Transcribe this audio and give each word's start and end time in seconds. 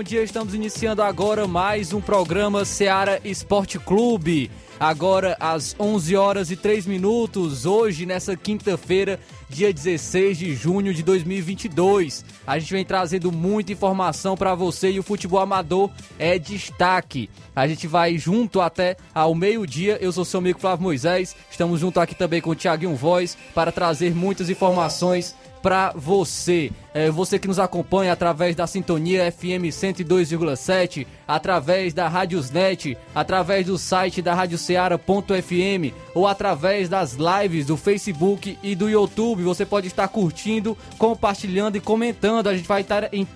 Bom 0.00 0.02
dia. 0.02 0.22
Estamos 0.22 0.54
iniciando 0.54 1.02
agora 1.02 1.46
mais 1.46 1.92
um 1.92 2.00
programa 2.00 2.64
Seara 2.64 3.20
Esporte 3.22 3.78
Clube. 3.78 4.50
Agora 4.78 5.36
às 5.38 5.76
11 5.78 6.16
horas 6.16 6.50
e 6.50 6.56
3 6.56 6.86
minutos, 6.86 7.66
hoje 7.66 8.06
nessa 8.06 8.34
quinta-feira, 8.34 9.20
dia 9.46 9.70
16 9.70 10.38
de 10.38 10.54
junho 10.54 10.94
de 10.94 11.02
2022. 11.02 12.24
A 12.46 12.58
gente 12.58 12.72
vem 12.72 12.82
trazendo 12.82 13.30
muita 13.30 13.72
informação 13.72 14.38
para 14.38 14.54
você 14.54 14.90
e 14.90 14.98
o 14.98 15.02
futebol 15.02 15.38
amador 15.38 15.90
é 16.18 16.38
destaque. 16.38 17.28
A 17.54 17.68
gente 17.68 17.86
vai 17.86 18.16
junto 18.16 18.62
até 18.62 18.96
ao 19.14 19.34
meio-dia. 19.34 19.98
Eu 20.00 20.12
sou 20.12 20.24
seu 20.24 20.38
amigo 20.38 20.58
Flávio 20.58 20.82
Moisés. 20.82 21.36
Estamos 21.50 21.78
junto 21.78 22.00
aqui 22.00 22.14
também 22.14 22.40
com 22.40 22.48
o 22.48 22.56
Thiaguinho 22.56 22.96
Voz 22.96 23.36
para 23.54 23.70
trazer 23.70 24.14
muitas 24.14 24.48
informações 24.48 25.36
para 25.62 25.92
você. 25.94 26.70
É, 26.92 27.10
você 27.10 27.38
que 27.38 27.46
nos 27.46 27.58
acompanha 27.58 28.12
através 28.12 28.56
da 28.56 28.66
sintonia 28.66 29.30
FM 29.30 29.70
102,7, 29.70 31.06
através 31.26 31.94
da 31.94 32.08
Rádiosnet, 32.08 32.98
através 33.14 33.66
do 33.66 33.78
site 33.78 34.20
da 34.20 34.34
radioceara.fm 34.34 35.94
ou 36.14 36.26
através 36.26 36.88
das 36.88 37.14
lives 37.16 37.66
do 37.66 37.76
Facebook 37.76 38.58
e 38.62 38.74
do 38.74 38.88
YouTube. 38.88 39.44
Você 39.44 39.64
pode 39.64 39.86
estar 39.86 40.08
curtindo, 40.08 40.76
compartilhando 40.98 41.76
e 41.76 41.80
comentando. 41.80 42.48
A 42.48 42.56
gente 42.56 42.66
vai 42.66 42.84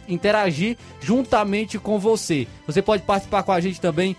interagir 0.08 0.76
juntamente 1.00 1.78
com 1.78 1.98
você. 1.98 2.48
Você 2.66 2.82
pode 2.82 3.02
participar 3.02 3.42
com 3.44 3.52
a 3.52 3.60
gente 3.60 3.80
também 3.80 4.16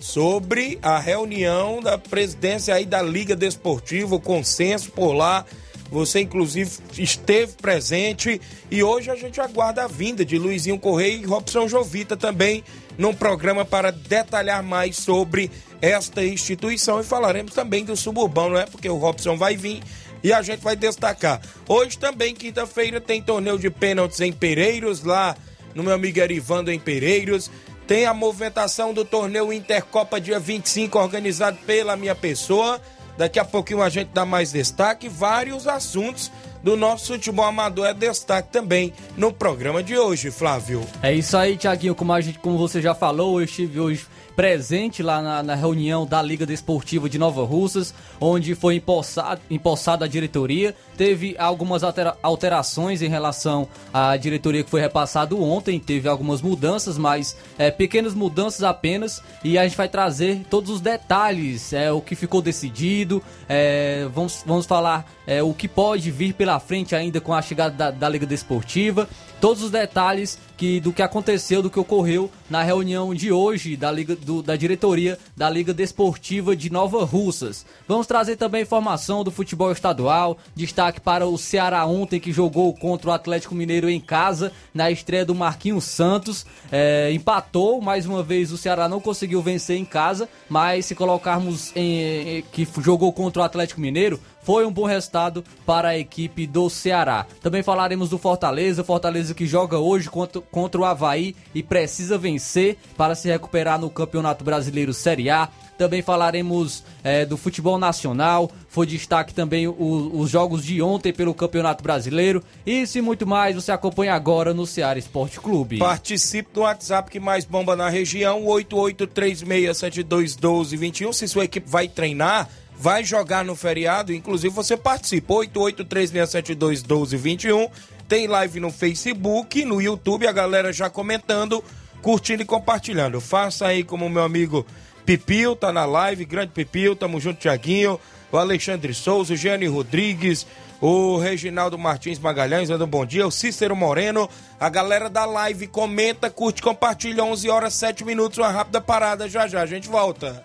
sobre 0.00 0.78
a 0.82 0.98
reunião 0.98 1.80
da 1.82 1.96
presidência 1.96 2.74
aí 2.74 2.84
da 2.84 3.02
Liga 3.02 3.34
Desportiva, 3.34 4.14
o 4.14 4.20
consenso 4.20 4.90
por 4.90 5.12
lá. 5.12 5.44
Você, 5.90 6.20
inclusive, 6.20 6.70
esteve 6.98 7.52
presente 7.52 8.40
e 8.70 8.82
hoje 8.82 9.10
a 9.10 9.14
gente 9.14 9.40
aguarda 9.40 9.84
a 9.84 9.88
vinda 9.88 10.24
de 10.24 10.38
Luizinho 10.38 10.78
Correia 10.78 11.14
e 11.14 11.24
Robson 11.24 11.68
Jovita 11.68 12.16
também 12.16 12.64
num 12.98 13.14
programa 13.14 13.64
para 13.64 13.90
detalhar 13.90 14.62
mais 14.62 14.96
sobre 14.96 15.50
esta 15.80 16.24
instituição 16.24 17.00
e 17.00 17.04
falaremos 17.04 17.52
também 17.52 17.84
do 17.84 17.96
suburbão, 17.96 18.50
não 18.50 18.58
é? 18.58 18.66
Porque 18.66 18.88
o 18.88 18.96
Robson 18.96 19.36
vai 19.36 19.56
vir 19.56 19.82
e 20.22 20.32
a 20.32 20.40
gente 20.40 20.60
vai 20.60 20.74
destacar. 20.74 21.40
Hoje 21.68 21.98
também, 21.98 22.34
quinta-feira, 22.34 23.00
tem 23.00 23.22
torneio 23.22 23.58
de 23.58 23.68
pênaltis 23.68 24.20
em 24.20 24.32
Pereiros, 24.32 25.04
lá 25.04 25.36
no 25.74 25.82
meu 25.82 25.92
amigo 25.92 26.18
Erivando 26.18 26.72
em 26.72 26.78
Pereiros. 26.78 27.50
Tem 27.86 28.06
a 28.06 28.14
movimentação 28.14 28.94
do 28.94 29.04
torneio 29.04 29.52
Intercopa 29.52 30.20
dia 30.20 30.40
25, 30.40 30.98
organizado 30.98 31.58
pela 31.66 31.96
minha 31.96 32.14
pessoa. 32.14 32.80
Daqui 33.16 33.38
a 33.38 33.44
pouquinho 33.44 33.82
a 33.82 33.88
gente 33.88 34.08
dá 34.08 34.24
mais 34.24 34.52
destaque. 34.52 35.08
Vários 35.08 35.68
assuntos 35.68 36.32
do 36.62 36.76
nosso 36.76 37.12
futebol 37.12 37.44
amador 37.44 37.86
é 37.86 37.92
destaque 37.92 38.48
também 38.50 38.92
no 39.18 39.30
programa 39.30 39.82
de 39.82 39.98
hoje, 39.98 40.30
Flávio. 40.30 40.82
É 41.02 41.12
isso 41.12 41.36
aí, 41.36 41.58
Tiaguinho. 41.58 41.94
Como, 41.94 42.12
a 42.12 42.20
gente, 42.22 42.38
como 42.38 42.56
você 42.56 42.80
já 42.80 42.94
falou, 42.94 43.38
eu 43.38 43.44
estive 43.44 43.78
hoje 43.78 44.06
presente 44.34 45.02
lá 45.02 45.22
na, 45.22 45.42
na, 45.42 45.54
reunião 45.54 46.06
da 46.06 46.20
Liga 46.20 46.44
Desportiva 46.44 47.08
de 47.08 47.18
Nova 47.18 47.44
Russas, 47.44 47.94
onde 48.20 48.54
foi 48.54 48.76
empossado, 48.76 49.40
empossada 49.50 50.04
a 50.04 50.08
diretoria. 50.08 50.74
Teve 50.96 51.34
algumas 51.38 51.82
altera, 51.82 52.16
alterações 52.22 53.02
em 53.02 53.08
relação 53.08 53.68
à 53.92 54.16
diretoria 54.16 54.62
que 54.62 54.70
foi 54.70 54.80
repassado 54.80 55.42
ontem, 55.42 55.78
teve 55.78 56.08
algumas 56.08 56.42
mudanças, 56.42 56.98
mas 56.98 57.36
é, 57.58 57.70
pequenas 57.70 58.14
mudanças 58.14 58.62
apenas. 58.62 59.22
E 59.42 59.56
a 59.58 59.64
gente 59.64 59.76
vai 59.76 59.88
trazer 59.88 60.44
todos 60.50 60.70
os 60.70 60.80
detalhes, 60.80 61.72
é, 61.72 61.90
o 61.92 62.00
que 62.00 62.14
ficou 62.14 62.42
decidido. 62.42 63.22
É, 63.48 64.08
vamos, 64.12 64.42
vamos 64.44 64.66
falar 64.66 65.10
é, 65.26 65.42
o 65.42 65.54
que 65.54 65.68
pode 65.68 66.10
vir 66.10 66.34
pela 66.34 66.58
frente 66.58 66.94
ainda 66.94 67.20
com 67.20 67.32
a 67.32 67.40
chegada 67.40 67.74
da, 67.74 67.90
da 67.90 68.08
Liga 68.08 68.26
Desportiva 68.26 69.08
todos 69.44 69.62
os 69.62 69.70
detalhes 69.70 70.38
que, 70.56 70.80
do 70.80 70.92
que 70.92 71.02
aconteceu, 71.02 71.62
do 71.62 71.70
que 71.70 71.78
ocorreu 71.78 72.30
na 72.48 72.62
reunião 72.62 73.14
de 73.14 73.32
hoje 73.32 73.76
da, 73.76 73.90
Liga, 73.90 74.16
do, 74.16 74.42
da 74.42 74.56
diretoria 74.56 75.18
da 75.36 75.48
Liga 75.50 75.74
Desportiva 75.74 76.54
de 76.54 76.70
Nova 76.70 77.04
Russas. 77.04 77.64
Vamos 77.86 78.06
trazer 78.06 78.36
também 78.36 78.62
informação 78.62 79.24
do 79.24 79.30
futebol 79.30 79.72
estadual, 79.72 80.38
destaque 80.54 81.00
para 81.00 81.26
o 81.26 81.36
Ceará 81.36 81.84
ontem 81.86 82.20
que 82.20 82.32
jogou 82.32 82.72
contra 82.74 83.10
o 83.10 83.12
Atlético 83.12 83.54
Mineiro 83.54 83.88
em 83.88 84.00
casa, 84.00 84.52
na 84.72 84.90
estreia 84.90 85.24
do 85.24 85.34
Marquinhos 85.34 85.84
Santos. 85.84 86.46
É, 86.70 87.12
empatou, 87.12 87.80
mais 87.80 88.06
uma 88.06 88.22
vez 88.22 88.52
o 88.52 88.58
Ceará 88.58 88.88
não 88.88 89.00
conseguiu 89.00 89.42
vencer 89.42 89.76
em 89.76 89.84
casa, 89.84 90.28
mas 90.48 90.86
se 90.86 90.94
colocarmos 90.94 91.72
em, 91.74 92.38
em 92.38 92.42
que 92.42 92.66
jogou 92.80 93.12
contra 93.12 93.42
o 93.42 93.44
Atlético 93.44 93.80
Mineiro, 93.80 94.20
foi 94.44 94.66
um 94.66 94.72
bom 94.72 94.84
resultado 94.84 95.42
para 95.66 95.88
a 95.88 95.98
equipe 95.98 96.46
do 96.46 96.70
Ceará. 96.70 97.26
Também 97.42 97.62
falaremos 97.62 98.10
do 98.10 98.18
Fortaleza, 98.18 98.84
Fortaleza 98.84 99.34
que 99.34 99.46
joga 99.46 99.78
hoje 99.78 100.10
contra, 100.10 100.40
contra 100.40 100.80
o 100.80 100.84
Havaí 100.84 101.34
e 101.54 101.62
precisa 101.62 102.18
vencer 102.18 102.76
para 102.96 103.14
se 103.14 103.28
recuperar 103.28 103.80
no 103.80 103.90
Campeonato 103.90 104.44
Brasileiro 104.44 104.92
Série 104.92 105.30
A. 105.30 105.48
Também 105.76 106.02
falaremos 106.02 106.84
é, 107.02 107.26
do 107.26 107.36
futebol 107.36 107.76
nacional. 107.78 108.48
Foi 108.68 108.86
destaque 108.86 109.34
também 109.34 109.66
o, 109.66 110.10
os 110.14 110.30
jogos 110.30 110.64
de 110.64 110.80
ontem 110.80 111.12
pelo 111.12 111.34
Campeonato 111.34 111.82
Brasileiro. 111.82 112.40
Isso 112.64 112.98
e 112.98 113.02
muito 113.02 113.26
mais 113.26 113.56
você 113.56 113.72
acompanha 113.72 114.14
agora 114.14 114.54
no 114.54 114.64
Ceará 114.66 114.96
Esporte 114.98 115.40
Clube. 115.40 115.78
Participe 115.78 116.50
do 116.52 116.60
WhatsApp 116.60 117.10
que 117.10 117.18
mais 117.18 117.44
bomba 117.44 117.74
na 117.74 117.88
região, 117.88 118.44
8836721221. 118.44 121.12
Se 121.12 121.26
sua 121.26 121.42
equipe 121.44 121.68
vai 121.68 121.88
treinar, 121.88 122.48
vai 122.84 123.02
jogar 123.02 123.42
no 123.46 123.56
feriado, 123.56 124.12
inclusive 124.12 124.54
você 124.54 124.76
participa. 124.76 125.32
8836721221. 125.32 127.70
Tem 128.06 128.26
live 128.26 128.60
no 128.60 128.70
Facebook, 128.70 129.64
no 129.64 129.80
YouTube, 129.80 130.26
a 130.26 130.32
galera 130.32 130.70
já 130.70 130.90
comentando, 130.90 131.64
curtindo 132.02 132.42
e 132.42 132.44
compartilhando. 132.44 133.22
Faça 133.22 133.68
aí 133.68 133.82
como 133.82 134.10
meu 134.10 134.22
amigo 134.22 134.66
Pipil, 135.06 135.56
tá 135.56 135.72
na 135.72 135.86
live, 135.86 136.26
grande 136.26 136.52
Pipil, 136.52 136.94
tamo 136.94 137.18
junto, 137.18 137.40
Tiaguinho, 137.40 137.98
o 138.30 138.36
Alexandre 138.36 138.92
Souza, 138.92 139.32
o 139.32 139.36
Gênio 139.36 139.72
Rodrigues, 139.72 140.46
o 140.78 141.16
Reginaldo 141.16 141.78
Martins 141.78 142.18
Magalhães, 142.18 142.68
dando 142.68 142.84
um 142.84 142.88
bom 142.88 143.06
dia, 143.06 143.26
o 143.26 143.30
Cícero 143.30 143.74
Moreno, 143.74 144.28
a 144.60 144.68
galera 144.68 145.08
da 145.08 145.24
live 145.24 145.68
comenta, 145.68 146.28
curte, 146.28 146.60
compartilha, 146.60 147.24
11 147.24 147.48
horas 147.48 147.72
7 147.72 148.04
minutos, 148.04 148.36
uma 148.36 148.50
rápida 148.50 148.78
parada, 148.78 149.26
já 149.26 149.48
já 149.48 149.62
a 149.62 149.66
gente 149.66 149.88
volta. 149.88 150.44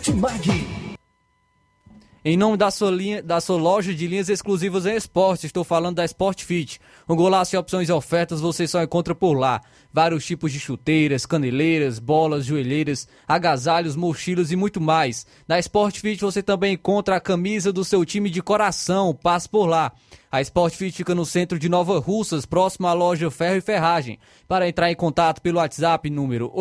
Martimag. 0.00 0.66
Em 2.24 2.36
nome 2.36 2.56
da 2.56 2.70
sua, 2.70 2.90
linha, 2.90 3.22
da 3.22 3.40
sua 3.40 3.58
loja 3.58 3.94
de 3.94 4.06
linhas 4.06 4.30
exclusivas 4.30 4.86
em 4.86 4.94
esporte, 4.94 5.46
estou 5.46 5.62
falando 5.62 5.96
da 5.96 6.04
Sport 6.06 6.42
Fit. 6.42 6.80
Um 7.08 7.14
golaço 7.14 7.50
de 7.50 7.56
opções 7.58 7.88
e 7.88 7.92
ofertas 7.92 8.40
você 8.40 8.66
só 8.66 8.82
encontra 8.82 9.14
por 9.14 9.34
lá. 9.34 9.60
Vários 9.92 10.24
tipos 10.24 10.52
de 10.52 10.60
chuteiras, 10.60 11.26
caneleiras, 11.26 11.98
bolas, 11.98 12.46
joelheiras, 12.46 13.08
agasalhos, 13.28 13.96
mochilas 13.96 14.50
e 14.50 14.56
muito 14.56 14.80
mais. 14.80 15.26
Na 15.46 15.58
Sport 15.58 15.98
Fit 15.98 16.20
você 16.20 16.42
também 16.42 16.74
encontra 16.74 17.16
a 17.16 17.20
camisa 17.20 17.70
do 17.70 17.84
seu 17.84 18.04
time 18.04 18.30
de 18.30 18.42
coração. 18.42 19.14
Passe 19.14 19.48
por 19.48 19.66
lá. 19.66 19.92
A 20.32 20.40
Sport 20.40 20.74
Fit 20.74 20.96
fica 20.96 21.12
no 21.12 21.26
centro 21.26 21.58
de 21.58 21.68
Nova 21.68 21.98
Russas, 21.98 22.46
próximo 22.46 22.86
à 22.86 22.92
loja 22.92 23.32
Ferro 23.32 23.56
e 23.56 23.60
Ferragem. 23.60 24.16
Para 24.46 24.68
entrar 24.68 24.88
em 24.88 24.94
contato 24.94 25.42
pelo 25.42 25.58
WhatsApp 25.58 26.08
número 26.08 26.52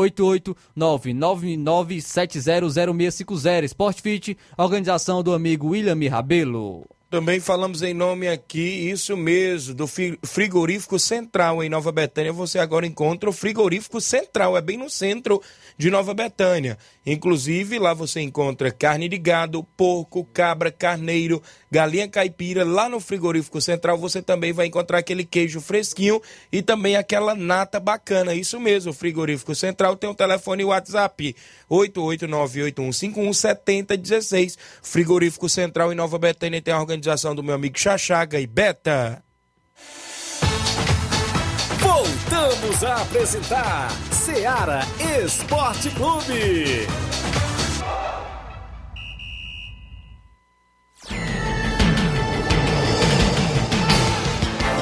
88999700650. 0.75 3.65
Sport 3.65 4.01
Fit, 4.01 4.35
organização 4.57 5.21
do 5.21 5.35
amigo 5.35 5.67
William 5.67 5.99
Rabelo. 6.09 6.83
Também 7.09 7.39
falamos 7.39 7.81
em 7.81 7.91
nome 7.91 8.27
aqui, 8.27 8.91
isso 8.91 9.17
mesmo, 9.17 9.73
do 9.73 9.87
Frigorífico 9.87 10.99
Central 10.99 11.63
em 11.63 11.67
Nova 11.67 11.91
Betânia. 11.91 12.31
Você 12.31 12.59
agora 12.59 12.85
encontra 12.85 13.27
o 13.27 13.33
Frigorífico 13.33 13.99
Central, 13.99 14.55
é 14.55 14.61
bem 14.61 14.77
no 14.77 14.91
centro 14.91 15.41
de 15.75 15.89
Nova 15.89 16.13
Betânia. 16.13 16.77
Inclusive, 17.03 17.79
lá 17.79 17.95
você 17.95 18.21
encontra 18.21 18.71
carne 18.71 19.09
de 19.09 19.17
gado, 19.17 19.63
porco, 19.75 20.23
cabra, 20.25 20.71
carneiro, 20.71 21.41
galinha 21.71 22.07
caipira. 22.07 22.63
Lá 22.63 22.87
no 22.87 22.99
Frigorífico 22.99 23.59
Central 23.59 23.97
você 23.97 24.21
também 24.21 24.53
vai 24.53 24.67
encontrar 24.67 24.99
aquele 24.99 25.25
queijo 25.25 25.59
fresquinho 25.59 26.21
e 26.51 26.61
também 26.61 26.95
aquela 26.95 27.33
nata 27.33 27.79
bacana. 27.79 28.35
Isso 28.35 28.59
mesmo, 28.59 28.91
o 28.91 28.93
Frigorífico 28.93 29.55
Central 29.55 29.95
tem 29.95 30.07
o 30.07 30.13
um 30.13 30.15
telefone 30.15 30.63
WhatsApp 30.63 31.35
88981517016. 31.71 34.59
Frigorífico 34.83 35.49
Central 35.49 35.91
em 35.91 35.95
Nova 35.95 36.19
Betânia 36.19 36.61
tem 36.61 36.71
a 36.71 36.79
organização 36.79 36.98
do 37.35 37.43
meu 37.43 37.55
amigo 37.55 37.77
Chachaga 37.77 38.39
e 38.39 38.47
Beta. 38.47 39.23
Voltamos 41.79 42.83
a 42.83 43.01
apresentar 43.01 43.89
Seara 44.11 44.81
Esporte 45.23 45.89
Clube. 45.91 46.87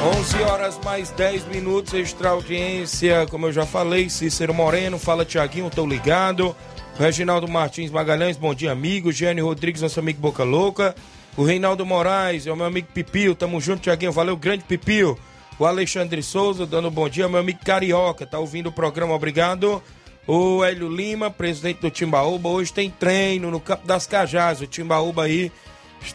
11 0.07 0.43
horas 0.43 0.79
mais 0.85 1.09
10 1.11 1.47
minutos, 1.47 1.93
extra 1.93 2.29
audiência, 2.29 3.27
como 3.29 3.47
eu 3.47 3.51
já 3.51 3.65
falei, 3.65 4.09
Cícero 4.09 4.53
Moreno, 4.53 4.97
fala 4.97 5.25
Tiaguinho, 5.25 5.69
tô 5.69 5.85
ligado. 5.85 6.55
Reginaldo 6.97 7.47
Martins 7.47 7.91
Magalhães, 7.91 8.37
bom 8.37 8.53
dia, 8.53 8.71
amigo. 8.71 9.11
Gênio 9.11 9.45
Rodrigues, 9.45 9.81
nosso 9.81 9.99
amigo 9.99 10.19
Boca 10.19 10.43
Louca. 10.43 10.95
O 11.37 11.43
Reinaldo 11.43 11.85
Moraes, 11.85 12.47
é 12.47 12.51
o 12.51 12.55
meu 12.55 12.65
amigo 12.65 12.87
Pipio, 12.91 13.35
tamo 13.35 13.61
junto, 13.61 13.83
Tiaguinho, 13.83 14.11
valeu, 14.11 14.35
grande 14.35 14.63
Pipio. 14.63 15.15
O 15.59 15.67
Alexandre 15.67 16.23
Souza, 16.23 16.65
dando 16.65 16.87
um 16.87 16.91
bom 16.91 17.07
dia, 17.07 17.29
meu 17.29 17.39
amigo 17.39 17.59
Carioca, 17.63 18.25
tá 18.25 18.39
ouvindo 18.39 18.69
o 18.69 18.71
programa, 18.71 19.13
obrigado. 19.13 19.81
O 20.25 20.63
Hélio 20.63 20.89
Lima, 20.89 21.29
presidente 21.29 21.79
do 21.79 21.91
Timbaúba, 21.91 22.49
hoje 22.49 22.73
tem 22.73 22.89
treino 22.89 23.51
no 23.51 23.59
Campo 23.59 23.85
das 23.85 24.07
Cajás, 24.07 24.61
o 24.61 24.65
Timbaúba 24.65 25.25
aí, 25.25 25.51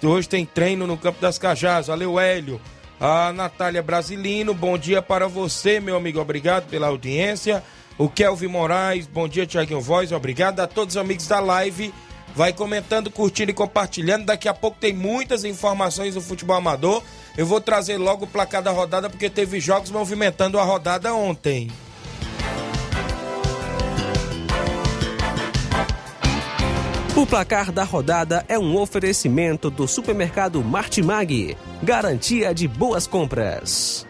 hoje 0.02 0.28
tem 0.28 0.44
treino 0.44 0.88
no 0.88 0.98
Campo 0.98 1.20
das 1.20 1.38
Cajás, 1.38 1.86
valeu 1.86 2.18
Hélio. 2.18 2.60
A 2.98 3.32
Natália 3.32 3.80
Brasilino, 3.80 4.52
bom 4.52 4.76
dia 4.76 5.00
para 5.00 5.28
você, 5.28 5.78
meu 5.78 5.96
amigo, 5.96 6.20
obrigado 6.20 6.68
pela 6.68 6.88
audiência. 6.88 7.62
O 7.96 8.08
Kelvin 8.08 8.48
Moraes, 8.48 9.06
bom 9.06 9.28
dia, 9.28 9.46
Tiaguinho 9.46 9.80
Voz, 9.80 10.10
obrigado 10.10 10.58
a 10.58 10.66
todos 10.66 10.96
os 10.96 11.00
amigos 11.00 11.28
da 11.28 11.38
live 11.38 11.94
vai 12.34 12.52
comentando, 12.52 13.10
curtindo 13.10 13.50
e 13.50 13.54
compartilhando. 13.54 14.26
Daqui 14.26 14.48
a 14.48 14.54
pouco 14.54 14.78
tem 14.78 14.92
muitas 14.92 15.44
informações 15.44 16.14
do 16.14 16.20
futebol 16.20 16.56
amador. 16.56 17.02
Eu 17.36 17.46
vou 17.46 17.60
trazer 17.60 17.96
logo 17.96 18.24
o 18.24 18.28
placar 18.28 18.62
da 18.62 18.70
rodada 18.70 19.08
porque 19.08 19.30
teve 19.30 19.60
jogos 19.60 19.90
movimentando 19.90 20.58
a 20.58 20.64
rodada 20.64 21.14
ontem. 21.14 21.70
O 27.14 27.26
placar 27.26 27.70
da 27.70 27.84
rodada 27.84 28.44
é 28.48 28.58
um 28.58 28.76
oferecimento 28.76 29.70
do 29.70 29.86
supermercado 29.86 30.64
Martimag, 30.64 31.56
garantia 31.82 32.54
de 32.54 32.66
boas 32.66 33.06
compras. 33.06 34.06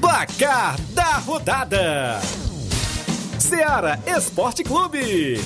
Placar 0.00 0.80
da 0.92 1.18
rodada: 1.18 2.20
Seara 3.40 4.00
Esporte 4.06 4.62
Clube. 4.62 5.40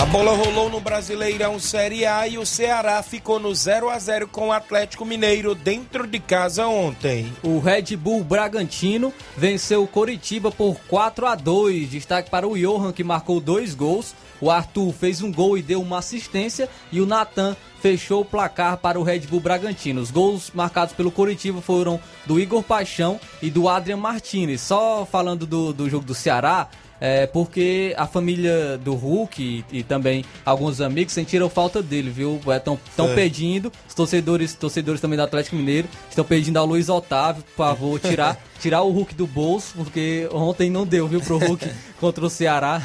A 0.00 0.06
bola 0.06 0.34
rolou 0.34 0.70
no 0.70 0.80
Brasileirão 0.80 1.60
Série 1.60 2.06
A 2.06 2.26
e 2.26 2.38
o 2.38 2.46
Ceará 2.46 3.02
ficou 3.02 3.38
no 3.38 3.54
0 3.54 3.90
a 3.90 3.98
0 3.98 4.28
com 4.28 4.48
o 4.48 4.52
Atlético 4.52 5.04
Mineiro 5.04 5.54
dentro 5.54 6.06
de 6.06 6.18
casa 6.18 6.66
ontem. 6.66 7.30
O 7.42 7.58
Red 7.58 7.96
Bull 7.96 8.24
Bragantino 8.24 9.12
venceu 9.36 9.82
o 9.82 9.86
Coritiba 9.86 10.50
por 10.50 10.80
4 10.88 11.26
a 11.26 11.34
2. 11.34 11.90
Destaque 11.90 12.30
para 12.30 12.48
o 12.48 12.56
Johan 12.56 12.92
que 12.92 13.04
marcou 13.04 13.40
dois 13.40 13.74
gols. 13.74 14.14
O 14.40 14.50
Arthur 14.50 14.92
fez 14.92 15.22
um 15.22 15.30
gol 15.32 15.56
e 15.58 15.62
deu 15.62 15.80
uma 15.82 15.98
assistência 15.98 16.68
e 16.90 17.00
o 17.00 17.06
Natan 17.06 17.56
fechou 17.80 18.20
o 18.22 18.24
placar 18.24 18.76
para 18.78 18.98
o 18.98 19.02
Red 19.02 19.20
Bull 19.20 19.40
Bragantino. 19.40 20.00
Os 20.00 20.10
gols 20.10 20.50
marcados 20.54 20.94
pelo 20.94 21.10
Coritiba 21.10 21.60
foram 21.60 22.00
do 22.26 22.38
Igor 22.38 22.62
Paixão 22.62 23.18
e 23.40 23.50
do 23.50 23.68
Adrian 23.68 23.96
Martinez. 23.96 24.60
Só 24.60 25.06
falando 25.10 25.46
do, 25.46 25.72
do 25.72 25.88
jogo 25.88 26.04
do 26.04 26.14
Ceará, 26.14 26.68
é, 27.00 27.26
porque 27.26 27.94
a 27.96 28.06
família 28.06 28.76
do 28.76 28.94
Hulk 28.94 29.64
e, 29.72 29.78
e 29.78 29.82
também 29.82 30.22
alguns 30.44 30.82
amigos 30.82 31.14
sentiram 31.14 31.48
falta 31.48 31.82
dele, 31.82 32.10
viu? 32.10 32.38
Estão 32.54 33.08
É. 33.08 33.14
pedindo, 33.14 33.72
os 33.88 33.94
torcedores, 33.94 34.54
torcedores 34.54 35.00
também 35.00 35.16
do 35.16 35.22
Atlético 35.22 35.56
Mineiro, 35.56 35.88
estão 36.10 36.22
pedindo 36.24 36.58
ao 36.58 36.66
Luiz 36.66 36.90
Otávio, 36.90 37.42
por 37.42 37.64
favor, 37.64 37.98
tirar, 37.98 38.38
tirar 38.60 38.82
o 38.82 38.90
Hulk 38.90 39.14
do 39.14 39.26
bolso, 39.26 39.72
porque 39.76 40.28
ontem 40.30 40.68
não 40.68 40.84
deu, 40.84 41.08
viu, 41.08 41.22
pro 41.22 41.38
Hulk 41.38 41.66
contra 41.98 42.26
o 42.26 42.28
Ceará. 42.28 42.82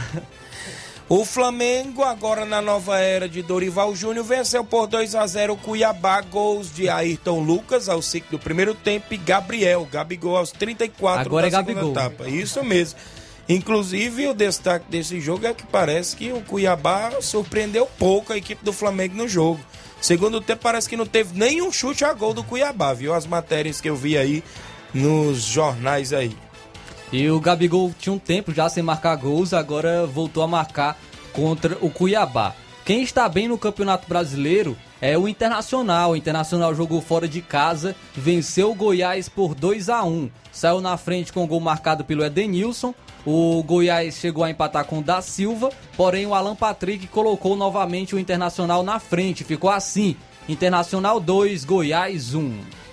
O 1.07 1.23
Flamengo, 1.23 2.03
agora 2.03 2.45
na 2.45 2.61
nova 2.63 2.97
era 2.99 3.29
de 3.29 3.43
Dorival 3.43 3.95
Júnior, 3.95 4.25
venceu 4.25 4.63
por 4.63 4.87
2 4.87 5.13
a 5.13 5.27
0 5.27 5.53
o 5.53 5.57
Cuiabá, 5.57 6.19
gols 6.21 6.73
de 6.73 6.89
Ayrton 6.89 7.41
Lucas 7.41 7.87
ao 7.87 8.01
ciclo 8.01 8.31
do 8.31 8.39
primeiro 8.39 8.73
tempo 8.73 9.13
e 9.13 9.17
Gabriel, 9.17 9.87
Gabigol 9.91 10.35
aos 10.35 10.51
34 10.51 11.21
Agora 11.21 11.43
da 11.43 11.59
é 11.59 11.63
segunda 11.63 11.73
Gabigol. 11.75 11.91
etapa. 11.91 12.27
Isso 12.27 12.63
mesmo. 12.63 12.97
Inclusive, 13.47 14.27
o 14.29 14.33
destaque 14.33 14.89
desse 14.89 15.21
jogo 15.21 15.45
é 15.45 15.53
que 15.53 15.67
parece 15.67 16.15
que 16.15 16.33
o 16.33 16.41
Cuiabá 16.41 17.11
surpreendeu 17.21 17.87
pouco 17.99 18.33
a 18.33 18.37
equipe 18.37 18.65
do 18.65 18.73
Flamengo 18.73 19.15
no 19.15 19.27
jogo. 19.27 19.59
Segundo 20.01 20.41
tempo, 20.41 20.63
parece 20.63 20.89
que 20.89 20.97
não 20.97 21.05
teve 21.05 21.37
nenhum 21.37 21.71
chute 21.71 22.03
a 22.03 22.11
gol 22.13 22.33
do 22.33 22.43
Cuiabá, 22.43 22.93
viu? 22.93 23.13
As 23.13 23.27
matérias 23.27 23.79
que 23.79 23.87
eu 23.87 23.95
vi 23.95 24.17
aí 24.17 24.43
nos 24.91 25.43
jornais 25.43 26.11
aí. 26.13 26.35
E 27.17 27.31
o 27.31 27.39
Gabigol 27.39 27.93
tinha 27.97 28.11
um 28.11 28.19
tempo 28.19 28.53
já 28.53 28.67
sem 28.67 28.83
marcar 28.83 29.15
gols, 29.15 29.53
agora 29.53 30.05
voltou 30.05 30.43
a 30.43 30.47
marcar 30.47 30.99
contra 31.31 31.77
o 31.79 31.89
Cuiabá. 31.89 32.53
Quem 32.83 33.03
está 33.03 33.29
bem 33.29 33.47
no 33.47 33.57
Campeonato 33.57 34.05
Brasileiro 34.05 34.75
é 34.99 35.17
o 35.17 35.25
Internacional. 35.25 36.11
O 36.11 36.15
Internacional 36.17 36.75
jogou 36.75 36.99
fora 36.99 37.25
de 37.25 37.41
casa, 37.41 37.95
venceu 38.13 38.69
o 38.69 38.75
Goiás 38.75 39.29
por 39.29 39.55
2 39.55 39.87
a 39.87 40.03
1 40.03 40.29
Saiu 40.51 40.81
na 40.81 40.97
frente 40.97 41.31
com 41.31 41.45
o 41.45 41.47
gol 41.47 41.61
marcado 41.61 42.03
pelo 42.03 42.21
Edenilson. 42.21 42.93
O 43.25 43.63
Goiás 43.63 44.15
chegou 44.15 44.43
a 44.43 44.51
empatar 44.51 44.83
com 44.83 44.99
o 44.99 45.01
Da 45.01 45.21
Silva, 45.21 45.69
porém 45.95 46.25
o 46.25 46.35
Alan 46.35 46.53
Patrick 46.53 47.07
colocou 47.07 47.55
novamente 47.55 48.13
o 48.13 48.19
Internacional 48.19 48.83
na 48.83 48.99
frente. 48.99 49.45
Ficou 49.45 49.69
assim: 49.69 50.17
Internacional 50.49 51.21
2, 51.21 51.63
Goiás 51.63 52.35
1. 52.35 52.84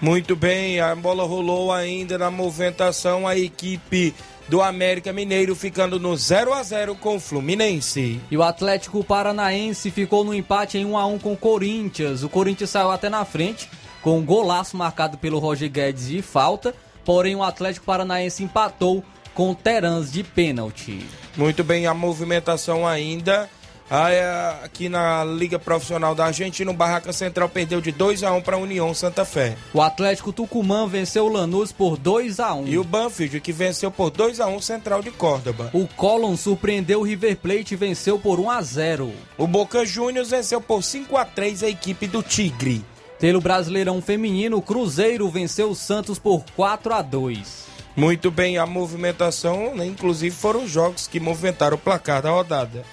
Muito 0.00 0.34
bem, 0.34 0.80
a 0.80 0.94
bola 0.94 1.24
rolou 1.24 1.70
ainda 1.70 2.16
na 2.16 2.30
movimentação, 2.30 3.28
a 3.28 3.36
equipe 3.36 4.14
do 4.48 4.62
América 4.62 5.12
Mineiro 5.12 5.54
ficando 5.54 6.00
no 6.00 6.16
0 6.16 6.54
a 6.54 6.62
0 6.62 6.94
com 6.94 7.16
o 7.16 7.20
Fluminense. 7.20 8.18
E 8.30 8.36
o 8.36 8.42
Atlético 8.42 9.04
Paranaense 9.04 9.90
ficou 9.90 10.24
no 10.24 10.34
empate 10.34 10.78
em 10.78 10.86
1 10.86 10.96
a 10.96 11.06
1 11.06 11.18
com 11.18 11.32
o 11.34 11.36
Corinthians. 11.36 12.22
O 12.22 12.30
Corinthians 12.30 12.70
saiu 12.70 12.90
até 12.90 13.10
na 13.10 13.24
frente 13.26 13.68
com 14.00 14.18
um 14.18 14.24
golaço 14.24 14.76
marcado 14.76 15.18
pelo 15.18 15.38
Roger 15.38 15.70
Guedes 15.70 16.08
de 16.08 16.22
falta, 16.22 16.74
porém 17.04 17.36
o 17.36 17.42
Atlético 17.42 17.84
Paranaense 17.84 18.42
empatou 18.42 19.04
com 19.34 19.50
o 19.50 19.54
Terans 19.54 20.10
de 20.10 20.24
pênalti. 20.24 21.06
Muito 21.36 21.62
bem, 21.62 21.86
a 21.86 21.92
movimentação 21.92 22.86
ainda. 22.86 23.48
Ah, 23.90 24.12
é, 24.12 24.64
Aqui 24.64 24.88
na 24.88 25.24
Liga 25.24 25.58
Profissional 25.58 26.14
da 26.14 26.26
Argentina, 26.26 26.70
o 26.70 26.74
Barraca 26.74 27.12
Central 27.12 27.48
perdeu 27.48 27.80
de 27.80 27.90
2 27.90 28.22
a 28.22 28.32
1 28.32 28.40
para 28.40 28.54
a 28.54 28.58
União 28.58 28.94
Santa 28.94 29.24
Fé. 29.24 29.56
O 29.74 29.82
Atlético 29.82 30.32
Tucumã 30.32 30.86
venceu 30.86 31.26
o 31.26 31.28
Lanús 31.28 31.72
por 31.72 31.96
2 31.96 32.38
a 32.38 32.54
1. 32.54 32.68
E 32.68 32.78
o 32.78 32.84
Banfield, 32.84 33.40
que 33.40 33.52
venceu 33.52 33.90
por 33.90 34.10
2 34.10 34.38
a 34.38 34.46
1 34.46 34.60
Central 34.60 35.02
de 35.02 35.10
Córdoba. 35.10 35.70
O 35.72 35.88
Colón 35.88 36.36
surpreendeu 36.36 37.00
o 37.00 37.02
River 37.02 37.36
Plate 37.36 37.74
e 37.74 37.76
venceu 37.76 38.16
por 38.16 38.38
1 38.38 38.50
a 38.50 38.62
0. 38.62 39.12
O 39.36 39.46
Boca 39.48 39.84
Juniors 39.84 40.30
venceu 40.30 40.60
por 40.60 40.84
5 40.84 41.16
a 41.16 41.24
3 41.24 41.64
a 41.64 41.68
equipe 41.68 42.06
do 42.06 42.22
Tigre. 42.22 42.84
Pelo 43.18 43.40
Brasileirão 43.40 44.00
Feminino, 44.00 44.58
o 44.58 44.62
Cruzeiro 44.62 45.28
venceu 45.28 45.68
o 45.68 45.74
Santos 45.74 46.18
por 46.18 46.44
4 46.54 46.94
a 46.94 47.02
2. 47.02 47.70
Muito 47.96 48.30
bem, 48.30 48.56
a 48.56 48.64
movimentação, 48.64 49.74
né, 49.74 49.84
inclusive 49.84 50.34
foram 50.34 50.62
os 50.62 50.70
jogos 50.70 51.08
que 51.08 51.18
movimentaram 51.18 51.76
o 51.76 51.78
placar 51.78 52.22
da 52.22 52.30
rodada. 52.30 52.84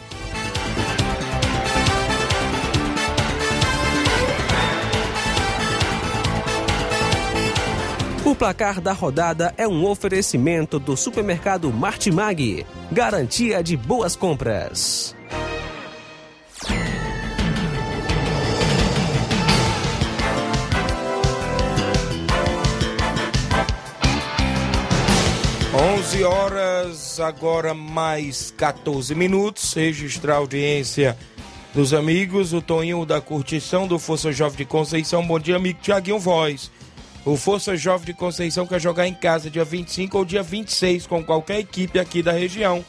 Placar 8.38 8.79
da 8.79 8.94
rodada 8.94 9.51
é 9.58 9.67
um 9.67 9.84
oferecimento 9.84 10.77
do 10.77 10.96
supermercado 10.96 11.74
Martimag. 11.74 12.65
Garantia 12.91 13.63
de 13.63 13.75
boas 13.75 14.15
compras. 14.15 15.15
Onze 25.74 26.24
horas, 26.24 27.20
agora 27.20 27.74
mais 27.74 28.51
14 28.51 29.15
minutos. 29.15 29.74
Registrar 29.74 30.36
a 30.36 30.38
audiência 30.38 31.17
dos 31.74 31.91
amigos. 31.91 32.53
O 32.53 32.62
Toninho 32.62 33.03
da 33.03 33.20
Curtição 33.20 33.88
do 33.88 33.98
Força 33.98 34.32
Jovem 34.32 34.58
de 34.58 34.65
Conceição. 34.65 35.25
Bom 35.25 35.39
dia, 35.39 35.56
amigo 35.56 35.79
Tiaguinho 35.82 36.20
Voz. 36.20 36.72
O 37.28 37.36
Força 37.36 37.76
Jovem 37.76 38.06
de 38.06 38.14
Conceição 38.14 38.66
quer 38.66 38.80
jogar 38.80 39.06
em 39.06 39.14
casa 39.14 39.50
dia 39.50 39.66
25 39.66 40.18
ou 40.18 40.24
dia 40.24 40.42
26 40.42 41.06
com 41.08 41.22
qualquer 41.22 41.60
equipe 41.60 42.00
aqui 42.00 42.24
da 42.24 42.32
região. 42.32 42.86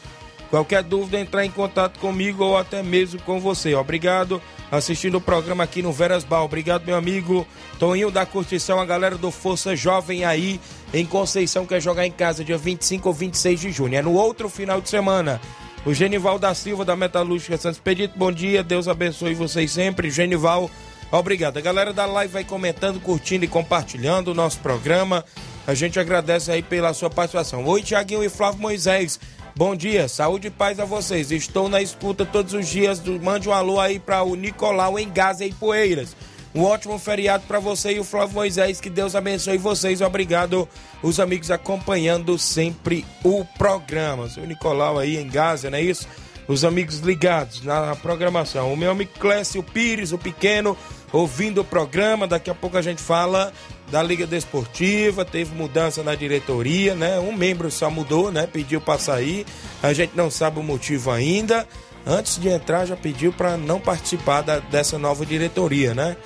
Qualquer 0.49 0.85
dúvida, 0.85 1.18
entrar 1.18 1.45
em 1.45 1.50
contato 1.50 1.99
comigo 1.99 2.45
ou 2.45 2.57
até 2.57 2.80
mesmo 2.80 3.21
com 3.23 3.40
você. 3.40 3.75
Obrigado 3.75 4.40
assistindo 4.71 5.16
o 5.16 5.21
programa 5.21 5.64
aqui 5.64 5.83
no 5.83 5.92
Veras 5.92 6.23
Bar. 6.23 6.45
Obrigado, 6.45 6.87
meu 6.87 6.95
amigo 6.95 7.45
Toninho 7.80 8.12
da 8.12 8.25
Curtição, 8.25 8.78
a 8.78 8.87
galera 8.87 9.18
do 9.18 9.33
Força 9.33 9.75
Jovem 9.75 10.25
aí 10.25 10.61
em 10.95 11.04
Conceição 11.04 11.66
quer 11.66 11.83
jogar 11.83 12.07
em 12.07 12.12
casa 12.12 12.45
dia 12.45 12.57
25 12.57 13.09
ou 13.09 13.12
26 13.12 13.61
de 13.61 13.73
junho. 13.73 13.97
É 13.97 14.02
no 14.02 14.12
outro 14.12 14.49
final 14.49 14.80
de 14.80 14.88
semana. 14.88 15.40
O 15.85 15.92
Genival 15.92 16.38
da 16.38 16.54
Silva 16.54 16.85
da 16.85 16.95
Metalúrgica 16.95 17.57
Santos 17.57 17.80
Pedito, 17.80 18.16
bom 18.16 18.30
dia, 18.30 18.62
Deus 18.62 18.87
abençoe 18.87 19.35
vocês 19.35 19.73
sempre. 19.73 20.12
Genival, 20.12 20.71
obrigado. 21.10 21.56
A 21.56 21.60
galera 21.60 21.92
da 21.92 22.06
live 22.06 22.32
vai 22.32 22.44
comentando, 22.44 23.00
curtindo 23.00 23.44
e 23.44 23.48
compartilhando 23.48 24.28
o 24.28 24.34
nosso 24.34 24.58
programa. 24.60 25.24
A 25.66 25.74
gente 25.74 26.00
agradece 26.00 26.50
aí 26.50 26.62
pela 26.62 26.94
sua 26.94 27.10
participação. 27.10 27.64
Oi, 27.64 27.82
Tiaguinho 27.82 28.24
e 28.24 28.28
Flávio 28.28 28.60
Moisés. 28.60 29.20
Bom 29.54 29.74
dia, 29.74 30.06
saúde 30.08 30.46
e 30.46 30.50
paz 30.50 30.78
a 30.78 30.84
vocês. 30.84 31.32
Estou 31.32 31.68
na 31.68 31.82
escuta 31.82 32.24
todos 32.24 32.54
os 32.54 32.68
dias. 32.68 33.02
Mande 33.20 33.48
um 33.48 33.52
alô 33.52 33.80
aí 33.80 33.98
para 33.98 34.22
o 34.22 34.34
Nicolau 34.34 34.98
em 34.98 35.10
Gaza 35.10 35.44
e 35.44 35.52
Poeiras. 35.52 36.14
Um 36.54 36.62
ótimo 36.62 36.98
feriado 36.98 37.44
para 37.46 37.58
você 37.58 37.92
e 37.92 38.00
o 38.00 38.04
Flávio 38.04 38.36
Moisés. 38.36 38.80
Que 38.80 38.88
Deus 38.88 39.14
abençoe 39.14 39.58
vocês. 39.58 40.00
Obrigado, 40.00 40.68
os 41.02 41.20
amigos 41.20 41.50
acompanhando 41.50 42.38
sempre 42.38 43.04
o 43.22 43.44
programa. 43.44 44.28
O 44.36 44.46
Nicolau 44.46 44.98
aí 44.98 45.16
em 45.16 45.28
Gaza, 45.28 45.68
não 45.70 45.78
é 45.78 45.82
isso? 45.82 46.06
Os 46.46 46.64
amigos 46.64 47.00
ligados 47.00 47.62
na 47.62 47.94
programação. 47.96 48.72
O 48.72 48.76
meu 48.76 48.92
amigo 48.92 49.10
Clécio 49.18 49.62
Pires, 49.62 50.12
o 50.12 50.18
pequeno, 50.18 50.76
ouvindo 51.12 51.60
o 51.60 51.64
programa. 51.64 52.26
Daqui 52.26 52.50
a 52.50 52.54
pouco 52.54 52.76
a 52.76 52.82
gente 52.82 53.02
fala 53.02 53.52
da 53.90 54.02
Liga 54.02 54.26
Desportiva, 54.26 55.24
teve 55.24 55.54
mudança 55.54 56.02
na 56.02 56.14
diretoria, 56.14 56.94
né? 56.94 57.18
Um 57.18 57.32
membro 57.32 57.70
só 57.70 57.90
mudou, 57.90 58.30
né? 58.30 58.46
Pediu 58.46 58.80
para 58.80 58.98
sair. 58.98 59.46
A 59.82 59.92
gente 59.92 60.12
não 60.14 60.30
sabe 60.30 60.60
o 60.60 60.62
motivo 60.62 61.10
ainda. 61.10 61.66
Antes 62.06 62.38
de 62.38 62.48
entrar 62.48 62.86
já 62.86 62.96
pediu 62.96 63.32
para 63.32 63.56
não 63.56 63.80
participar 63.80 64.42
da- 64.42 64.58
dessa 64.60 64.98
nova 64.98 65.26
diretoria, 65.26 65.94
né? 65.94 66.16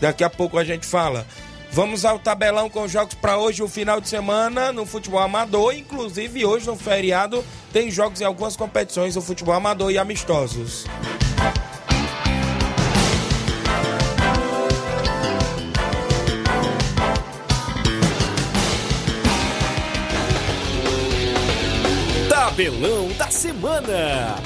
Daqui 0.00 0.24
a 0.24 0.30
pouco 0.30 0.58
a 0.58 0.64
gente 0.64 0.86
fala. 0.86 1.26
Vamos 1.74 2.04
ao 2.04 2.18
tabelão 2.18 2.68
com 2.68 2.86
jogos 2.86 3.14
para 3.14 3.38
hoje, 3.38 3.62
o 3.62 3.68
final 3.68 3.98
de 3.98 4.06
semana 4.06 4.72
no 4.72 4.84
futebol 4.84 5.20
amador, 5.20 5.74
inclusive 5.74 6.44
hoje 6.44 6.66
no 6.66 6.76
feriado 6.76 7.42
tem 7.72 7.90
jogos 7.90 8.20
em 8.20 8.24
algumas 8.24 8.56
competições 8.56 9.14
do 9.14 9.22
futebol 9.22 9.54
amador 9.54 9.90
e 9.90 9.96
amistosos. 9.96 10.84
Tabelão 22.62 23.08
da 23.18 23.28
semana. 23.28 24.36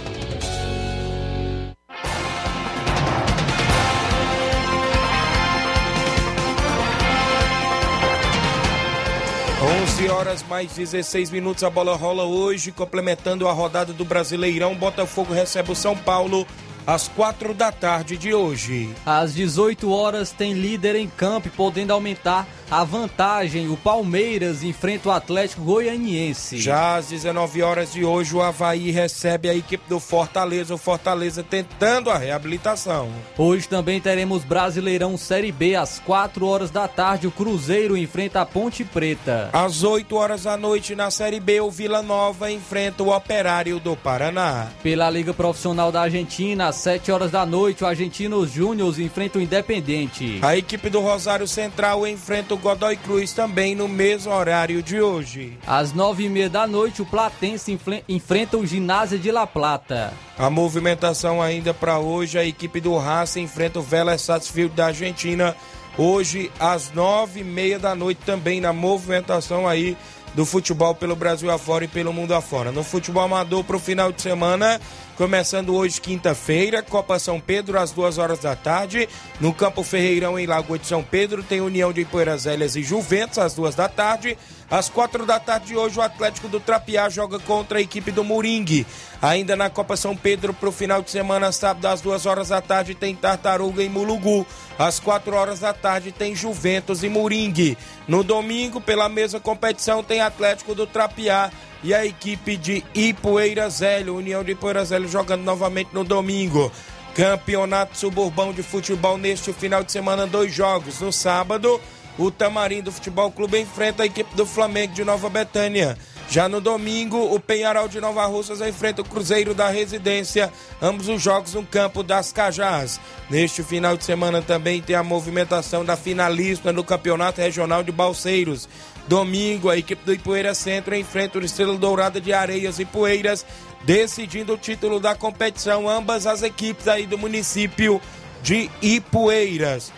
Onze 9.83 10.09
horas 10.09 10.43
mais 10.49 10.73
16 10.73 11.31
minutos, 11.31 11.63
a 11.63 11.69
bola 11.69 11.95
rola 11.95 12.25
hoje, 12.25 12.73
complementando 12.73 13.47
a 13.47 13.53
rodada 13.53 13.93
do 13.93 14.05
Brasileirão. 14.07 14.75
Botafogo 14.75 15.35
recebe 15.35 15.73
o 15.73 15.77
São 15.77 15.95
Paulo 15.95 16.47
às 16.87 17.09
quatro 17.09 17.53
da 17.53 17.73
tarde 17.73 18.17
de 18.17 18.33
hoje. 18.33 18.95
Às 19.05 19.35
18 19.35 19.91
horas 19.91 20.31
tem 20.31 20.53
líder 20.53 20.95
em 20.95 21.09
campo, 21.09 21.51
podendo 21.51 21.93
aumentar 21.93 22.47
a 22.71 22.85
vantagem. 22.85 23.69
O 23.69 23.77
Palmeiras 23.77 24.63
enfrenta 24.63 25.09
o 25.09 25.13
Atlético 25.13 25.63
Goianiense. 25.63 26.59
Já 26.59 26.97
às 26.97 27.09
19 27.09 27.63
horas 27.63 27.93
de 27.93 28.05
hoje, 28.05 28.35
o 28.35 28.43
Havaí 28.43 28.91
recebe 28.91 29.49
a 29.49 29.55
equipe 29.55 29.85
do 29.89 30.01
Fortaleza. 30.01 30.75
O 30.75 30.79
Fortaleza 30.79 31.43
tentando 31.43 32.11
a 32.11 32.19
reabilitação. 32.19 33.09
Hoje 33.37 33.69
também 33.69 34.01
teremos 34.01 34.45
Brasileirão 34.45 35.17
Série 35.17 35.53
B 35.53 35.75
às 35.75 35.99
4 36.01 36.47
horas 36.47 36.71
da 36.71 36.87
tarde. 36.89 37.27
O 37.27 37.33
Cruzeiro 37.33 37.97
enfrenta 37.97 38.41
a 38.41 38.47
Ponte 38.47 38.85
Preta. 38.85 39.51
Às 39.53 39.83
8 39.83 40.15
horas 40.17 40.43
da 40.45 40.57
noite, 40.57 40.95
na 40.95 41.11
Série 41.11 41.41
B, 41.41 41.61
o 41.61 41.71
Vila 41.71 42.03
Nova 42.03 42.51
enfrenta 42.51 43.03
o 43.03 43.15
Operário 43.15 43.79
do 43.79 43.97
Paraná. 43.97 44.69
Pela 44.83 45.09
Liga 45.11 45.33
Profissional 45.33 45.91
da 45.91 46.03
Argentina, 46.03 46.73
às 46.77 46.81
7 46.81 47.11
horas 47.11 47.31
da 47.31 47.47
noite, 47.47 47.83
o 47.83 47.87
Argentinos 47.87 48.51
Júnior 48.51 49.01
enfrenta 49.01 49.39
o 49.39 49.43
Independente. 49.43 50.39
A 50.43 50.59
equipe 50.59 50.91
do 50.91 51.01
Rosário 51.01 51.49
Central 51.49 52.07
enfrenta 52.07 52.53
o 52.53 52.59
Godoy 52.59 52.97
Cruz 52.97 53.33
também 53.33 53.75
no 53.75 53.89
mesmo 53.89 54.31
horário 54.31 54.83
de 54.83 55.01
hoje. 55.01 55.57
Às 55.67 55.95
9 55.95 56.25
e 56.25 56.29
meia 56.29 56.51
da 56.51 56.67
noite, 56.67 57.01
o 57.01 57.07
Platense 57.07 57.79
enfrenta 58.07 58.59
o 58.59 58.67
Ginásio 58.67 59.19
de 59.19 59.33
La 59.33 59.47
Plata. 59.47 60.13
A 60.39 60.51
movimentação 60.51 61.41
ainda 61.41 61.73
para 61.73 61.99
hoje, 61.99 62.39
a 62.39 62.45
equipe 62.45 62.79
do 62.79 62.97
Racing 62.99 63.43
enfrenta 63.45 63.79
o 63.79 63.83
Vélez 63.83 64.21
Sarsfield 64.21 64.75
da 64.75 64.87
Argentina. 64.89 65.57
Hoje, 65.97 66.53
às 66.61 66.93
nove 66.93 67.41
e 67.41 67.45
meia 67.45 67.79
da 67.79 67.95
noite, 67.95 68.21
também 68.27 68.61
na 68.61 68.75
movimentação 68.75 69.67
aí 69.67 69.97
do 70.35 70.45
futebol 70.45 70.95
pelo 70.95 71.17
Brasil 71.17 71.51
afora 71.51 71.87
e 71.87 71.89
pelo 71.89 72.13
mundo 72.13 72.35
afora. 72.35 72.71
No 72.71 72.85
futebol 72.85 73.23
amador 73.23 73.65
para 73.65 73.77
o 73.77 73.81
final 73.81 74.13
de 74.13 74.21
semana, 74.21 74.79
começando 75.17 75.75
hoje, 75.75 76.01
quinta-feira, 76.01 76.83
Copa 76.83 77.19
São 77.19 77.41
Pedro, 77.41 77.79
às 77.79 77.91
duas 77.91 78.19
horas 78.19 78.39
da 78.39 78.55
tarde. 78.55 79.09
No 79.41 79.53
Campo 79.53 79.83
Ferreirão, 79.83 80.39
em 80.39 80.47
Lagoa 80.47 80.79
de 80.79 80.87
São 80.87 81.03
Pedro, 81.03 81.43
tem 81.43 81.61
União 81.61 81.93
de 81.93 82.03
Ipoeiras 82.03 82.45
Velhas 82.45 82.77
e 82.77 82.83
Juventus, 82.83 83.39
às 83.39 83.55
duas 83.55 83.75
da 83.75 83.89
tarde. 83.89 84.37
Às 84.71 84.89
quatro 84.89 85.25
da 85.25 85.39
tarde 85.39 85.67
de 85.67 85.77
hoje, 85.77 85.99
o 85.99 86.03
Atlético 86.03 86.49
do 86.49 86.59
Trapiá 86.59 87.09
joga 87.09 87.39
contra 87.39 87.79
a 87.79 87.81
equipe 87.81 88.11
do 88.11 88.25
Moringue. 88.25 88.85
Ainda 89.23 89.55
na 89.55 89.71
Copa 89.71 89.97
São 89.97 90.17
Pedro, 90.17 90.53
para 90.53 90.69
o 90.69 90.73
final 90.73 91.01
de 91.03 91.11
semana, 91.11 91.53
sábado, 91.53 91.87
às 91.87 92.01
duas 92.01 92.27
horas 92.27 92.49
da 92.49 92.61
tarde, 92.61 92.95
tem 92.95 93.15
Tartaruga 93.15 93.83
e 93.83 93.89
Mulugu. 93.89 94.45
Às 94.77 94.99
quatro 94.99 95.37
horas 95.37 95.61
da 95.61 95.73
tarde, 95.73 96.11
tem 96.11 96.35
Juventus 96.35 97.05
e 97.05 97.09
Moringue. 97.09 97.79
No 98.09 98.25
domingo, 98.25 98.81
pela 98.81 99.09
mesma 99.09 99.39
competição, 99.39 100.03
tem 100.03 100.21
Atlético 100.21 100.75
do 100.75 100.87
Trapiá 100.87 101.51
e 101.85 101.95
a 101.95 102.05
equipe 102.05 102.57
de 102.57 102.85
Ipueiras 102.93 103.75
Zélio, 103.75 104.17
União 104.17 104.43
de 104.43 104.53
Ipueiras 104.53 104.89
Zélio, 104.89 105.09
jogando 105.09 105.43
novamente 105.45 105.91
no 105.93 106.03
domingo. 106.03 106.73
Campeonato 107.15 107.97
Suburbão 107.97 108.53
de 108.53 108.63
Futebol 108.63 109.17
neste 109.17 109.53
final 109.53 109.83
de 109.83 109.91
semana, 109.91 110.27
dois 110.27 110.53
jogos. 110.53 111.01
No 111.01 111.11
sábado, 111.13 111.81
o 112.19 112.31
Tamarindo 112.31 112.93
Futebol 112.93 113.31
Clube 113.31 113.61
enfrenta 113.61 114.03
a 114.03 114.07
equipe 114.07 114.35
do 114.35 114.47
Flamengo 114.47 114.95
de 114.95 115.05
Nova 115.05 115.29
Betânia. 115.29 115.97
Já 116.29 116.49
no 116.49 116.61
domingo, 116.61 117.33
o 117.33 117.39
Penharol 117.39 117.87
de 117.87 118.01
Nova 118.01 118.27
Russas 118.27 118.61
enfrenta 118.61 119.01
o 119.01 119.05
Cruzeiro 119.05 119.55
da 119.55 119.69
Residência, 119.69 120.53
ambos 120.83 121.09
os 121.09 121.23
jogos 121.23 121.55
no 121.55 121.65
campo 121.65 122.03
das 122.03 122.33
Cajás. 122.33 122.99
Neste 123.31 123.63
final 123.63 123.97
de 123.97 124.05
semana 124.05 124.43
também 124.43 124.83
tem 124.83 124.97
a 124.97 125.05
movimentação 125.05 125.85
da 125.85 125.97
finalista 125.97 126.73
no 126.73 126.83
Campeonato 126.83 127.41
Regional 127.41 127.85
de 127.85 127.93
Balseiros. 127.93 128.69
Domingo, 129.07 129.71
a 129.71 129.79
equipe 129.79 130.05
do 130.05 130.13
Ipueira 130.13 130.53
Centro 130.53 130.97
enfrenta 130.97 131.39
o 131.39 131.45
Estrela 131.45 131.77
Dourada 131.77 132.21
de 132.21 132.33
Areias 132.33 132.81
e 132.81 132.85
Poeiras, 132.85 133.47
decidindo 133.85 134.55
o 134.55 134.59
título 134.59 134.99
da 134.99 135.15
competição, 135.15 135.89
ambas 135.89 136.27
as 136.27 136.43
equipes 136.43 136.89
aí 136.89 137.07
do 137.07 137.17
município 137.17 138.01
de 138.43 138.69
Ipueiras. 138.83 139.93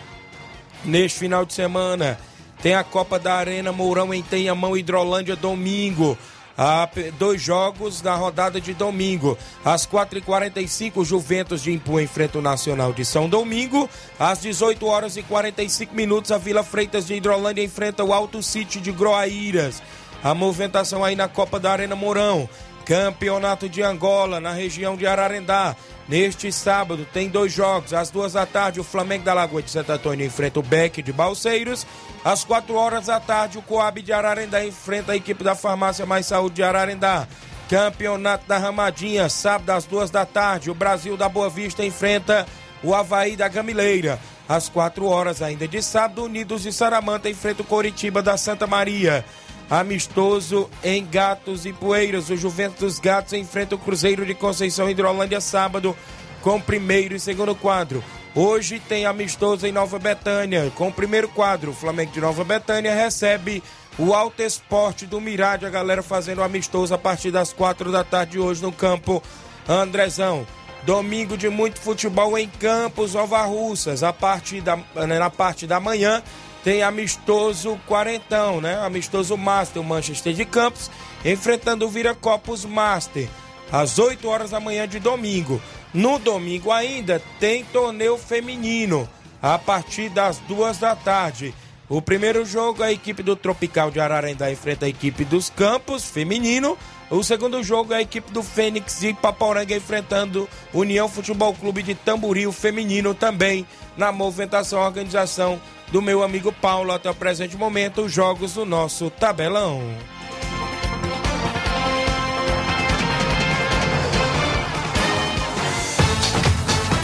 Neste 0.85 1.19
final 1.19 1.45
de 1.45 1.53
semana, 1.53 2.17
tem 2.61 2.73
a 2.73 2.83
Copa 2.83 3.19
da 3.19 3.35
Arena 3.35 3.71
Mourão 3.71 4.13
em 4.13 4.21
Tenhamão, 4.21 4.77
Hidrolândia, 4.77 5.35
domingo. 5.35 6.17
Há 6.57 6.89
dois 7.17 7.41
jogos 7.41 8.01
na 8.01 8.15
rodada 8.15 8.59
de 8.59 8.73
domingo. 8.73 9.37
Às 9.63 9.87
4h45, 9.87 11.05
Juventus 11.05 11.61
de 11.61 11.71
Impu 11.71 12.01
enfrenta 12.01 12.37
o 12.37 12.41
Nacional 12.41 12.91
de 12.91 13.05
São 13.05 13.29
Domingo. 13.29 13.89
Às 14.19 14.41
18 14.41 14.85
horas 14.85 15.15
e 15.15 15.23
45 15.23 15.95
minutos, 15.95 16.33
a 16.33 16.37
Vila 16.37 16.61
Freitas 16.61 17.07
de 17.07 17.13
Hidrolândia 17.13 17.63
enfrenta 17.63 18.03
o 18.03 18.11
Alto 18.11 18.43
City 18.43 18.81
de 18.81 18.91
Groaíras. 18.91 19.81
A 20.21 20.33
movimentação 20.33 21.01
aí 21.01 21.15
na 21.15 21.29
Copa 21.29 21.61
da 21.61 21.71
Arena 21.71 21.95
Mourão. 21.95 22.49
Campeonato 22.83 23.69
de 23.69 23.81
Angola, 23.81 24.41
na 24.41 24.51
região 24.51 24.97
de 24.97 25.07
Ararendá. 25.07 25.77
Neste 26.09 26.51
sábado 26.51 27.07
tem 27.13 27.29
dois 27.29 27.53
jogos. 27.53 27.93
Às 27.93 28.09
duas 28.09 28.33
da 28.33 28.43
tarde, 28.43 28.79
o 28.79 28.83
Flamengo 28.83 29.23
da 29.23 29.33
Lagoa 29.33 29.61
de 29.61 29.69
Santo 29.69 29.91
Antônio 29.91 30.25
enfrenta 30.25 30.59
o 30.59 30.63
Beck 30.63 31.03
de 31.03 31.13
Balseiros. 31.13 31.85
Às 32.25 32.43
quatro 32.43 32.73
horas 32.73 33.05
da 33.05 33.19
tarde, 33.19 33.59
o 33.59 33.61
Coab 33.61 34.01
de 34.01 34.11
Ararendá 34.11 34.65
enfrenta 34.65 35.11
a 35.11 35.15
equipe 35.15 35.43
da 35.43 35.53
Farmácia 35.53 36.07
Mais 36.07 36.25
Saúde 36.25 36.55
de 36.55 36.63
Ararendá. 36.63 37.27
Campeonato 37.69 38.47
da 38.47 38.57
Ramadinha, 38.57 39.29
sábado 39.29 39.69
às 39.69 39.85
duas 39.85 40.09
da 40.09 40.25
tarde, 40.25 40.71
o 40.71 40.73
Brasil 40.73 41.15
da 41.15 41.29
Boa 41.29 41.47
Vista 41.47 41.85
enfrenta 41.85 42.47
o 42.81 42.95
Havaí 42.95 43.35
da 43.35 43.47
Gamileira. 43.47 44.19
Às 44.47 44.67
quatro 44.67 45.05
horas 45.05 45.43
ainda 45.43 45.67
de 45.67 45.79
sábado, 45.79 46.23
Unidos 46.23 46.63
de 46.63 46.73
Saramanta 46.73 47.29
enfrenta 47.29 47.61
o 47.61 47.65
Coritiba 47.65 48.23
da 48.23 48.35
Santa 48.35 48.65
Maria. 48.65 49.23
Amistoso 49.69 50.67
em 50.83 51.05
Gatos 51.05 51.65
e 51.65 51.71
Poeiras. 51.71 52.29
O 52.29 52.35
Juventus 52.35 52.97
Gatos 52.97 53.33
enfrenta 53.33 53.75
o 53.75 53.79
Cruzeiro 53.79 54.25
de 54.25 54.33
Conceição 54.33 54.89
Hidrolândia 54.89 55.39
sábado 55.39 55.95
com 56.41 56.59
primeiro 56.59 57.15
e 57.15 57.19
segundo 57.19 57.53
quadro. 57.53 58.03
Hoje 58.33 58.79
tem 58.79 59.05
amistoso 59.05 59.67
em 59.67 59.71
Nova 59.71 59.99
Betânia 59.99 60.71
com 60.75 60.91
primeiro 60.91 61.27
quadro. 61.27 61.69
O 61.69 61.75
Flamengo 61.75 62.11
de 62.11 62.19
Nova 62.19 62.43
Betânia 62.43 62.95
recebe 62.95 63.61
o 63.97 64.13
Alto 64.13 64.41
Esporte 64.41 65.05
do 65.05 65.21
Mirade. 65.21 65.67
A 65.67 65.69
galera 65.69 66.01
fazendo 66.01 66.41
amistoso 66.41 66.93
a 66.93 66.97
partir 66.97 67.29
das 67.29 67.53
quatro 67.53 67.91
da 67.91 68.03
tarde 68.03 68.39
hoje 68.39 68.63
no 68.63 68.71
campo 68.71 69.21
Andrezão. 69.67 70.47
Domingo 70.83 71.37
de 71.37 71.49
muito 71.49 71.79
futebol 71.79 72.37
em 72.37 72.47
Campos, 72.47 73.13
Nova 73.13 73.43
Russas. 73.43 74.01
A 74.01 74.13
partir 74.13 74.61
da, 74.61 74.79
na 74.95 75.29
parte 75.29 75.67
da 75.67 75.79
manhã 75.79 76.23
tem 76.63 76.83
amistoso 76.83 77.79
quarentão, 77.87 78.59
né? 78.59 78.79
Amistoso 78.83 79.37
Master, 79.37 79.81
o 79.81 79.85
Manchester 79.85 80.33
de 80.33 80.45
Campos, 80.45 80.91
enfrentando 81.23 81.85
o 81.85 81.89
Viracopos 81.89 82.65
Master, 82.65 83.27
às 83.71 83.99
8 83.99 84.27
horas 84.27 84.51
da 84.51 84.59
manhã 84.59 84.87
de 84.87 84.99
domingo. 84.99 85.61
No 85.93 86.19
domingo 86.19 86.71
ainda 86.71 87.21
tem 87.39 87.63
torneio 87.65 88.17
feminino, 88.17 89.09
a 89.41 89.57
partir 89.57 90.09
das 90.09 90.37
duas 90.39 90.77
da 90.77 90.95
tarde. 90.95 91.53
O 91.87 92.01
primeiro 92.01 92.45
jogo, 92.45 92.83
a 92.83 92.91
equipe 92.91 93.23
do 93.23 93.35
Tropical 93.35 93.89
de 93.89 93.99
Ararendá 93.99 94.51
enfrenta 94.51 94.85
a 94.85 94.89
equipe 94.89 95.25
dos 95.25 95.49
Campos, 95.49 96.05
feminino. 96.05 96.77
O 97.11 97.23
segundo 97.23 97.63
jogo, 97.63 97.91
a 97.91 98.01
equipe 98.01 98.31
do 98.31 98.43
Fênix 98.43 98.99
de 98.99 99.13
Paporanga 99.15 99.75
enfrentando 99.75 100.47
União 100.71 101.09
Futebol 101.09 101.55
Clube 101.55 101.81
de 101.81 101.95
Tamboril, 101.95 102.51
feminino 102.51 103.15
também, 103.15 103.65
na 103.97 104.11
movimentação 104.11 104.79
organização 104.79 105.59
do 105.91 106.03
meu 106.03 106.21
amigo 106.21 106.51
Paulo 106.51 106.91
até 106.91 107.09
o 107.09 107.15
presente 107.15 107.57
momento, 107.57 108.01
os 108.01 108.11
jogos 108.11 108.53
do 108.53 108.63
nosso 108.63 109.09
tabelão. 109.09 109.81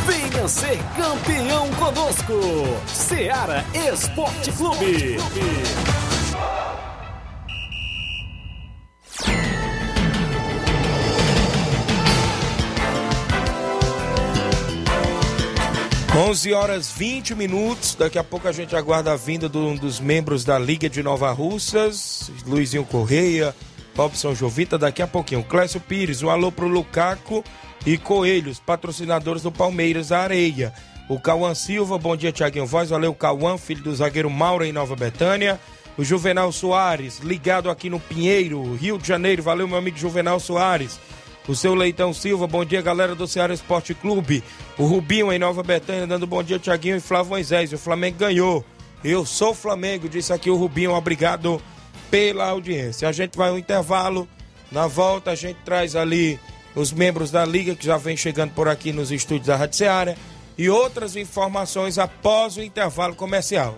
Venha 0.06 0.48
ser 0.48 0.80
campeão 0.96 1.68
conosco, 1.72 2.40
Seara 2.86 3.66
Esporte 3.92 4.52
Clube. 4.52 5.18
11 16.18 16.54
horas 16.54 16.94
20 16.94 17.36
minutos. 17.36 17.94
Daqui 17.94 18.18
a 18.18 18.24
pouco 18.24 18.48
a 18.48 18.52
gente 18.54 18.74
aguarda 18.74 19.12
a 19.12 19.18
vinda 19.18 19.50
de 19.50 19.58
um 19.58 19.76
dos 19.76 20.00
membros 20.00 20.46
da 20.46 20.58
Liga 20.58 20.90
de 20.90 21.04
Nova 21.04 21.30
Russas, 21.34 22.32
Luizinho 22.48 22.86
Correia, 22.86 23.54
Robson 23.98 24.34
Jovita. 24.34 24.78
Daqui 24.78 25.02
a 25.02 25.08
pouquinho, 25.08 25.44
Clécio 25.44 25.82
Pires. 25.82 26.24
Um 26.24 26.30
alô 26.30 26.54
pro 26.54 26.70
Lucaco 26.70 27.44
e 27.86 27.98
Coelhos, 27.98 28.62
patrocinadores 28.62 29.44
do 29.44 29.52
Palmeiras 29.52 30.14
Areia. 30.14 30.74
O 31.10 31.20
Cauã 31.20 31.54
Silva, 31.54 31.98
bom 31.98 32.16
dia, 32.16 32.32
Tiaguinho 32.32 32.66
Voz. 32.66 32.92
Valeu, 32.92 33.14
Cauã, 33.14 33.58
filho 33.58 33.84
do 33.84 33.94
zagueiro 33.94 34.30
Mauro 34.30 34.64
em 34.64 34.72
Nova 34.72 34.96
Betânia. 34.96 35.60
O 35.98 36.04
Juvenal 36.04 36.50
Soares, 36.54 37.20
ligado 37.20 37.70
aqui 37.70 37.90
no 37.90 38.00
Pinheiro, 38.00 38.74
Rio 38.76 38.98
de 38.98 39.06
Janeiro. 39.06 39.44
Valeu, 39.44 39.68
meu 39.68 39.78
amigo 39.78 39.98
Juvenal 39.98 40.40
Soares. 40.40 40.98
O 41.48 41.54
seu 41.54 41.76
Leitão 41.76 42.12
Silva, 42.12 42.48
bom 42.48 42.66
dia, 42.66 42.82
galera 42.82 43.14
do 43.14 43.28
Ceará 43.28 43.54
Esporte 43.54 43.94
Clube. 43.94 44.44
O 44.80 44.86
Rubinho 44.86 45.32
em 45.32 45.38
Nova 45.38 45.62
Betânia, 45.62 46.08
dando 46.08 46.26
bom 46.26 46.42
dia, 46.42 46.58
Tiaguinho 46.58 46.96
e 46.96 47.00
Flávio 47.00 47.30
Moisés. 47.30 47.72
O 47.72 47.78
Flamengo 47.78 48.18
ganhou. 48.18 48.66
Eu 49.04 49.24
sou 49.24 49.54
Flamengo, 49.54 50.10
disse 50.10 50.34
aqui 50.34 50.50
o 50.50 50.56
Rubinho. 50.56 50.92
Obrigado 50.92 51.62
pela 52.10 52.50
audiência. 52.50 53.08
A 53.08 53.12
gente 53.12 53.38
vai 53.38 53.50
ao 53.50 53.60
intervalo. 53.60 54.28
Na 54.72 54.88
volta, 54.88 55.30
a 55.30 55.36
gente 55.36 55.60
traz 55.64 55.96
ali 55.96 56.40
os 56.74 56.92
membros 56.92 57.30
da 57.30 57.46
Liga 57.46 57.76
que 57.76 57.86
já 57.86 57.98
vem 57.98 58.18
chegando 58.18 58.52
por 58.54 58.68
aqui 58.68 58.92
nos 58.92 59.12
estúdios 59.12 59.46
da 59.46 59.56
Rádio 59.56 59.78
Ceará 59.78 60.16
e 60.58 60.68
outras 60.68 61.16
informações 61.16 62.00
após 62.00 62.58
o 62.58 62.64
intervalo 62.64 63.14
comercial. 63.14 63.78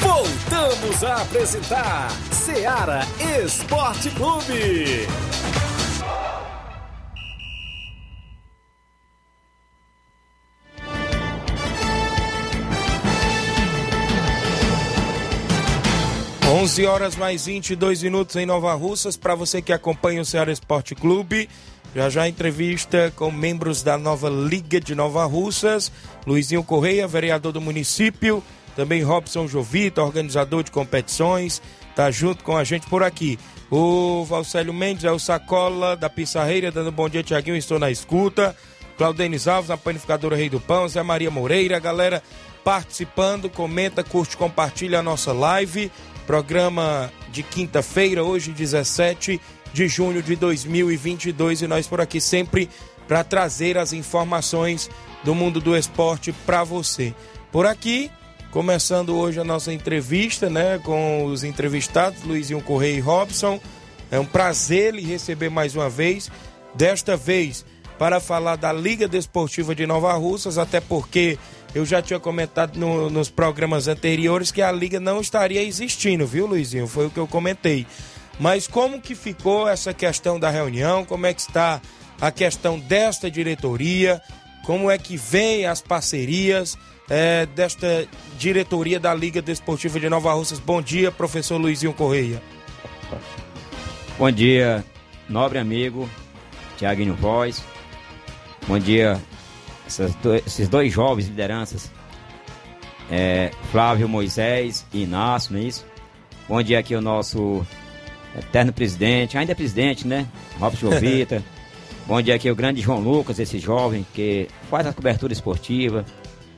Voltamos 0.00 1.04
a 1.04 1.22
apresentar 1.22 2.10
Seara 2.32 3.06
Esporte 3.40 4.10
Clube. 4.10 5.06
11 16.62 16.86
horas 16.86 17.16
mais 17.16 17.46
22 17.46 18.04
minutos 18.04 18.36
em 18.36 18.46
Nova 18.46 18.72
Russas. 18.74 19.16
Para 19.16 19.34
você 19.34 19.60
que 19.60 19.72
acompanha 19.72 20.22
o 20.22 20.24
Ceará 20.24 20.52
Esporte 20.52 20.94
Clube, 20.94 21.48
já 21.92 22.08
já 22.08 22.28
entrevista 22.28 23.12
com 23.16 23.32
membros 23.32 23.82
da 23.82 23.98
nova 23.98 24.30
Liga 24.30 24.80
de 24.80 24.94
Nova 24.94 25.24
Russas. 25.24 25.90
Luizinho 26.24 26.62
Correia, 26.62 27.08
vereador 27.08 27.50
do 27.50 27.60
município. 27.60 28.44
Também 28.76 29.02
Robson 29.02 29.48
Jovita, 29.48 30.04
organizador 30.04 30.62
de 30.62 30.70
competições. 30.70 31.60
Tá 31.96 32.12
junto 32.12 32.44
com 32.44 32.56
a 32.56 32.62
gente 32.62 32.86
por 32.86 33.02
aqui. 33.02 33.40
O 33.68 34.24
Valcélio 34.24 34.72
Mendes 34.72 35.02
é 35.02 35.10
o 35.10 35.18
Sacola 35.18 35.96
da 35.96 36.08
Pissarreira, 36.08 36.70
dando 36.70 36.92
bom 36.92 37.08
dia, 37.08 37.24
Tiaguinho. 37.24 37.56
Estou 37.56 37.80
na 37.80 37.90
escuta. 37.90 38.54
Claudenis 38.96 39.48
Alves, 39.48 39.68
na 39.68 39.76
panificadora 39.76 40.36
Rei 40.36 40.48
do 40.48 40.60
Pão. 40.60 40.88
Zé 40.88 41.02
Maria 41.02 41.28
Moreira, 41.28 41.80
galera 41.80 42.22
participando. 42.62 43.50
Comenta, 43.50 44.04
curte, 44.04 44.36
compartilha 44.36 45.00
a 45.00 45.02
nossa 45.02 45.32
live. 45.32 45.90
Programa 46.26 47.12
de 47.30 47.42
quinta-feira, 47.42 48.22
hoje 48.22 48.52
17 48.52 49.40
de 49.72 49.88
junho 49.88 50.22
de 50.22 50.36
2022 50.36 51.62
e 51.62 51.66
nós 51.66 51.86
por 51.86 52.00
aqui 52.00 52.20
sempre 52.20 52.68
para 53.08 53.24
trazer 53.24 53.76
as 53.76 53.92
informações 53.92 54.90
do 55.24 55.34
mundo 55.34 55.60
do 55.60 55.76
esporte 55.76 56.32
para 56.46 56.62
você. 56.64 57.14
Por 57.50 57.66
aqui, 57.66 58.10
começando 58.50 59.16
hoje 59.16 59.40
a 59.40 59.44
nossa 59.44 59.72
entrevista, 59.72 60.48
né, 60.48 60.78
com 60.78 61.24
os 61.24 61.42
entrevistados 61.42 62.22
Luizinho 62.22 62.60
Correia 62.62 62.96
e 62.96 63.00
Robson. 63.00 63.60
É 64.10 64.18
um 64.18 64.24
prazer 64.24 64.94
lhe 64.94 65.02
receber 65.02 65.48
mais 65.48 65.74
uma 65.74 65.88
vez. 65.88 66.30
Desta 66.74 67.16
vez 67.16 67.64
para 67.98 68.20
falar 68.20 68.56
da 68.56 68.72
Liga 68.72 69.06
Desportiva 69.06 69.74
de 69.74 69.86
Nova 69.86 70.12
Russas, 70.14 70.58
até 70.58 70.80
porque 70.80 71.38
eu 71.74 71.86
já 71.86 72.02
tinha 72.02 72.20
comentado 72.20 72.76
no, 72.76 73.08
nos 73.08 73.30
programas 73.30 73.88
anteriores 73.88 74.50
que 74.50 74.60
a 74.60 74.70
liga 74.70 75.00
não 75.00 75.20
estaria 75.20 75.62
existindo, 75.62 76.26
viu, 76.26 76.46
Luizinho? 76.46 76.86
Foi 76.86 77.06
o 77.06 77.10
que 77.10 77.18
eu 77.18 77.26
comentei. 77.26 77.86
Mas 78.38 78.66
como 78.66 79.00
que 79.00 79.14
ficou 79.14 79.68
essa 79.68 79.94
questão 79.94 80.38
da 80.38 80.50
reunião? 80.50 81.04
Como 81.04 81.26
é 81.26 81.34
que 81.34 81.40
está 81.40 81.80
a 82.20 82.30
questão 82.30 82.78
desta 82.78 83.30
diretoria? 83.30 84.20
Como 84.64 84.90
é 84.90 84.98
que 84.98 85.16
vem 85.16 85.66
as 85.66 85.80
parcerias 85.80 86.76
é, 87.08 87.46
desta 87.46 88.06
diretoria 88.38 89.00
da 89.00 89.14
Liga 89.14 89.42
Desportiva 89.42 89.98
de 89.98 90.08
Nova 90.08 90.32
Russas? 90.32 90.58
Bom 90.58 90.80
dia, 90.80 91.10
professor 91.10 91.56
Luizinho 91.56 91.92
Correia. 91.92 92.42
Bom 94.18 94.30
dia, 94.30 94.84
nobre 95.28 95.58
amigo 95.58 96.08
Tiaguinho 96.76 97.14
Voz. 97.14 97.62
Bom 98.66 98.78
dia, 98.78 99.20
dois, 100.22 100.46
esses 100.46 100.68
dois 100.68 100.92
jovens 100.92 101.26
lideranças, 101.26 101.90
é, 103.10 103.50
Flávio 103.70 104.08
Moisés 104.08 104.86
e 104.92 105.02
Inácio, 105.02 105.52
não 105.52 105.60
é 105.60 105.64
isso? 105.64 105.84
Bom 106.48 106.62
dia 106.62 106.78
aqui 106.78 106.94
o 106.94 107.00
nosso 107.00 107.64
eterno 108.36 108.72
presidente, 108.72 109.36
ainda 109.36 109.52
é 109.52 109.54
presidente, 109.54 110.06
né? 110.06 110.26
Robson 110.58 110.90
Jovita. 110.92 111.42
Bom 112.06 112.20
dia 112.20 112.34
aqui 112.34 112.50
o 112.50 112.56
grande 112.56 112.80
João 112.80 113.00
Lucas, 113.00 113.38
esse 113.38 113.58
jovem 113.58 114.04
que 114.12 114.48
faz 114.68 114.86
a 114.86 114.92
cobertura 114.92 115.32
esportiva, 115.32 116.04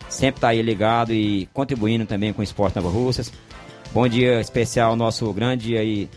sempre 0.09 0.39
está 0.39 0.49
aí 0.49 0.63
ligado 0.63 1.13
e 1.13 1.47
contribuindo 1.53 2.07
também 2.07 2.33
com 2.33 2.41
o 2.41 2.45
esporte 2.45 2.77
Nova 2.77 2.89
Russas. 2.89 3.33
Bom 3.93 4.09
dia 4.09 4.41
especial 4.41 4.91
ao 4.91 4.97
nosso 4.97 5.31
grande 5.33 5.77
aí, 5.77 6.09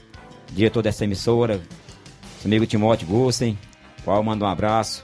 diretor 0.54 0.82
dessa 0.82 1.04
emissora, 1.04 1.62
amigo 2.44 2.66
Timóteo 2.66 3.08
Gussen, 3.08 3.58
qual 4.04 4.24
manda 4.24 4.46
um 4.46 4.48
abraço 4.48 5.04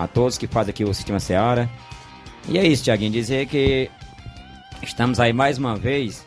a 0.00 0.08
todos 0.08 0.38
que 0.38 0.46
fazem 0.46 0.70
aqui 0.70 0.82
o 0.82 0.94
Sistema 0.94 1.20
Seara. 1.20 1.68
E 2.48 2.58
é 2.58 2.66
isso, 2.66 2.84
Tiaguinho, 2.84 3.12
dizer 3.12 3.46
que 3.46 3.90
estamos 4.82 5.20
aí 5.20 5.30
mais 5.30 5.58
uma 5.58 5.76
vez 5.76 6.24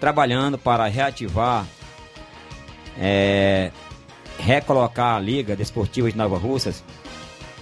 trabalhando 0.00 0.58
para 0.58 0.86
reativar, 0.88 1.64
é, 2.98 3.70
recolocar 4.40 5.16
a 5.16 5.20
Liga 5.20 5.54
Desportiva 5.54 6.10
de 6.10 6.16
Nova 6.16 6.36
Russas 6.36 6.82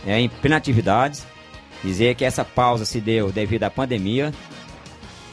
é, 0.07 0.19
em 0.19 0.31
plena 0.31 0.57
atividades. 0.57 1.27
Dizer 1.85 2.15
que 2.15 2.25
essa 2.25 2.45
pausa 2.45 2.87
se 2.87 2.99
deu 2.99 3.31
devido 3.31 3.65
à 3.65 3.71
pandemia. 3.71 4.33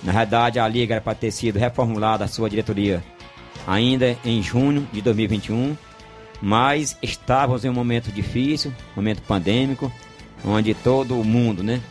Na 0.03 0.11
realidade, 0.11 0.59
a 0.59 0.67
Liga 0.67 0.95
era 0.95 1.01
para 1.01 1.15
ter 1.15 1.31
sido 1.31 1.57
reformulada 1.57 2.25
a 2.25 2.27
sua 2.27 2.49
diretoria 2.49 3.01
ainda 3.65 4.15
em 4.25 4.43
junho 4.43 4.87
de 4.91 5.01
2021 5.01 5.75
mas 6.45 6.95
estávamos 7.01 7.65
em 7.65 7.69
um 7.69 7.73
momento 7.73 8.11
difícil, 8.11 8.71
momento 8.95 9.23
pandêmico, 9.23 9.91
onde 10.45 10.75
todo 10.75 11.15
mundo 11.23 11.63
né, 11.63 11.81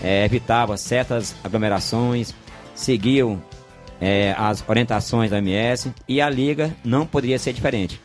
é, 0.00 0.24
evitava 0.24 0.76
certas 0.76 1.34
aglomerações, 1.42 2.32
seguiam 2.76 3.42
é, 4.00 4.32
as 4.38 4.62
orientações 4.68 5.32
da 5.32 5.38
OMS 5.38 5.92
e 6.06 6.20
a 6.20 6.30
liga 6.30 6.72
não 6.84 7.04
poderia 7.04 7.40
ser 7.40 7.52
diferente. 7.52 8.00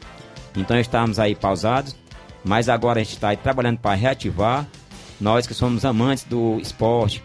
Então 0.58 0.80
estamos 0.80 1.20
aí 1.20 1.36
pausados, 1.36 1.96
mas 2.44 2.70
agora 2.70 3.02
a 3.02 3.04
gente 3.04 3.14
está 3.14 3.36
trabalhando 3.36 3.78
para 3.78 3.94
reativar. 3.94 4.66
Nós 5.22 5.46
que 5.46 5.54
somos 5.54 5.86
amantes 5.86 6.24
do 6.24 6.60
esporte 6.60 7.24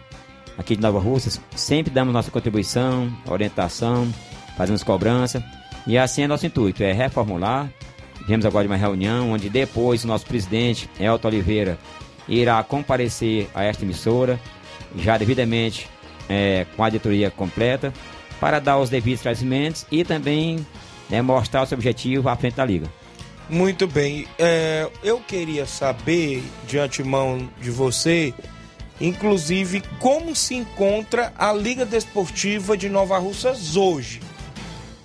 aqui 0.59 0.77
de 0.77 0.83
Nova 0.83 0.99
Rússia, 0.99 1.40
sempre 1.57 1.90
damos 1.90 2.12
nossa 2.12 2.31
contribuição, 2.31 3.11
orientação, 3.31 4.12
fazemos 4.59 4.83
cobrança. 4.83 5.42
E 5.87 5.97
assim 5.97 6.25
é 6.25 6.27
nosso 6.27 6.44
intuito, 6.44 6.83
é 6.83 6.92
reformular, 6.92 7.70
Viemos 8.27 8.47
agora 8.47 8.67
de 8.67 8.73
uma 8.73 8.79
reunião 8.79 9.33
onde 9.33 9.51
depois 9.51 10.03
o 10.03 10.07
nosso 10.07 10.25
presidente, 10.25 10.89
Elton 10.99 11.29
Oliveira, 11.29 11.79
irá 12.27 12.63
comparecer 12.63 13.49
a 13.55 13.65
esta 13.65 13.85
emissora, 13.85 14.41
já 14.97 15.19
devidamente 15.19 15.89
é, 16.29 16.67
com 16.75 16.83
a 16.83 16.89
diretoria 16.89 17.31
completa, 17.31 17.93
para 18.41 18.61
dar 18.61 18.79
os 18.79 18.89
devidos 18.89 19.21
esclarecimentos 19.21 19.87
e 19.91 20.05
também 20.05 20.67
né, 21.11 21.21
mostrar 21.21 21.63
o 21.63 21.67
seu 21.67 21.77
objetivo 21.77 22.29
à 22.29 22.37
frente 22.37 22.55
da 22.55 22.65
Liga. 22.65 22.91
Muito 23.49 23.87
bem. 23.87 24.27
É, 24.39 24.89
eu 25.03 25.21
queria 25.21 25.67
saber, 25.67 26.43
de 26.67 26.79
antemão 26.79 27.47
de 27.61 27.71
você, 27.71 28.33
inclusive, 28.99 29.83
como 29.99 30.35
se 30.35 30.55
encontra 30.55 31.31
a 31.37 31.53
Liga 31.53 31.85
Desportiva 31.85 32.75
de 32.75 32.89
Nova 32.89 33.19
Russas 33.19 33.77
hoje 33.77 34.21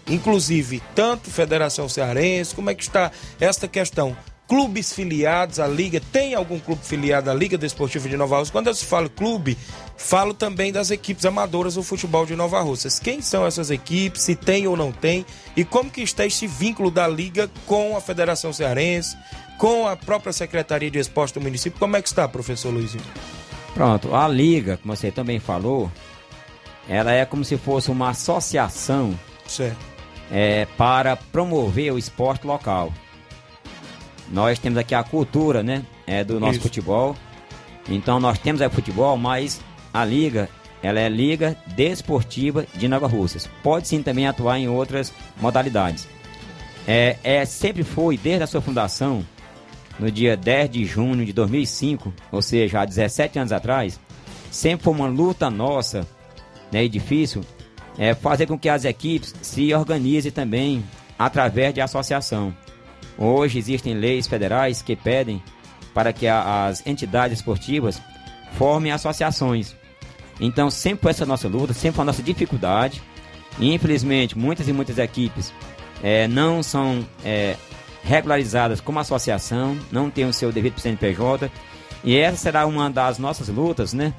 inclusive 0.10 0.82
tanto 0.96 1.30
Federação 1.30 1.88
Cearense, 1.88 2.56
como 2.56 2.70
é 2.70 2.76
que 2.76 2.84
está 2.84 3.12
esta 3.40 3.68
questão? 3.68 4.16
Clubes 4.48 4.92
filiados 4.92 5.60
à 5.60 5.68
Liga, 5.68 6.02
tem 6.12 6.34
algum 6.34 6.60
clube 6.60 6.84
filiado 6.84 7.30
à 7.30 7.34
Liga 7.36 7.56
Desportiva 7.56 8.10
de 8.10 8.18
Nova 8.18 8.40
Rússia? 8.40 8.52
Quando 8.52 8.68
eu 8.68 8.76
falo 8.76 9.08
clube, 9.08 9.56
falo 9.96 10.34
também 10.34 10.72
das 10.72 10.90
equipes 10.90 11.24
amadoras 11.24 11.76
do 11.76 11.84
futebol 11.84 12.26
de 12.26 12.36
Nova 12.36 12.60
Rússia. 12.60 12.90
Quem 13.04 13.22
são 13.22 13.46
essas 13.46 13.70
equipes, 13.70 14.24
se 14.24 14.36
tem 14.36 14.68
ou 14.68 14.76
não 14.76 14.92
tem, 14.92 15.24
e 15.56 15.64
como 15.64 15.92
que 15.92 16.02
está 16.02 16.26
esse 16.26 16.48
vínculo 16.48 16.90
da 16.90 17.08
Liga 17.08 17.48
com 17.68 17.96
a 17.96 18.02
Federação 18.02 18.52
Cearense, 18.52 19.16
com 19.60 19.88
a 19.88 19.96
própria 19.96 20.34
Secretaria 20.34 20.90
de 20.90 20.98
Esporte 20.98 21.36
do 21.36 21.42
município, 21.42 21.80
como 21.80 21.96
é 21.96 22.02
que 22.02 22.08
está, 22.08 22.28
professor 22.28 22.74
Luizinho? 22.74 23.04
Pronto, 23.76 24.16
a 24.16 24.28
liga, 24.28 24.78
como 24.78 24.96
você 24.96 25.12
também 25.12 25.40
falou, 25.40 25.92
ela 26.88 27.12
é 27.12 27.24
como 27.24 27.46
se 27.46 27.56
fosse 27.56 27.92
uma 27.92 28.10
associação 28.10 29.16
Certo. 29.50 29.99
É, 30.32 30.66
para 30.78 31.16
promover 31.16 31.94
o 31.94 31.98
esporte 31.98 32.46
local. 32.46 32.94
Nós 34.32 34.60
temos 34.60 34.78
aqui 34.78 34.94
a 34.94 35.04
cultura, 35.04 35.64
né, 35.64 35.84
é, 36.06 36.24
do 36.24 36.40
nosso 36.40 36.54
Isso. 36.54 36.62
futebol. 36.62 37.16
Então 37.88 38.20
nós 38.20 38.38
temos 38.38 38.62
aí 38.62 38.70
futebol, 38.70 39.18
mas 39.18 39.60
a 39.94 40.06
liga, 40.06 40.48
ela 40.84 41.00
é 41.00 41.10
liga 41.10 41.58
desportiva 41.68 42.66
de 42.76 42.88
Nova 42.88 43.08
Russas. 43.08 43.50
Pode 43.64 43.88
sim 43.88 44.04
também 44.04 44.28
atuar 44.28 44.60
em 44.60 44.68
outras 44.68 45.12
modalidades. 45.42 46.08
É, 46.88 47.18
é 47.24 47.46
sempre 47.46 47.84
foi 47.84 48.18
desde 48.18 48.44
a 48.44 48.48
sua 48.48 48.62
fundação, 48.62 49.26
no 50.00 50.10
dia 50.10 50.38
10 50.38 50.70
de 50.70 50.86
junho 50.86 51.26
de 51.26 51.34
2005, 51.34 52.14
ou 52.32 52.42
seja, 52.42 52.82
há 52.82 52.86
17 52.86 53.38
anos 53.38 53.52
atrás, 53.52 54.00
sempre 54.50 54.86
foi 54.86 54.94
uma 54.94 55.08
luta 55.08 55.50
nossa, 55.50 56.08
né, 56.72 56.86
e 56.86 56.90
difícil, 56.90 57.44
é 58.00 58.16
fazer 58.16 58.48
com 58.48 58.58
que 58.58 58.70
as 58.70 58.86
equipes 58.86 59.36
se 59.42 59.72
organizem 59.74 60.32
também 60.32 60.84
através 61.18 61.74
de 61.74 61.82
associação. 61.82 62.56
Hoje 63.18 63.60
existem 63.60 63.94
leis 63.94 64.26
federais 64.26 64.82
que 64.82 64.96
pedem 64.96 65.44
para 65.94 66.14
que 66.14 66.26
a- 66.26 66.66
as 66.68 66.88
entidades 66.88 67.40
esportivas 67.40 68.02
formem 68.54 68.92
associações. 68.94 69.76
Então, 70.40 70.72
sempre 70.72 71.02
foi 71.04 71.12
essa 71.12 71.26
nossa 71.26 71.50
luta, 71.50 71.74
sempre 71.74 71.98
foi 71.98 72.04
a 72.04 72.06
nossa 72.06 72.24
dificuldade. 72.24 73.02
Infelizmente, 73.60 74.38
muitas 74.38 74.70
e 74.70 74.74
muitas 74.74 74.98
equipes 74.98 75.52
eh, 76.02 76.30
não 76.30 76.64
são 76.64 77.06
eh, 77.26 77.58
regularizadas 78.04 78.80
como 78.80 79.00
associação, 79.00 79.78
não 79.92 80.10
têm 80.10 80.24
o 80.26 80.32
seu 80.34 80.50
devido 80.52 80.80
CNPJ. 80.80 81.52
E 82.06 82.16
essa 82.16 82.38
será 82.38 82.66
uma 82.66 82.90
das 82.90 83.18
nossas 83.20 83.50
lutas, 83.50 83.92
né? 83.92 84.14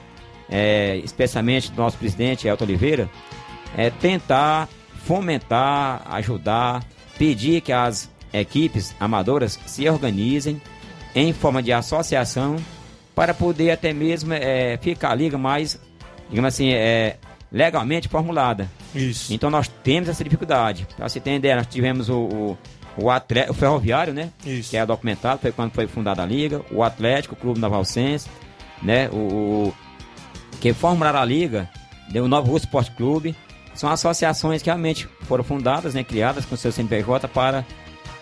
Eh, 0.51 1.01
especialmente 1.03 1.71
do 1.73 1.81
nosso 1.81 1.97
presidente 1.97 2.47
Elton 2.47 2.65
Oliveira, 2.65 3.09
é 3.77 3.91
tentar 3.91 4.69
fomentar, 5.05 6.03
ajudar, 6.11 6.85
pedir 7.19 7.61
que 7.61 7.73
as 7.73 8.11
equipes 8.33 8.95
amadoras 9.01 9.59
se 9.67 9.89
organizem 9.89 10.61
em 11.15 11.33
forma 11.33 11.63
de 11.63 11.73
associação 11.73 12.57
para 13.15 13.35
poder 13.35 13.71
até 13.73 13.93
mesmo 13.93 14.33
eh, 14.33 14.79
ficar 14.81 15.11
a 15.11 15.15
liga 15.15 15.37
mais, 15.37 15.81
digamos 16.29 16.49
assim, 16.55 16.71
eh, 16.71 17.17
legalmente 17.51 18.09
formulada. 18.09 18.71
Isso. 18.95 19.33
Então 19.35 19.51
nós 19.51 19.69
temos 19.83 20.09
essa 20.09 20.23
dificuldade. 20.23 20.87
Para 20.97 21.09
você 21.09 21.19
ter 21.21 21.35
ideia, 21.35 21.57
nós 21.57 21.67
tivemos 21.67 22.09
o, 22.09 22.15
o, 22.17 22.59
o, 22.97 23.07
o 23.51 23.55
Ferroviário, 23.55 24.15
né? 24.15 24.31
Isso. 24.47 24.71
Que 24.71 24.77
é 24.77 24.87
documentado, 24.87 25.41
foi 25.41 25.51
quando 25.53 25.73
foi 25.73 25.87
fundada 25.87 26.23
a 26.23 26.27
liga, 26.27 26.63
o 26.71 26.83
Atlético, 26.83 27.35
o 27.35 27.37
Clube 27.37 27.59
Navalcense, 27.61 28.29
né? 28.83 29.09
O, 29.11 29.17
o- 29.17 29.75
que 30.61 30.73
formularam 30.73 31.19
a 31.21 31.25
liga, 31.25 31.69
né? 32.13 32.21
o 32.21 32.29
Novo 32.29 32.53
Russo 32.53 32.67
Esporte 32.67 32.91
Clube. 32.93 33.35
São 33.81 33.89
associações 33.89 34.61
que 34.61 34.69
realmente 34.69 35.09
foram 35.23 35.43
fundadas, 35.43 35.95
né? 35.95 36.05
Criadas 36.05 36.45
com 36.45 36.55
seu 36.55 36.71
CNPJ 36.71 37.27
para 37.29 37.65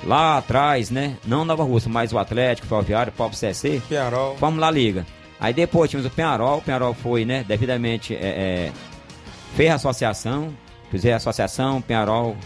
lá 0.05 0.38
atrás, 0.38 0.88
né? 0.88 1.16
Não 1.27 1.44
Nova 1.44 1.64
Russa, 1.64 1.88
mas 1.88 2.12
o 2.12 2.18
Atlético, 2.18 2.64
o 2.64 2.68
Ferroviário, 2.68 3.12
o 3.12 3.16
Pop 3.16 3.37
CC. 3.37 3.83
Piarol. 3.88 4.37
Vamos 4.37 4.61
lá, 4.61 4.71
liga. 4.71 5.05
Aí 5.40 5.53
depois 5.53 5.90
tínhamos 5.90 6.09
o 6.09 6.14
Penharol, 6.14 6.59
o 6.59 6.62
Penharol 6.62 6.94
foi, 6.94 7.25
né, 7.25 7.44
devidamente 7.47 8.14
é, 8.14 8.18
é, 8.21 8.73
fez 9.57 9.68
a 9.68 9.75
associação, 9.75 10.55
fez 10.92 11.05
a 11.07 11.16
associação, 11.16 11.83
Penharol, 11.83 12.37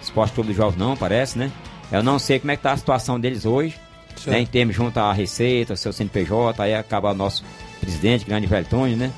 Esporte 0.00 0.32
Clube 0.32 0.54
do 0.54 0.56
Jovem 0.56 0.78
não, 0.78 0.96
parece, 0.96 1.38
né? 1.38 1.52
Eu 1.90 2.02
não 2.02 2.18
sei 2.18 2.40
como 2.40 2.52
é 2.52 2.56
que 2.56 2.62
tá 2.62 2.72
a 2.72 2.76
situação 2.78 3.20
deles 3.20 3.44
hoje, 3.44 3.78
né, 4.26 4.40
em 4.40 4.46
termos 4.46 4.74
junto 4.74 4.96
à 4.98 5.12
Receita, 5.12 5.76
seu 5.76 5.92
CNPJ, 5.92 6.62
aí 6.62 6.74
acaba 6.74 7.10
o 7.10 7.14
nosso 7.14 7.44
presidente, 7.82 8.24
grande 8.24 8.46
Veltônio, 8.46 8.96
né? 8.96 9.12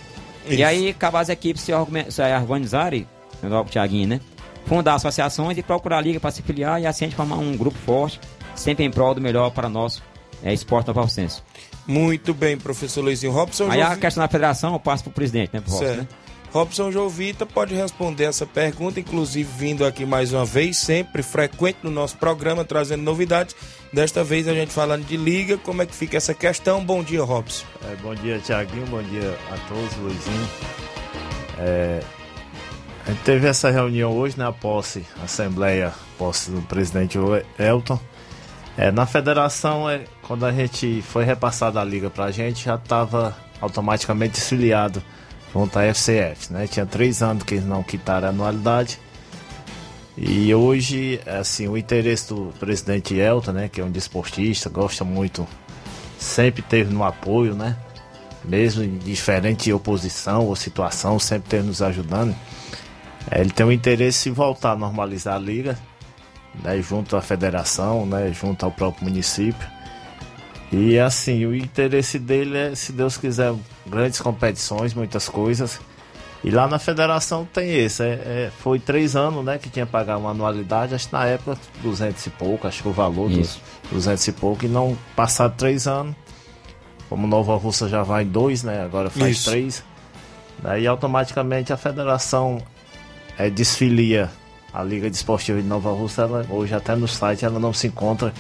Isso. 0.44 0.54
E 0.54 0.64
aí 0.64 0.90
acaba 0.90 1.20
as 1.20 1.28
equipes 1.28 1.62
se 1.62 1.72
organizarem, 1.72 3.06
o 3.42 3.64
Thiaguinho, 3.64 4.08
né? 4.08 4.20
Fundar 4.66 4.94
associações 4.94 5.58
e 5.58 5.62
procurar 5.62 5.98
a 5.98 6.00
liga 6.00 6.18
para 6.18 6.30
se 6.30 6.42
filiar 6.42 6.80
e 6.80 6.86
assim 6.86 7.04
a 7.04 7.08
gente 7.08 7.16
formar 7.16 7.36
um 7.36 7.56
grupo 7.56 7.76
forte, 7.78 8.20
sempre 8.54 8.84
em 8.84 8.90
prol 8.90 9.14
do 9.14 9.20
melhor 9.20 9.50
para 9.50 9.68
nosso 9.68 10.02
é, 10.42 10.52
esporte 10.52 10.88
novo 10.88 11.08
senso. 11.08 11.42
Muito 11.86 12.32
bem, 12.32 12.56
professor 12.56 13.02
Luizinho. 13.02 13.32
Robson 13.32 13.70
Aí 13.70 13.82
a 13.82 13.96
questão 13.96 14.22
da 14.22 14.28
federação 14.28 14.72
eu 14.72 14.80
passo 14.80 15.04
pro 15.04 15.12
presidente, 15.12 15.50
né? 15.52 15.58
Robson, 15.60 15.78
Certo. 15.78 15.98
né? 15.98 16.08
Robson 16.54 16.92
Jovita 16.92 17.44
pode 17.44 17.74
responder 17.74 18.24
essa 18.24 18.46
pergunta, 18.46 19.00
inclusive 19.00 19.50
vindo 19.58 19.84
aqui 19.84 20.06
mais 20.06 20.32
uma 20.32 20.44
vez, 20.44 20.76
sempre 20.78 21.20
frequente 21.20 21.78
no 21.82 21.90
nosso 21.90 22.16
programa, 22.16 22.64
trazendo 22.64 23.02
novidades. 23.02 23.56
Desta 23.92 24.22
vez 24.22 24.46
a 24.46 24.54
gente 24.54 24.72
falando 24.72 25.04
de 25.04 25.16
liga, 25.16 25.58
como 25.58 25.82
é 25.82 25.86
que 25.86 25.92
fica 25.94 26.16
essa 26.16 26.32
questão? 26.32 26.84
Bom 26.84 27.02
dia, 27.02 27.24
Robson. 27.24 27.64
É, 27.90 27.96
bom 27.96 28.14
dia, 28.14 28.38
Tiaguinho. 28.38 28.86
Bom 28.86 29.02
dia 29.02 29.36
a 29.50 29.56
todos, 29.68 29.96
Luizinho. 29.96 30.48
É, 31.58 32.00
a 33.06 33.10
gente 33.10 33.22
teve 33.22 33.46
essa 33.46 33.70
reunião 33.70 34.12
hoje 34.16 34.38
na 34.38 34.50
posse, 34.50 35.04
assembleia, 35.22 35.92
posse 36.16 36.50
do 36.50 36.62
presidente 36.62 37.18
Elton. 37.58 38.00
É, 38.76 38.90
na 38.90 39.04
federação, 39.04 39.88
é, 39.88 40.04
quando 40.22 40.46
a 40.46 40.52
gente 40.52 41.02
foi 41.02 41.24
repassada 41.24 41.80
a 41.80 41.84
liga 41.84 42.08
pra 42.08 42.30
gente, 42.30 42.64
já 42.64 42.76
estava 42.76 43.36
automaticamente 43.60 44.34
desfiliado 44.34 45.02
junto 45.52 45.78
à 45.78 45.82
FCF. 45.82 46.52
Né? 46.52 46.66
Tinha 46.66 46.86
três 46.86 47.22
anos 47.22 47.44
que 47.44 47.54
eles 47.54 47.66
não 47.66 47.82
quitaram 47.82 48.28
a 48.28 48.30
anualidade. 48.30 48.98
E 50.16 50.54
hoje, 50.54 51.20
assim, 51.26 51.68
o 51.68 51.76
interesse 51.76 52.28
do 52.28 52.54
presidente 52.58 53.14
Elton, 53.14 53.52
né, 53.52 53.68
que 53.68 53.80
é 53.80 53.84
um 53.84 53.90
desportista, 53.90 54.70
gosta 54.70 55.04
muito, 55.04 55.46
sempre 56.18 56.62
teve 56.62 56.92
no 56.92 57.04
apoio, 57.04 57.54
né? 57.54 57.76
Mesmo 58.44 58.82
em 58.82 58.96
diferente 58.98 59.72
oposição 59.72 60.46
ou 60.46 60.54
situação, 60.54 61.18
sempre 61.18 61.48
teve 61.48 61.66
nos 61.66 61.82
ajudando. 61.82 62.34
É, 63.30 63.40
ele 63.40 63.50
tem 63.50 63.64
o 63.64 63.72
interesse 63.72 64.28
em 64.28 64.32
voltar 64.32 64.72
a 64.72 64.76
normalizar 64.76 65.36
a 65.36 65.38
liga, 65.38 65.78
né, 66.62 66.80
junto 66.82 67.16
à 67.16 67.22
federação, 67.22 68.04
né, 68.06 68.32
junto 68.32 68.64
ao 68.64 68.70
próprio 68.70 69.04
município. 69.08 69.66
E 70.72 70.98
assim, 70.98 71.44
o 71.46 71.54
interesse 71.54 72.18
dele 72.18 72.56
é, 72.56 72.74
se 72.74 72.92
Deus 72.92 73.16
quiser, 73.16 73.54
grandes 73.86 74.20
competições, 74.20 74.92
muitas 74.94 75.28
coisas. 75.28 75.80
E 76.42 76.50
lá 76.50 76.66
na 76.68 76.78
federação 76.78 77.46
tem 77.50 77.70
esse. 77.74 78.02
é- 78.02 78.06
é, 78.06 78.52
foi 78.58 78.78
três 78.78 79.16
anos 79.16 79.42
né, 79.44 79.56
que 79.56 79.70
tinha 79.70 79.86
que 79.86 79.92
pagar 79.92 80.18
uma 80.18 80.30
anualidade, 80.30 80.94
acho 80.94 81.06
que 81.06 81.12
na 81.14 81.24
época 81.24 81.56
200 81.82 82.26
e 82.26 82.30
pouco, 82.30 82.66
acho 82.66 82.82
que 82.82 82.88
o 82.88 82.92
valor 82.92 83.30
dos 83.30 83.38
Isso. 83.38 83.60
200 83.90 84.28
e 84.28 84.32
pouco. 84.32 84.64
E 84.66 84.68
não 84.68 84.96
passado 85.16 85.54
três 85.56 85.86
anos, 85.86 86.14
como 87.08 87.26
Nova 87.26 87.56
Russa 87.56 87.88
já 87.88 88.02
vai 88.02 88.24
em 88.24 88.28
dois, 88.28 88.62
né? 88.62 88.82
Agora 88.84 89.08
faz 89.08 89.38
Isso. 89.38 89.50
três. 89.50 89.82
Daí 90.58 90.86
automaticamente 90.86 91.72
a 91.72 91.76
federação 91.78 92.58
é, 93.38 93.50
desfilia 93.50 94.30
a 94.72 94.82
Liga 94.82 95.08
Desportiva 95.08 95.60
de 95.60 95.68
Nova 95.68 95.90
Russa, 95.92 96.22
ela, 96.22 96.46
hoje 96.50 96.74
até 96.74 96.96
no 96.96 97.06
site 97.06 97.44
ela 97.44 97.60
não 97.60 97.72
se 97.72 97.86
encontra 97.86 98.32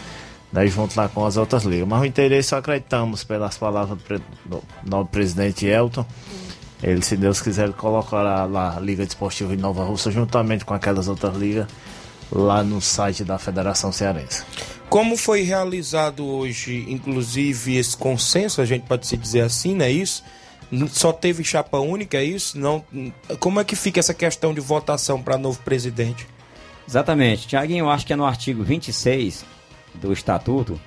né, 0.52 0.66
junto 0.66 0.96
lá 0.96 1.08
com 1.08 1.24
as 1.24 1.36
outras 1.36 1.64
ligas. 1.64 1.86
Mas 1.86 2.00
o 2.00 2.04
interesse 2.04 2.54
acreditamos 2.54 3.24
pelas 3.24 3.56
palavras 3.56 3.98
do, 4.44 4.62
novo 4.84 5.08
presidente 5.08 5.66
Elton. 5.66 6.04
Ele, 6.82 7.02
se 7.02 7.16
Deus 7.16 7.40
quiser, 7.40 7.72
colocará 7.72 8.44
lá 8.44 8.76
a 8.76 8.80
Liga 8.80 9.04
Desportiva 9.04 9.54
de 9.56 9.62
Nova 9.62 9.84
Russa 9.84 10.10
juntamente 10.10 10.64
com 10.64 10.74
aquelas 10.74 11.08
outras 11.08 11.36
ligas 11.36 11.66
lá 12.30 12.62
no 12.62 12.80
site 12.80 13.24
da 13.24 13.38
Federação 13.38 13.90
Cearense. 13.92 14.44
Como 14.88 15.16
foi 15.16 15.42
realizado 15.42 16.24
hoje, 16.26 16.84
inclusive, 16.88 17.76
esse 17.76 17.96
consenso, 17.96 18.60
a 18.60 18.64
gente 18.64 18.82
pode 18.82 19.06
se 19.06 19.16
dizer 19.16 19.40
assim, 19.40 19.74
não 19.74 19.84
é 19.84 19.90
isso? 19.90 20.22
Só 20.88 21.12
teve 21.12 21.44
chapa 21.44 21.78
única, 21.78 22.18
é 22.18 22.24
isso? 22.24 22.58
Não, 22.58 22.84
como 23.38 23.60
é 23.60 23.64
que 23.64 23.76
fica 23.76 24.00
essa 24.00 24.14
questão 24.14 24.52
de 24.54 24.60
votação 24.60 25.22
para 25.22 25.36
novo 25.38 25.60
presidente? 25.62 26.26
Exatamente. 26.88 27.46
Tiaguinho, 27.48 27.84
eu 27.84 27.90
acho 27.90 28.06
que 28.06 28.12
é 28.12 28.16
no 28.16 28.24
artigo 28.24 28.62
26 28.62 29.44
do 29.94 30.12
Estatuto, 30.12 30.80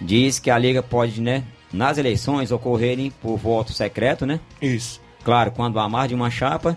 diz 0.00 0.38
que 0.38 0.50
a 0.50 0.58
Liga 0.58 0.82
pode, 0.82 1.20
né, 1.20 1.44
nas 1.72 1.98
eleições 1.98 2.52
ocorrerem 2.52 3.10
por 3.10 3.36
voto 3.36 3.72
secreto, 3.72 4.24
né? 4.26 4.38
Isso. 4.60 5.00
Claro, 5.24 5.50
quando 5.52 5.78
há 5.80 5.88
mais 5.88 6.08
de 6.08 6.14
uma 6.14 6.30
chapa, 6.30 6.76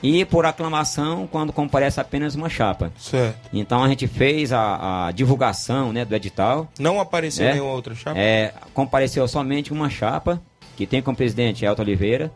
e 0.00 0.24
por 0.24 0.46
aclamação 0.46 1.26
quando 1.26 1.52
comparece 1.52 1.98
apenas 2.00 2.36
uma 2.36 2.48
chapa. 2.48 2.92
Certo. 2.96 3.48
Então 3.52 3.82
a 3.82 3.88
gente 3.88 4.06
fez 4.06 4.52
a, 4.52 5.06
a 5.08 5.10
divulgação 5.12 5.92
né, 5.92 6.04
do 6.04 6.14
edital. 6.14 6.68
Não 6.78 7.00
apareceu 7.00 7.48
É. 7.48 7.52
nenhuma 7.54 7.72
outra 7.72 7.96
chapa? 7.96 8.16
É, 8.16 8.54
compareceu 8.72 9.26
somente 9.26 9.72
uma 9.72 9.90
chapa, 9.90 10.40
que 10.78 10.86
tem 10.86 11.02
como 11.02 11.16
presidente 11.16 11.64
Elton 11.64 11.82
Oliveira. 11.82 12.30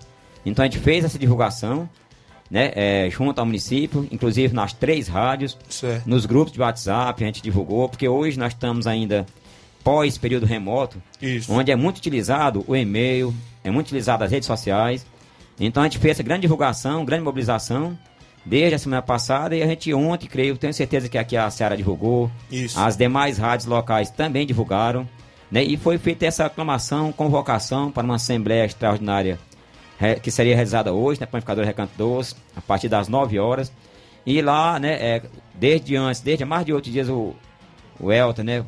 Então 0.44 0.64
a 0.64 0.66
gente 0.66 0.80
fez 0.80 1.04
essa 1.04 1.16
divulgação, 1.16 1.88
né, 2.50 2.72
é, 2.74 3.08
junto 3.08 3.38
ao 3.38 3.46
município, 3.46 4.06
inclusive 4.10 4.52
nas 4.52 4.72
três 4.72 5.06
rádios, 5.06 5.56
Certo. 5.68 6.02
nos 6.08 6.26
grupos 6.26 6.52
de 6.52 6.60
WhatsApp, 6.60 7.22
a 7.22 7.26
gente 7.26 7.40
divulgou, 7.40 7.88
porque 7.88 8.08
hoje 8.08 8.36
nós 8.36 8.52
estamos 8.52 8.88
ainda 8.88 9.24
pós 9.84 10.18
período 10.18 10.44
remoto, 10.44 11.00
Isso. 11.22 11.52
onde 11.52 11.70
é 11.70 11.76
muito 11.76 11.98
utilizado 11.98 12.64
o 12.66 12.74
e-mail, 12.74 13.32
é 13.62 13.70
muito 13.70 13.86
utilizado 13.86 14.24
as 14.24 14.30
redes 14.32 14.46
sociais. 14.48 15.06
Então 15.60 15.80
a 15.80 15.86
gente 15.86 15.98
fez 15.98 16.16
essa 16.16 16.22
grande 16.24 16.42
divulgação, 16.42 17.04
grande 17.04 17.22
mobilização, 17.22 17.96
desde 18.44 18.74
a 18.74 18.78
semana 18.78 19.02
passada 19.02 19.54
e 19.54 19.62
a 19.62 19.66
gente 19.68 19.94
ontem, 19.94 20.26
creio, 20.26 20.56
tenho 20.56 20.74
certeza 20.74 21.08
que 21.08 21.16
aqui 21.16 21.36
a 21.36 21.48
Seara 21.48 21.76
divulgou, 21.76 22.28
Isso. 22.50 22.76
as 22.80 22.96
demais 22.96 23.38
rádios 23.38 23.66
locais 23.68 24.10
também 24.10 24.44
divulgaram, 24.44 25.08
né? 25.52 25.62
E 25.62 25.76
foi 25.76 25.98
feita 25.98 26.24
essa 26.24 26.46
aclamação, 26.46 27.12
convocação 27.12 27.92
para 27.92 28.02
uma 28.02 28.14
assembleia 28.14 28.64
extraordinária 28.64 29.38
que 30.20 30.32
seria 30.32 30.54
realizada 30.54 30.92
hoje, 30.92 31.20
na 31.20 31.28
Panificadora 31.28 31.64
Recanto 31.64 31.92
Doce, 31.96 32.34
a 32.56 32.60
partir 32.60 32.88
das 32.88 33.06
9 33.06 33.38
horas. 33.38 33.72
E 34.26 34.42
lá, 34.42 34.80
né, 34.80 34.94
é, 34.94 35.22
desde 35.54 35.94
antes, 35.94 36.20
desde 36.20 36.44
mais 36.44 36.66
de 36.66 36.72
oito 36.72 36.90
dias, 36.90 37.08
o, 37.08 37.36
o 38.00 38.10
Elton, 38.10 38.42
né, 38.42 38.64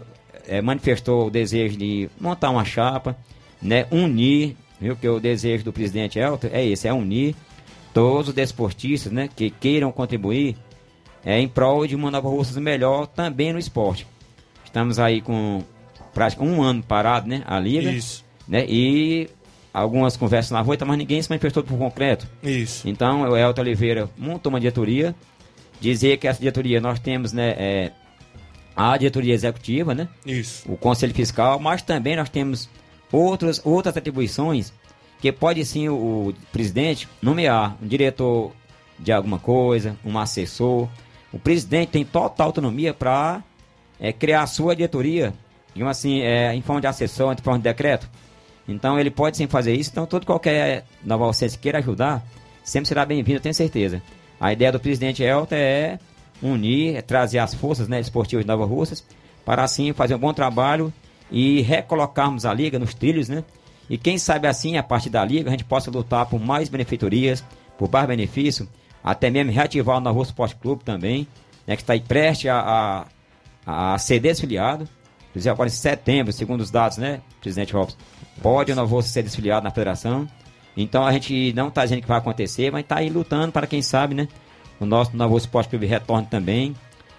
é, 0.47 0.63
manifestou 0.63 1.27
o 1.27 1.31
desejo 1.31 1.77
de 1.77 2.09
montar 2.21 2.51
uma 2.51 2.65
chapa, 2.65 3.17
né, 3.61 3.87
unir, 3.91 4.57
viu, 4.81 4.95
que 4.95 5.09
o 5.09 5.19
desejo 5.19 5.65
do 5.65 5.73
presidente 5.73 6.21
Elton 6.21 6.49
é 6.53 6.65
esse, 6.65 6.87
é 6.87 6.93
unir 6.93 7.35
todos 7.93 8.29
os 8.29 8.35
desportistas, 8.35 9.11
né, 9.11 9.29
que 9.35 9.51
queiram 9.51 9.91
contribuir 9.91 10.57
é, 11.25 11.41
em 11.41 11.49
prol 11.49 11.85
de 11.85 11.97
uma 11.97 12.13
Nova 12.13 12.29
Russas 12.29 12.57
melhor 12.59 13.09
também 13.09 13.53
no 13.53 13.59
esporte. 13.59 14.07
Estamos 14.65 15.01
aí 15.01 15.21
com 15.21 15.65
praticamente 16.15 16.55
um 16.55 16.63
ano 16.63 16.83
parado, 16.83 17.29
né, 17.29 17.43
a 17.47 17.59
liga, 17.59 17.91
Isso. 17.91 18.25
né, 18.49 18.65
e 18.67 19.29
algumas 19.73 20.17
conversas 20.17 20.53
na 20.53 20.61
rua, 20.61 20.79
mas 20.87 20.97
ninguém 20.97 21.21
se 21.21 21.29
manifestou 21.29 21.63
por 21.63 21.77
concreto. 21.77 22.29
Isso. 22.43 22.89
Então, 22.89 23.23
o 23.23 23.37
Elton 23.37 23.63
Oliveira 23.63 24.09
montou 24.17 24.51
uma 24.51 24.61
diretoria, 24.61 25.15
dizer 25.81 26.17
que 26.19 26.29
essa 26.29 26.39
diretoria 26.39 26.81
nós 26.81 27.01
temos, 27.01 27.33
né, 27.33 27.55
é, 27.59 27.93
a 28.77 28.97
diretoria 28.97 29.35
executiva, 29.35 29.95
né, 29.95 30.09
Isso. 30.25 30.71
o 30.71 30.77
conselho 30.77 31.13
fiscal, 31.13 31.59
mas 31.59 31.83
também 31.83 32.17
nós 32.17 32.29
temos 32.29 32.69
outras, 33.11 33.61
outras 33.65 33.97
atribuições 33.97 34.73
que 35.21 35.33
pode 35.33 35.65
sim 35.65 35.89
o, 35.89 36.29
o 36.29 36.35
presidente 36.53 37.09
nomear 37.23 37.77
um 37.83 37.87
diretor 37.87 38.53
de 38.99 39.11
alguma 39.11 39.39
coisa, 39.39 39.97
um 40.05 40.19
assessor. 40.19 40.89
O 41.33 41.39
presidente 41.39 41.89
tem 41.89 42.05
total 42.05 42.49
autonomia 42.49 42.93
para 42.93 43.43
criar 44.19 44.43
a 44.43 44.47
sua 44.47 44.77
diretoria, 44.77 45.33
digamos 45.75 45.97
assim, 45.97 46.21
é, 46.21 46.55
em 46.55 46.63
forma 46.63 46.81
de 46.81 46.87
assessor, 46.87 47.35
em 47.35 47.43
forma 47.43 47.59
de 47.59 47.65
decreto. 47.65 48.09
Então 48.67 48.99
ele 48.99 49.11
pode 49.11 49.37
sim 49.37 49.47
fazer 49.47 49.75
isso. 49.75 49.91
Então 49.91 50.07
todo 50.07 50.25
qualquer 50.25 50.85
nova 51.05 51.31
que 51.33 51.59
queira 51.59 51.79
ajudar, 51.79 52.25
sempre 52.63 52.89
será 52.89 53.05
bem-vindo, 53.05 53.41
tenho 53.41 53.55
certeza. 53.55 54.03
A 54.41 54.53
ideia 54.53 54.73
do 54.73 54.81
presidente 54.81 55.23
Elton 55.23 55.55
é 55.55 55.99
unir, 56.43 56.97
é 56.97 57.03
trazer 57.03 57.39
as 57.39 57.55
forças 57.55 57.89
né, 57.89 58.01
esportivas 58.01 58.45
de 58.45 58.49
Nova 58.49 58.65
Russas 58.65 59.05
para 59.45 59.63
assim 59.63 59.93
fazer 59.93 60.15
um 60.15 60.19
bom 60.19 60.33
trabalho 60.33 60.93
e 61.31 61.61
recolocarmos 61.63 62.47
a 62.47 62.55
liga 62.55 62.79
nos 62.79 62.95
trilhos, 62.95 63.29
né? 63.29 63.45
E 63.89 63.99
quem 63.99 64.17
sabe 64.17 64.49
assim, 64.49 64.77
a 64.79 64.83
partir 64.83 65.11
da 65.11 65.23
liga, 65.25 65.49
a 65.49 65.51
gente 65.51 65.65
possa 65.65 65.91
lutar 65.91 66.27
por 66.27 66.41
mais 66.41 66.69
benefeitorias, 66.69 67.45
por 67.77 67.91
mais 67.91 68.07
benefício, 68.07 68.67
até 69.03 69.29
mesmo 69.29 69.53
reativar 69.53 69.99
o 69.99 70.01
Nova 70.01 70.19
Russa 70.19 70.31
Esporte 70.31 70.57
Clube 70.57 70.83
também, 70.83 71.29
né, 71.67 71.77
que 71.77 71.83
está 71.83 71.93
aí 71.93 72.01
prestes 72.01 72.51
a, 72.51 73.07
a, 73.67 73.95
a 73.95 73.99
ser 73.99 74.21
desfiliado. 74.21 74.89
Inclusive 75.35 75.51
agora 75.51 75.69
em 75.69 75.73
setembro, 75.73 76.33
segundo 76.33 76.61
os 76.61 76.71
dados, 76.71 76.97
né, 76.97 77.21
presidente 77.41 77.73
Robson, 77.73 77.97
pode 78.41 78.71
o 78.71 78.77
Nova 78.77 78.89
Russa 78.95 79.09
ser 79.09 79.23
desfiliado 79.25 79.65
na 79.65 79.71
federação. 79.73 80.29
Então 80.77 81.05
a 81.05 81.13
gente 81.13 81.53
não 81.55 81.69
está 81.69 81.83
dizendo 81.83 82.03
que 82.03 82.07
vai 82.09 82.19
acontecer, 82.19 82.71
mas 82.71 82.83
está 82.83 82.97
aí 82.99 83.09
lutando 83.11 83.51
para 83.51 83.67
quem 83.67 83.83
sabe, 83.83 84.15
né? 84.15 84.29
O 84.79 84.87
nosso 84.87 85.17
Nova 85.17 85.33
Russa 85.33 85.47
Esporte 85.47 85.69
Clube 85.71 85.87
retorne 85.87 86.27
também, 86.31 86.75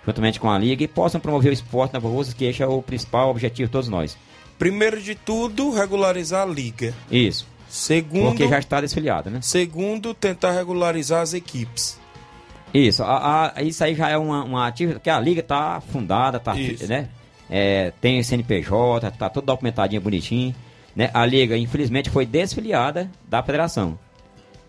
juntamente 0.05 0.39
com 0.39 0.49
a 0.49 0.57
Liga, 0.57 0.83
e 0.83 0.87
possam 0.87 1.19
promover 1.19 1.49
o 1.51 1.53
esporte 1.53 1.93
na 1.93 1.99
Russa, 1.99 2.33
que 2.33 2.45
esse 2.45 2.63
é 2.63 2.67
o 2.67 2.81
principal 2.81 3.29
objetivo 3.29 3.67
de 3.67 3.71
todos 3.71 3.89
nós. 3.89 4.17
Primeiro 4.57 5.01
de 5.01 5.13
tudo, 5.15 5.71
regularizar 5.71 6.43
a 6.43 6.45
liga. 6.45 6.93
Isso. 7.11 7.45
Segundo, 7.67 8.27
Porque 8.29 8.47
já 8.47 8.59
está 8.59 8.79
desfiliado, 8.79 9.29
né? 9.29 9.39
segundo 9.41 10.13
tentar 10.13 10.51
regularizar 10.51 11.21
as 11.21 11.33
equipes. 11.33 11.99
Isso, 12.73 13.03
a, 13.03 13.53
a- 13.57 13.61
isso 13.63 13.83
aí 13.83 13.95
já 13.95 14.09
é 14.09 14.17
uma, 14.17 14.43
uma 14.43 14.67
atividade, 14.67 14.99
porque 14.99 15.09
a 15.09 15.19
liga 15.19 15.41
tá 15.43 15.81
fundada, 15.81 16.39
tá, 16.39 16.55
Isso. 16.57 16.87
né? 16.87 17.09
É, 17.49 17.91
tem 18.01 18.21
CNPJ, 18.23 19.11
tá 19.11 19.29
tudo 19.29 19.45
documentadinho, 19.45 20.01
bonitinho. 20.01 20.55
Né? 20.95 21.09
A 21.13 21.25
liga, 21.25 21.57
infelizmente, 21.57 22.09
foi 22.09 22.25
desfiliada 22.25 23.09
da 23.27 23.43
federação. 23.43 23.97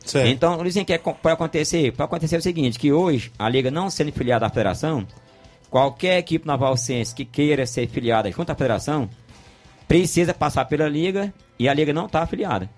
Certo. 0.04 0.28
Então, 0.28 0.62
dizem 0.62 0.84
que 0.84 0.92
é, 0.92 0.98
pode 0.98 1.28
acontecer, 1.28 1.92
pode 1.92 2.06
acontecer 2.06 2.36
o 2.36 2.42
seguinte, 2.42 2.78
que 2.78 2.92
hoje, 2.92 3.32
a 3.38 3.48
liga 3.48 3.70
não 3.70 3.90
sendo 3.90 4.12
filiada 4.12 4.46
à 4.46 4.48
federação, 4.48 5.06
qualquer 5.68 6.18
equipe 6.18 6.46
navalcense 6.46 7.14
que 7.14 7.24
queira 7.24 7.66
ser 7.66 7.88
filiada 7.88 8.30
junto 8.30 8.50
à 8.50 8.54
federação, 8.54 9.08
precisa 9.88 10.32
passar 10.32 10.64
pela 10.66 10.88
liga 10.88 11.32
e 11.58 11.68
a 11.68 11.74
liga 11.74 11.92
não 11.92 12.06
está 12.06 12.22
afiliada. 12.22 12.70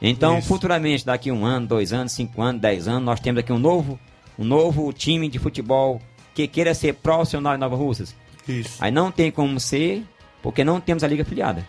Então, 0.00 0.38
Isso. 0.38 0.48
futuramente, 0.48 1.04
daqui 1.04 1.32
um 1.32 1.44
ano, 1.44 1.66
dois 1.66 1.92
anos, 1.92 2.12
cinco 2.12 2.40
anos, 2.40 2.60
dez 2.60 2.86
anos, 2.86 3.04
nós 3.04 3.20
temos 3.20 3.40
aqui 3.40 3.52
um 3.52 3.58
novo, 3.58 3.98
um 4.38 4.44
novo 4.44 4.92
time 4.92 5.28
de 5.28 5.38
futebol 5.38 6.00
que 6.34 6.46
queira 6.46 6.72
ser 6.74 6.94
profissional 6.94 7.54
em 7.54 7.58
Nova 7.58 7.74
Russas. 7.74 8.14
Isso. 8.48 8.76
Aí 8.80 8.90
não 8.90 9.10
tem 9.10 9.30
como 9.30 9.60
ser, 9.60 10.04
porque 10.42 10.64
não 10.64 10.80
temos 10.80 11.04
a 11.04 11.08
liga 11.08 11.22
afiliada. 11.22 11.66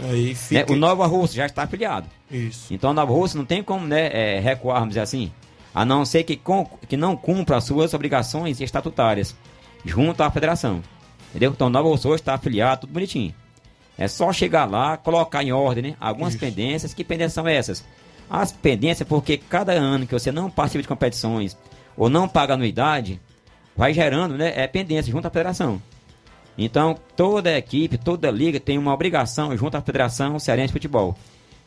Aí 0.00 0.28
né? 0.28 0.34
fica. 0.34 0.72
O 0.72 0.76
Nova 0.76 1.06
Russa 1.06 1.34
já 1.34 1.46
está 1.46 1.62
afiliado. 1.62 2.06
Isso. 2.30 2.72
Então, 2.72 2.92
Nova 2.92 3.12
Russa 3.12 3.36
não 3.36 3.44
tem 3.44 3.62
como 3.62 3.86
né, 3.86 4.08
é, 4.12 4.40
recuar, 4.40 4.80
vamos 4.80 4.90
dizer 4.90 5.00
assim, 5.00 5.32
a 5.74 5.84
não 5.84 6.04
ser 6.04 6.24
que, 6.24 6.36
com, 6.36 6.64
que 6.88 6.96
não 6.96 7.16
cumpra 7.16 7.56
as 7.56 7.64
suas 7.64 7.94
obrigações 7.94 8.60
estatutárias 8.60 9.34
junto 9.84 10.22
à 10.22 10.30
federação. 10.30 10.82
Entendeu? 11.30 11.52
Então, 11.52 11.68
Nova 11.68 11.88
Russa 11.88 12.08
está 12.10 12.34
afiliado, 12.34 12.82
tudo 12.82 12.92
bonitinho. 12.92 13.34
É 13.96 14.06
só 14.06 14.32
chegar 14.32 14.64
lá, 14.64 14.96
colocar 14.96 15.42
em 15.42 15.52
ordem 15.52 15.90
né, 15.90 15.96
algumas 16.00 16.34
Isso. 16.34 16.40
pendências. 16.40 16.94
Que 16.94 17.02
pendências 17.02 17.32
são 17.32 17.48
essas? 17.48 17.84
As 18.30 18.52
pendências, 18.52 19.08
porque 19.08 19.36
cada 19.36 19.72
ano 19.72 20.06
que 20.06 20.12
você 20.12 20.30
não 20.30 20.50
participa 20.50 20.82
de 20.82 20.88
competições 20.88 21.56
ou 21.96 22.08
não 22.08 22.28
paga 22.28 22.54
anuidade, 22.54 23.20
vai 23.76 23.92
gerando 23.92 24.36
né, 24.36 24.52
é, 24.54 24.66
pendência 24.68 25.10
junto 25.10 25.26
à 25.26 25.30
federação. 25.30 25.82
Então, 26.58 26.96
toda 27.16 27.56
equipe, 27.56 27.96
toda 27.96 28.30
liga 28.30 28.58
tem 28.58 28.76
uma 28.76 28.92
obrigação 28.92 29.56
junto 29.56 29.76
à 29.76 29.80
Federação 29.80 30.38
Cearense 30.40 30.68
de 30.68 30.72
Futebol. 30.72 31.16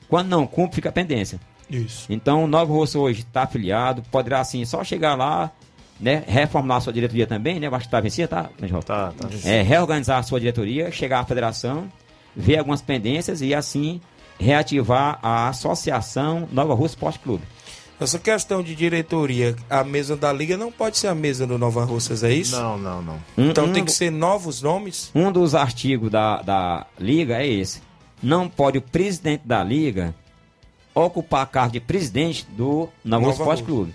Quando 0.09 0.27
não 0.27 0.45
cumpre, 0.45 0.75
fica 0.75 0.89
a 0.89 0.91
pendência. 0.91 1.39
Isso. 1.69 2.05
Então, 2.11 2.43
o 2.43 2.47
Novo 2.47 2.73
Rosso 2.73 2.99
hoje 2.99 3.21
está 3.21 3.43
afiliado, 3.43 4.03
poderá 4.11 4.41
assim 4.41 4.65
só 4.65 4.83
chegar 4.83 5.15
lá, 5.15 5.49
né, 5.97 6.23
reformular 6.27 6.79
a 6.79 6.81
sua 6.81 6.91
diretoria 6.91 7.25
também, 7.25 7.59
né? 7.59 7.67
Eu 7.67 7.75
Acho 7.75 7.83
que 7.83 7.87
está 7.87 8.01
vencida, 8.01 8.27
tá? 8.27 8.49
Benjol? 8.59 8.83
Tá, 8.83 9.13
tá. 9.17 9.29
É, 9.45 9.61
reorganizar 9.61 10.19
a 10.19 10.23
sua 10.23 10.39
diretoria, 10.39 10.91
chegar 10.91 11.21
à 11.21 11.25
federação, 11.25 11.87
ver 12.35 12.57
algumas 12.57 12.81
pendências 12.81 13.41
e 13.41 13.55
assim 13.55 14.01
reativar 14.37 15.19
a 15.21 15.47
associação 15.49 16.49
Nova 16.51 16.73
Rússia 16.73 16.95
Esporte 16.95 17.19
Clube. 17.19 17.43
Essa 18.01 18.17
questão 18.17 18.63
de 18.63 18.73
diretoria, 18.75 19.55
a 19.69 19.83
mesa 19.83 20.17
da 20.17 20.33
liga 20.33 20.57
não 20.57 20.71
pode 20.71 20.97
ser 20.97 21.07
a 21.07 21.13
mesa 21.15 21.45
do 21.45 21.57
Nova 21.57 21.85
Russas, 21.85 22.23
é 22.23 22.33
isso? 22.33 22.55
Não, 22.59 22.77
não, 22.77 23.01
não. 23.01 23.15
Um, 23.37 23.49
Então 23.51 23.65
um 23.65 23.73
tem 23.73 23.85
que 23.85 23.91
ser 23.91 24.09
novos 24.11 24.61
nomes? 24.61 25.11
Um 25.13 25.31
dos 25.31 25.53
artigos 25.53 26.09
da, 26.09 26.41
da 26.41 26.87
liga 26.99 27.37
é 27.41 27.47
esse. 27.47 27.79
Não 28.21 28.49
pode 28.49 28.77
o 28.79 28.81
presidente 28.81 29.43
da 29.45 29.63
liga 29.63 30.15
ocupar 30.95 31.45
cargo 31.47 31.73
de 31.73 31.79
presidente 31.79 32.45
do 32.49 32.89
Nova 33.05 33.27
Nova 33.27 33.31
Esporte. 33.31 33.63
Clube. 33.63 33.93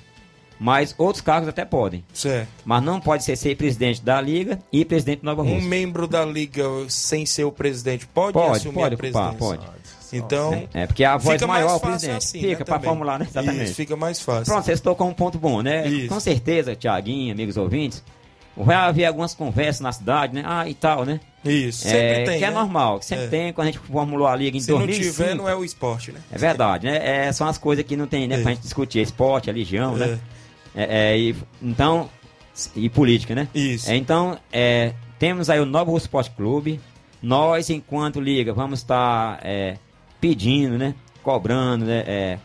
Mas 0.59 0.95
outros 0.97 1.21
cargos 1.21 1.49
até 1.51 1.65
podem. 1.67 2.03
Certo. 2.15 2.49
Mas 2.65 2.83
não 2.83 2.99
pode 2.99 3.25
ser, 3.25 3.37
ser 3.37 3.57
presidente 3.57 4.01
da 4.03 4.19
liga 4.21 4.59
e 4.73 4.85
presidente 4.87 5.21
do 5.21 5.27
Nova 5.27 5.43
Um 5.43 5.55
Rússia. 5.55 5.69
membro 5.69 6.07
da 6.07 6.25
liga 6.25 6.65
sem 6.89 7.27
ser 7.27 7.45
o 7.45 7.53
presidente 7.53 8.07
pode, 8.07 8.33
Pode, 8.33 8.57
assumir 8.57 8.75
pode 8.75 8.95
a 8.95 8.97
ocupar, 8.97 9.35
presidência? 9.35 9.39
pode. 9.59 9.76
Então, 10.13 10.69
É, 10.75 10.87
porque 10.87 11.05
a 11.05 11.17
voz 11.17 11.35
fica 11.41 11.47
maior 11.47 11.65
mais 11.69 11.73
é 11.73 11.77
o 11.77 11.79
fácil 11.81 11.91
presidente. 11.91 12.17
assim, 12.17 12.41
fica 12.41 12.59
né, 12.59 12.65
para 12.65 12.81
formular, 12.81 13.19
né? 13.19 13.27
Exatamente. 13.29 13.65
Isso, 13.65 13.75
fica 13.75 13.97
mais 13.97 14.21
fácil. 14.21 14.45
Pronto, 14.47 14.65
vocês 14.65 14.81
tocam 14.81 15.09
um 15.09 15.15
ponto 15.15 15.39
bom, 15.39 15.63
né? 15.63 15.87
Isso. 15.89 16.09
Com 16.09 16.21
certeza, 16.21 16.75
Tiaguinho, 16.77 17.33
amigos 17.33 17.57
ouvintes, 17.57 18.03
vai 18.57 18.77
haver 18.77 19.05
algumas 19.07 19.35
conversas 19.35 19.81
na 19.81 19.93
cidade, 19.93 20.35
né? 20.35 20.43
Ah, 20.47 20.69
e 20.69 20.75
tal, 20.75 21.05
né? 21.05 21.21
Isso, 21.45 21.83
sempre 21.83 21.99
É, 22.01 22.25
tem, 22.25 22.39
que 22.39 22.45
é 22.45 22.49
né? 22.51 22.55
normal, 22.57 22.99
que 22.99 23.05
sempre 23.05 23.27
É. 23.27 23.29
tem 23.29 23.53
quando 23.53 23.69
a 23.69 23.71
gente 23.71 23.79
formulou 23.81 24.27
a 24.27 24.35
liga 24.35 24.57
em 24.57 24.61
Se 24.61 24.71
não 24.71 24.79
2005. 24.79 25.13
tiver, 25.17 25.35
não 25.35 25.49
é 25.49 25.55
o 25.55 25.65
esporte, 25.65 26.11
né? 26.11 26.21
É 26.33 26.39
verdade, 26.39 26.87
né? 26.87 27.27
É, 27.27 27.33
são 27.33 27.47
as 27.47 27.57
coisas 27.59 27.85
que 27.85 27.97
não 27.97 28.07
tem, 28.07 28.27
né? 28.27 28.37
É. 28.39 28.43
Pra 28.43 28.53
gente 28.53 28.63
discutir. 28.63 29.01
Esporte, 29.01 29.47
religião, 29.47 29.95
né? 29.97 30.19
É, 30.75 31.13
é, 31.13 31.19
e, 31.19 31.37
então, 31.63 32.09
e 32.75 32.89
política, 32.89 33.35
né? 33.35 33.47
Isso. 33.55 33.91
É, 33.91 33.97
então, 33.97 34.39
é, 34.53 34.93
temos 35.19 35.49
aí 35.49 35.61
o 35.61 35.67
Novo 35.67 35.93
Russo 35.93 36.07
Esporte 36.07 36.31
Clube. 36.33 36.81
Nós, 37.23 37.71
enquanto 37.71 38.21
liga, 38.21 38.53
vamos 38.53 38.81
estar 38.81 39.39
é, 39.43 39.77
pedindo, 40.21 40.79
né? 40.79 40.95
Cobrando, 41.23 41.85
né? 41.85 42.05
é, 42.07 42.39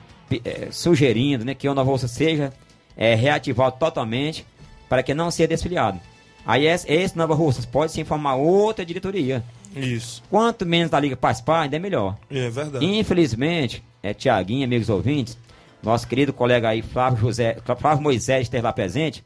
é, 0.43 0.67
sugerindo, 0.71 1.45
né? 1.45 1.53
Que 1.53 1.67
o 1.67 1.73
Novo 1.73 1.91
Russo 1.91 2.07
seja 2.07 2.53
é, 2.95 3.15
reativado 3.15 3.77
totalmente 3.77 4.45
para 4.89 5.03
que 5.03 5.13
não 5.13 5.31
seja 5.31 5.47
desfiliado. 5.47 5.99
Aí 6.45 6.65
esse, 6.65 6.91
esse 6.91 7.17
Nova 7.17 7.33
Russas 7.33 7.65
pode 7.65 7.91
se 7.91 8.01
informar 8.01 8.35
outra 8.35 8.85
diretoria. 8.85 9.43
Isso. 9.75 10.23
Quanto 10.29 10.65
menos 10.65 10.89
da 10.89 10.99
liga 10.99 11.15
participar, 11.15 11.61
ainda 11.61 11.75
é 11.75 11.79
melhor. 11.79 12.17
É 12.29 12.49
verdade. 12.49 12.85
Infelizmente, 12.85 13.83
é 14.03 14.13
Tiaguinho, 14.13 14.65
amigos 14.65 14.89
ouvintes, 14.89 15.37
nosso 15.81 16.07
querido 16.07 16.33
colega 16.33 16.69
aí, 16.69 16.81
Flávio, 16.81 17.19
José, 17.19 17.57
Flávio 17.79 18.03
Moisés, 18.03 18.43
esteve 18.43 18.63
lá 18.63 18.73
presente. 18.73 19.23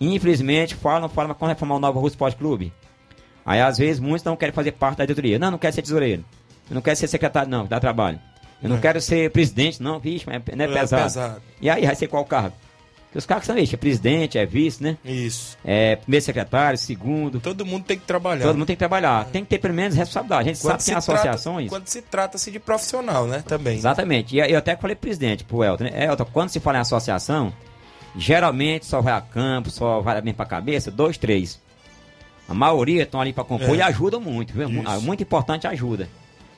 Infelizmente, 0.00 0.74
falam, 0.74 1.08
falam 1.08 1.34
quando 1.34 1.50
reformar 1.50 1.76
o 1.76 1.80
Nova 1.80 2.00
Rússia 2.00 2.14
Esporte 2.14 2.36
Clube. 2.36 2.72
Aí, 3.44 3.60
às 3.60 3.78
vezes, 3.78 4.00
muitos 4.00 4.24
não 4.24 4.36
querem 4.36 4.54
fazer 4.54 4.72
parte 4.72 4.98
da 4.98 5.04
diretoria. 5.04 5.38
Não, 5.38 5.50
não 5.50 5.58
quero 5.58 5.74
ser 5.74 5.82
tesoureiro. 5.82 6.24
Eu 6.70 6.74
não 6.74 6.82
quero 6.82 6.96
ser 6.96 7.08
secretário, 7.08 7.50
não, 7.50 7.66
dá 7.66 7.80
trabalho. 7.80 8.18
Eu 8.62 8.68
não 8.68 8.76
É. 8.76 8.80
quero 8.80 9.00
ser 9.00 9.30
presidente, 9.30 9.82
não, 9.82 9.98
vixe, 9.98 10.24
mas 10.26 10.36
é, 10.46 10.56
não 10.56 10.64
é 10.64 10.68
É 10.68 10.72
pesado. 10.80 11.02
pesado. 11.02 11.42
E 11.60 11.68
aí, 11.68 11.84
vai 11.86 11.94
ser 11.94 12.06
qual 12.06 12.24
cargo? 12.24 12.54
Porque 13.06 13.18
os 13.18 13.26
cargos 13.26 13.46
são 13.46 13.58
isso, 13.58 13.74
é 13.74 13.78
presidente, 13.78 14.38
é 14.38 14.46
vice, 14.46 14.80
né? 14.80 14.96
Isso. 15.04 15.58
É 15.64 15.96
primeiro 15.96 16.24
secretário, 16.24 16.78
segundo. 16.78 17.40
Todo 17.40 17.66
mundo 17.66 17.84
tem 17.84 17.98
que 17.98 18.04
trabalhar. 18.06 18.44
Todo 18.44 18.56
mundo 18.56 18.66
tem 18.68 18.76
que 18.76 18.78
trabalhar. 18.78 19.24
Tem 19.32 19.42
que 19.42 19.50
ter 19.50 19.58
pelo 19.58 19.74
menos 19.74 19.96
responsabilidade. 19.96 20.48
A 20.48 20.52
gente 20.52 20.62
Quando 20.62 20.70
sabe 20.70 20.78
que 20.78 20.84
tem 20.92 21.00
se 21.00 21.06
trata- 21.06 21.20
associações. 21.30 21.68
quando 21.68 21.88
se 21.88 22.02
trata-se 22.02 22.50
de 22.52 22.60
profissional, 22.60 23.26
né? 23.26 23.42
Também. 23.44 23.76
Exatamente. 23.76 24.36
E 24.36 24.38
eu 24.38 24.56
até 24.58 24.76
falei 24.76 24.94
presidente, 24.94 25.42
pro 25.42 25.64
Elton, 25.64 25.84
né? 25.84 26.04
Elton, 26.06 26.24
quando 26.32 26.50
se 26.50 26.60
fala 26.60 26.78
em 26.78 26.82
associação, 26.82 27.52
geralmente 28.16 28.86
só 28.86 29.00
vai 29.00 29.12
a 29.12 29.20
campo, 29.20 29.70
só 29.70 30.00
vai 30.00 30.20
bem 30.22 30.34
pra 30.34 30.46
cabeça, 30.46 30.90
dois, 30.90 31.16
três. 31.18 31.60
A 32.48 32.54
maioria 32.54 33.02
estão 33.04 33.20
ali 33.20 33.32
pra 33.32 33.42
compor 33.44 33.70
É. 33.74 33.78
e 33.78 33.82
ajudam 33.82 34.20
muito, 34.20 34.52
viu? 34.52 34.68
Isso. 34.68 35.00
Muito 35.02 35.22
importante 35.22 35.66
ajuda. 35.66 36.08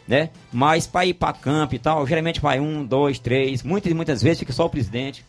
Né? 0.06 0.30
Mas 0.52 0.86
pra 0.86 1.06
ir 1.06 1.14
pra 1.14 1.32
campo 1.32 1.74
e 1.74 1.78
tal, 1.78 2.06
geralmente 2.06 2.40
vai 2.40 2.58
um, 2.58 2.84
dois, 2.84 3.18
três. 3.18 3.62
Muitas 3.62 3.90
e 3.90 3.94
muitas 3.94 4.22
vezes 4.22 4.40
fica 4.40 4.52
só 4.52 4.66
o 4.66 4.70
presidente. 4.70 5.24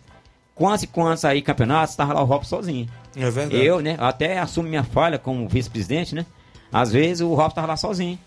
Quantos 0.55 0.83
e 0.83 0.87
quantos 0.87 1.25
aí 1.25 1.41
campeonatos 1.41 1.95
tava 1.95 2.13
lá 2.13 2.21
o 2.21 2.25
Robson 2.25 2.57
sozinho. 2.57 2.89
É 3.15 3.29
verdade. 3.29 3.63
Eu, 3.63 3.79
né? 3.81 3.95
Até 3.99 4.39
assumo 4.39 4.67
minha 4.67 4.83
falha 4.83 5.17
como 5.17 5.47
vice-presidente, 5.47 6.15
né? 6.15 6.25
Às 6.71 6.91
vezes 6.91 7.21
o 7.21 7.33
Robson 7.33 7.55
tava 7.55 7.67
lá 7.67 7.77
sozinho, 7.77 8.17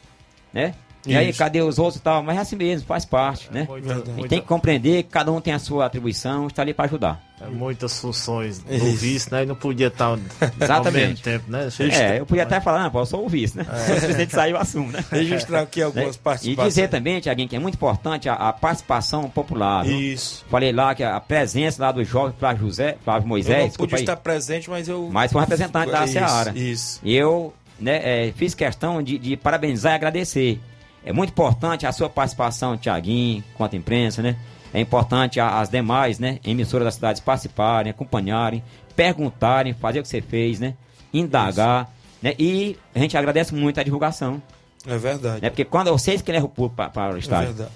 né? 0.52 0.74
E 1.06 1.16
aí, 1.16 1.30
Isso. 1.30 1.38
cadê 1.38 1.60
os 1.62 1.78
outros 1.78 1.96
e 1.96 2.00
tal? 2.02 2.22
Mas 2.22 2.36
é 2.36 2.40
assim 2.40 2.56
mesmo, 2.56 2.86
faz 2.86 3.04
parte, 3.04 3.48
né? 3.52 3.66
Muita- 3.68 3.92
A 3.92 3.96
gente 3.96 4.10
muita- 4.10 4.28
tem 4.28 4.40
que 4.40 4.46
compreender 4.46 5.02
que 5.04 5.10
cada 5.10 5.30
um 5.30 5.40
tem 5.40 5.52
a 5.54 5.58
sua 5.58 5.86
atribuição, 5.86 6.46
está 6.48 6.62
ali 6.62 6.74
para 6.74 6.84
ajudar. 6.86 7.22
É, 7.40 7.46
muitas 7.48 7.98
funções 8.00 8.60
do 8.60 8.74
Isso. 8.74 8.96
vice, 8.96 9.30
né? 9.30 9.42
E 9.42 9.46
não 9.46 9.54
podia 9.54 9.88
estar 9.88 10.06
ao 10.06 10.16
mesmo 10.16 10.30
Exatamente. 10.58 11.22
tempo, 11.22 11.44
né? 11.50 11.68
É, 11.92 12.18
eu 12.18 12.24
podia 12.26 12.44
até 12.44 12.58
falar, 12.60 12.82
não, 12.84 12.90
pô, 12.90 13.00
eu 13.00 13.06
sou 13.06 13.26
o 13.26 13.28
vice, 13.28 13.58
né? 13.58 13.64
Se 13.64 13.92
o 13.92 14.00
presidente 14.00 14.32
sair, 14.32 14.52
eu 14.52 14.56
assumo, 14.56 14.90
né? 14.90 15.04
Registrar 15.12 15.60
aqui 15.60 15.80
algumas 15.82 16.06
Né? 16.08 16.12
E 16.14 16.18
participações. 16.18 16.74
dizer 16.74 16.88
também, 16.88 17.20
Tiaguinho, 17.20 17.48
que 17.48 17.54
é 17.56 17.58
muito 17.58 17.74
importante 17.74 18.26
a, 18.28 18.34
a 18.34 18.52
participação 18.54 19.28
popular. 19.28 19.84
viu? 19.84 20.00
Isso. 20.00 20.44
Falei 20.50 20.72
lá 20.72 20.94
que 20.94 21.04
a 21.04 21.20
presença 21.20 21.82
lá 21.82 21.92
do 21.92 22.02
jovem 22.02 22.34
Flávio 22.38 22.66
José, 22.66 22.96
Flávio 23.04 23.24
Eu 23.26 23.28
Moisés, 23.28 23.58
não 23.58 23.68
desculpa 23.68 23.90
pude 23.90 24.00
aí, 24.00 24.02
estar 24.04 24.16
presente, 24.16 24.70
mas 24.70 24.88
eu. 24.88 25.08
mas 25.12 25.30
foi 25.30 25.40
um 25.40 25.44
representante 25.44 25.92
da 25.92 26.04
Isso, 26.04 26.12
Seara. 26.14 26.52
Isso. 26.58 27.00
E 27.04 27.14
eu 27.14 27.52
né, 27.78 28.28
é, 28.28 28.32
fiz 28.34 28.54
questão 28.54 29.02
de, 29.02 29.18
de 29.18 29.36
parabenizar 29.36 29.92
e 29.92 29.94
agradecer. 29.96 30.60
É 31.06 31.12
muito 31.12 31.30
importante 31.30 31.86
a 31.86 31.92
sua 31.92 32.10
participação, 32.10 32.76
Tiaguinho, 32.76 33.42
quanto 33.54 33.74
à 33.74 33.76
imprensa, 33.78 34.20
né? 34.22 34.36
É 34.74 34.80
importante 34.80 35.38
as 35.40 35.70
demais, 35.70 36.18
né, 36.18 36.38
emissoras 36.44 36.84
da 36.86 36.90
cidade 36.90 37.22
participarem, 37.22 37.90
acompanharem, 37.90 38.62
perguntarem, 38.96 39.72
fazer 39.72 40.00
o 40.00 40.02
que 40.02 40.08
você 40.08 40.20
fez, 40.20 40.58
né? 40.60 40.74
Indagar, 41.14 41.88
né? 42.20 42.34
E 42.38 42.76
a 42.94 42.98
gente 42.98 43.16
agradece 43.16 43.54
muito 43.54 43.78
a 43.80 43.82
divulgação, 43.82 44.42
É 44.86 44.98
verdade. 44.98 45.40
né? 45.42 45.48
Porque 45.48 45.64
quando 45.64 45.90
vocês 45.92 46.20
que 46.20 46.30
levam 46.32 46.48
o 46.48 46.50
público 46.50 46.90
para, 46.92 47.12
o 47.12 47.16
É 47.16 47.20
estádio. 47.20 47.54
verdade. 47.54 47.70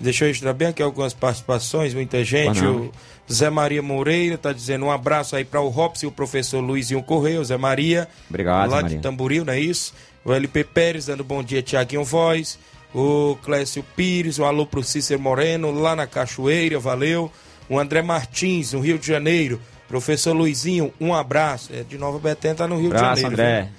Deixa 0.00 0.24
eu 0.24 0.28
registrar 0.28 0.52
bem 0.54 0.68
aqui 0.68 0.82
algumas 0.82 1.12
participações, 1.12 1.92
muita 1.94 2.24
gente. 2.24 2.64
O 2.64 2.90
Zé 3.30 3.50
Maria 3.50 3.82
Moreira 3.82 4.36
tá 4.38 4.50
dizendo 4.52 4.86
um 4.86 4.90
abraço 4.90 5.36
aí 5.36 5.44
para 5.44 5.60
o 5.60 5.68
Robson 5.68 6.06
e 6.06 6.08
o 6.08 6.12
professor 6.12 6.60
Luizinho 6.60 7.02
Correia, 7.02 7.38
o 7.40 7.44
Zé 7.44 7.56
Maria. 7.58 8.08
Obrigado, 8.28 8.70
lá 8.70 8.76
Zé 8.76 8.76
de 8.78 8.82
Maria. 8.82 9.00
Tamboril, 9.00 9.44
não 9.44 9.52
é 9.52 9.60
isso? 9.60 9.92
O 10.24 10.32
LP 10.32 10.64
Pérez 10.64 11.06
dando 11.06 11.24
bom 11.24 11.42
dia, 11.42 11.62
Tiaguinho 11.62 12.04
Voz. 12.04 12.58
O 12.94 13.36
Clécio 13.42 13.84
Pires, 13.96 14.38
um 14.38 14.44
alô 14.44 14.66
pro 14.66 14.82
Cícero 14.82 15.20
Moreno, 15.20 15.70
lá 15.70 15.94
na 15.94 16.06
Cachoeira, 16.06 16.78
valeu. 16.78 17.30
O 17.68 17.78
André 17.78 18.02
Martins, 18.02 18.72
no 18.72 18.80
Rio 18.80 18.98
de 18.98 19.06
Janeiro. 19.06 19.60
Professor 19.88 20.32
Luizinho, 20.32 20.92
um 21.00 21.14
abraço. 21.14 21.72
É 21.72 21.82
de 21.82 21.96
Nova 21.96 22.18
Betânia, 22.18 22.56
tá 22.56 22.68
no 22.68 22.78
Rio 22.78 22.90
Abraço, 22.90 23.16
de 23.16 23.20
Janeiro. 23.22 23.42
André. 23.42 23.62
viu? 23.62 23.72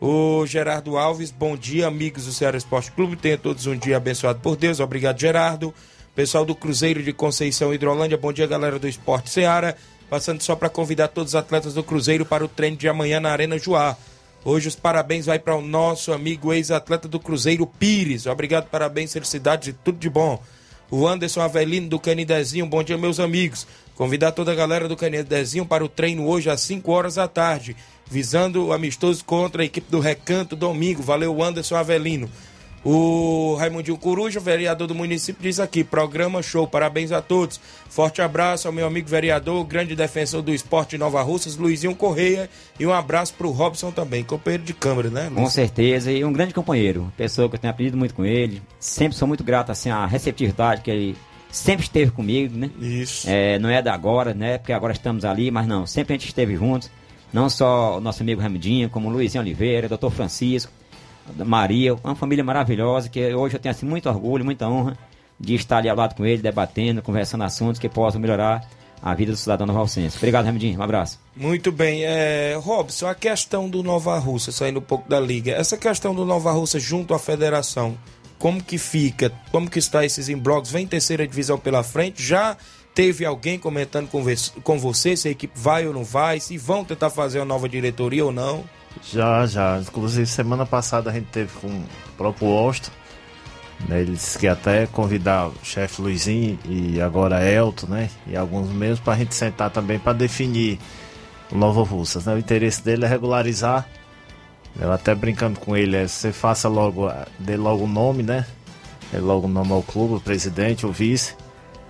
O 0.00 0.46
Gerardo 0.46 0.96
Alves, 0.96 1.30
bom 1.30 1.56
dia, 1.56 1.86
amigos 1.88 2.26
do 2.26 2.32
Ceará 2.32 2.56
Esporte 2.56 2.92
Clube. 2.92 3.16
Tenha 3.16 3.36
todos 3.36 3.66
um 3.66 3.76
dia 3.76 3.96
abençoado 3.96 4.38
por 4.40 4.56
Deus. 4.56 4.80
Obrigado, 4.80 5.18
Gerardo. 5.18 5.74
Pessoal 6.14 6.44
do 6.44 6.54
Cruzeiro 6.54 7.02
de 7.02 7.12
Conceição 7.12 7.74
Hidrolândia, 7.74 8.16
bom 8.16 8.32
dia, 8.32 8.46
galera 8.46 8.78
do 8.78 8.88
Esporte 8.88 9.30
Ceará. 9.30 9.74
Passando 10.08 10.40
só 10.40 10.54
para 10.54 10.68
convidar 10.68 11.08
todos 11.08 11.32
os 11.32 11.36
atletas 11.36 11.74
do 11.74 11.82
Cruzeiro 11.82 12.24
para 12.24 12.44
o 12.44 12.48
treino 12.48 12.76
de 12.76 12.88
amanhã 12.88 13.18
na 13.20 13.30
Arena 13.30 13.58
Joá. 13.58 13.96
Hoje 14.44 14.68
os 14.68 14.76
parabéns 14.76 15.26
vai 15.26 15.38
para 15.38 15.56
o 15.56 15.60
nosso 15.60 16.12
amigo 16.12 16.52
ex-atleta 16.52 17.08
do 17.08 17.18
Cruzeiro, 17.18 17.66
Pires. 17.66 18.26
Obrigado, 18.26 18.68
parabéns, 18.68 19.12
felicidades 19.12 19.68
e 19.68 19.72
tudo 19.72 19.98
de 19.98 20.08
bom. 20.08 20.40
O 20.90 21.06
Anderson 21.06 21.42
Avelino 21.42 21.88
do 21.88 21.98
Canidezinho, 21.98 22.64
bom 22.64 22.82
dia, 22.82 22.96
meus 22.96 23.20
amigos. 23.20 23.66
Convidar 23.94 24.32
toda 24.32 24.52
a 24.52 24.54
galera 24.54 24.88
do 24.88 24.96
Canidezinho 24.96 25.66
para 25.66 25.84
o 25.84 25.88
treino 25.88 26.26
hoje 26.26 26.48
às 26.48 26.60
5 26.62 26.90
horas 26.90 27.16
da 27.16 27.26
tarde, 27.26 27.76
visando 28.08 28.66
o 28.66 28.72
amistoso 28.72 29.24
contra 29.24 29.62
a 29.62 29.64
equipe 29.66 29.90
do 29.90 29.98
Recanto 30.00 30.54
domingo. 30.54 31.02
Valeu, 31.02 31.42
Anderson 31.42 31.76
Avelino. 31.76 32.30
O 32.84 33.56
Raimundinho 33.58 33.96
Coruja, 33.96 34.38
vereador 34.38 34.86
do 34.86 34.94
município, 34.94 35.42
diz 35.42 35.58
aqui: 35.58 35.82
programa 35.82 36.42
show, 36.42 36.66
parabéns 36.66 37.12
a 37.12 37.20
todos. 37.20 37.60
Forte 37.88 38.22
abraço 38.22 38.68
ao 38.68 38.72
meu 38.72 38.86
amigo 38.86 39.08
vereador, 39.08 39.64
grande 39.64 39.96
defensor 39.96 40.42
do 40.42 40.54
esporte 40.54 40.90
de 40.90 40.98
Nova 40.98 41.20
Russas, 41.22 41.56
Luizinho 41.56 41.94
Correia. 41.94 42.48
E 42.78 42.86
um 42.86 42.92
abraço 42.92 43.34
pro 43.34 43.50
Robson 43.50 43.90
também, 43.90 44.22
companheiro 44.22 44.62
de 44.62 44.72
câmera, 44.72 45.10
né? 45.10 45.30
Com 45.34 45.42
Luiz? 45.42 45.52
certeza, 45.52 46.12
e 46.12 46.24
um 46.24 46.32
grande 46.32 46.54
companheiro, 46.54 47.12
pessoa 47.16 47.48
que 47.48 47.56
eu 47.56 47.58
tenho 47.58 47.72
aprendido 47.72 47.96
muito 47.96 48.14
com 48.14 48.24
ele. 48.24 48.62
Sempre 48.78 49.16
sou 49.18 49.26
muito 49.26 49.42
grato 49.42 49.72
assim 49.72 49.90
à 49.90 50.06
receptividade 50.06 50.82
que 50.82 50.90
ele 50.90 51.16
sempre 51.50 51.84
esteve 51.84 52.10
comigo, 52.10 52.56
né? 52.56 52.70
Isso. 52.80 53.28
É, 53.28 53.58
não 53.58 53.68
é 53.68 53.82
da 53.82 53.92
agora, 53.92 54.34
né? 54.34 54.58
Porque 54.58 54.72
agora 54.72 54.92
estamos 54.92 55.24
ali, 55.24 55.50
mas 55.50 55.66
não, 55.66 55.86
sempre 55.86 56.14
a 56.14 56.16
gente 56.16 56.28
esteve 56.28 56.56
juntos. 56.56 56.90
Não 57.32 57.50
só 57.50 57.98
o 57.98 58.00
nosso 58.00 58.22
amigo 58.22 58.40
Ramidinho, 58.40 58.88
como 58.88 59.08
o 59.08 59.12
Luizinho 59.12 59.42
Oliveira, 59.42 59.88
doutor 59.88 60.10
Francisco, 60.10 60.72
Maria, 61.44 61.94
uma 61.94 62.14
família 62.14 62.44
maravilhosa 62.44 63.08
que 63.08 63.34
hoje 63.34 63.56
eu 63.56 63.60
tenho 63.60 63.74
assim 63.74 63.86
muito 63.86 64.08
orgulho, 64.08 64.44
muita 64.44 64.68
honra 64.68 64.96
de 65.38 65.54
estar 65.54 65.78
ali 65.78 65.88
ao 65.88 65.96
lado 65.96 66.14
com 66.14 66.26
ele, 66.26 66.42
debatendo, 66.42 67.00
conversando 67.00 67.44
assuntos 67.44 67.78
que 67.78 67.88
possam 67.88 68.20
melhorar 68.20 68.68
a 69.00 69.14
vida 69.14 69.32
do 69.32 69.38
cidadão 69.38 69.66
novalcense. 69.66 70.16
Obrigado, 70.16 70.46
Ramidinho. 70.46 70.78
Um 70.78 70.82
abraço. 70.82 71.20
Muito 71.36 71.70
bem. 71.70 72.04
É, 72.04 72.58
Robson, 72.60 73.06
a 73.06 73.14
questão 73.14 73.68
do 73.68 73.82
Nova 73.82 74.18
Russa, 74.18 74.50
saindo 74.50 74.80
um 74.80 74.82
pouco 74.82 75.08
da 75.08 75.20
liga, 75.20 75.52
essa 75.52 75.76
questão 75.76 76.14
do 76.14 76.24
Nova 76.24 76.50
Russa 76.50 76.80
junto 76.80 77.14
à 77.14 77.18
federação, 77.18 77.96
como 78.38 78.62
que 78.62 78.78
fica? 78.78 79.32
Como 79.50 79.70
que 79.70 79.78
está 79.78 80.04
esses 80.04 80.28
emblocos? 80.28 80.70
Vem 80.70 80.86
terceira 80.86 81.26
divisão 81.26 81.58
pela 81.58 81.82
frente? 81.82 82.22
Já 82.22 82.56
teve 82.94 83.24
alguém 83.24 83.58
comentando 83.58 84.08
com, 84.08 84.24
com 84.62 84.78
você 84.78 85.16
se 85.16 85.28
a 85.28 85.30
equipe 85.30 85.56
vai 85.56 85.86
ou 85.86 85.94
não 85.94 86.04
vai? 86.04 86.40
Se 86.40 86.58
vão 86.58 86.84
tentar 86.84 87.10
fazer 87.10 87.38
uma 87.38 87.44
nova 87.44 87.68
diretoria 87.68 88.24
ou 88.24 88.32
não? 88.32 88.64
Já, 89.02 89.46
já. 89.46 89.78
Inclusive, 89.78 90.26
semana 90.26 90.66
passada 90.66 91.10
a 91.10 91.12
gente 91.12 91.26
teve 91.26 91.50
com 91.60 91.68
o 91.68 91.86
próprio 92.16 92.48
Austin. 92.48 92.90
Né, 93.88 94.00
ele 94.00 94.12
disse 94.12 94.36
que 94.36 94.48
até 94.48 94.86
convidar 94.86 95.48
o 95.48 95.54
chefe 95.62 96.02
Luizinho 96.02 96.58
e 96.64 97.00
agora 97.00 97.48
Elton, 97.48 97.86
né? 97.86 98.10
E 98.26 98.36
alguns 98.36 98.68
mesmos 98.70 98.98
para 98.98 99.12
a 99.12 99.16
gente 99.16 99.34
sentar 99.34 99.70
também 99.70 99.98
para 99.98 100.12
definir 100.12 100.80
o 101.50 101.56
Nova 101.56 101.82
Russas. 101.82 102.24
Né? 102.24 102.34
O 102.34 102.38
interesse 102.38 102.82
dele 102.82 103.04
é 103.04 103.08
regularizar. 103.08 103.86
Eu 104.80 104.92
até 104.92 105.14
brincando 105.14 105.58
com 105.60 105.76
ele, 105.76 105.96
é 105.96 106.06
você 106.06 106.32
faça 106.32 106.68
logo, 106.68 107.10
dê 107.38 107.56
logo 107.56 107.84
o 107.84 107.88
nome, 107.88 108.22
né? 108.22 108.46
Dê 109.12 109.18
logo 109.18 109.46
o 109.46 109.50
nome 109.50 109.72
ao 109.72 109.82
clube, 109.82 110.14
o 110.14 110.20
presidente, 110.20 110.86
o 110.86 110.92
vice, 110.92 111.34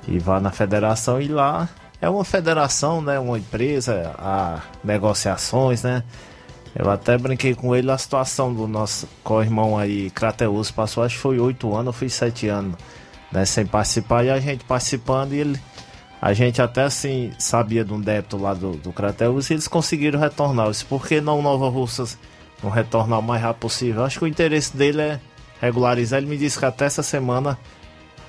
e 0.07 0.19
vá 0.19 0.41
na 0.41 0.51
federação 0.51 1.21
e 1.21 1.29
lá 1.29 1.69
é 2.01 2.09
uma 2.09 2.25
federação, 2.25 3.01
né? 3.03 3.19
Uma 3.19 3.39
empresa, 3.39 4.15
há 4.19 4.61
negociações, 4.83 5.83
né? 5.83 6.03
Eu 6.79 6.89
até 6.89 7.19
brinquei 7.19 7.57
com 7.57 7.75
ele 7.75 7.91
a 7.91 7.99
situação 7.99 8.55
do 8.55 8.69
nosso 8.69 9.09
co-irmão 9.25 9.77
aí, 9.77 10.11
Crateus, 10.11 10.71
passou 10.71 11.03
acho 11.03 11.17
que 11.17 11.21
foi 11.21 11.41
oito 11.41 11.75
anos, 11.75 11.89
ou 11.89 11.93
foi 11.93 12.09
sete 12.09 12.47
anos, 12.47 12.77
né, 13.33 13.45
sem 13.45 13.67
participar, 13.67 14.25
e 14.25 14.31
a 14.31 14.39
gente 14.39 14.65
participando, 14.65 15.33
e 15.33 15.41
ele, 15.41 15.61
a 16.23 16.33
gente 16.33 16.63
até 16.63 16.85
assim 16.85 17.33
sabia 17.37 17.85
de 17.85 17.93
um 17.93 18.01
débito 18.01 18.37
lá 18.37 18.55
do, 18.55 18.77
do 18.77 18.93
Crateus, 18.93 19.51
e 19.51 19.55
eles 19.55 19.67
conseguiram 19.67 20.21
retornar. 20.21 20.71
Disse, 20.71 20.85
por 20.85 21.05
que 21.05 21.21
não 21.21 21.43
Nova 21.43 21.69
Russas 21.69 22.17
não 22.63 22.71
retornar 22.71 23.19
o 23.19 23.23
mais 23.25 23.43
rápido 23.43 23.63
possível? 23.63 24.05
Acho 24.05 24.21
que 24.21 24.25
o 24.25 24.29
interesse 24.29 24.77
dele 24.77 25.03
é 25.03 25.21
regularizar. 25.61 26.19
Ele 26.19 26.29
me 26.29 26.39
disse 26.39 26.57
que 26.57 26.65
até 26.65 26.85
essa 26.85 27.03
semana 27.03 27.59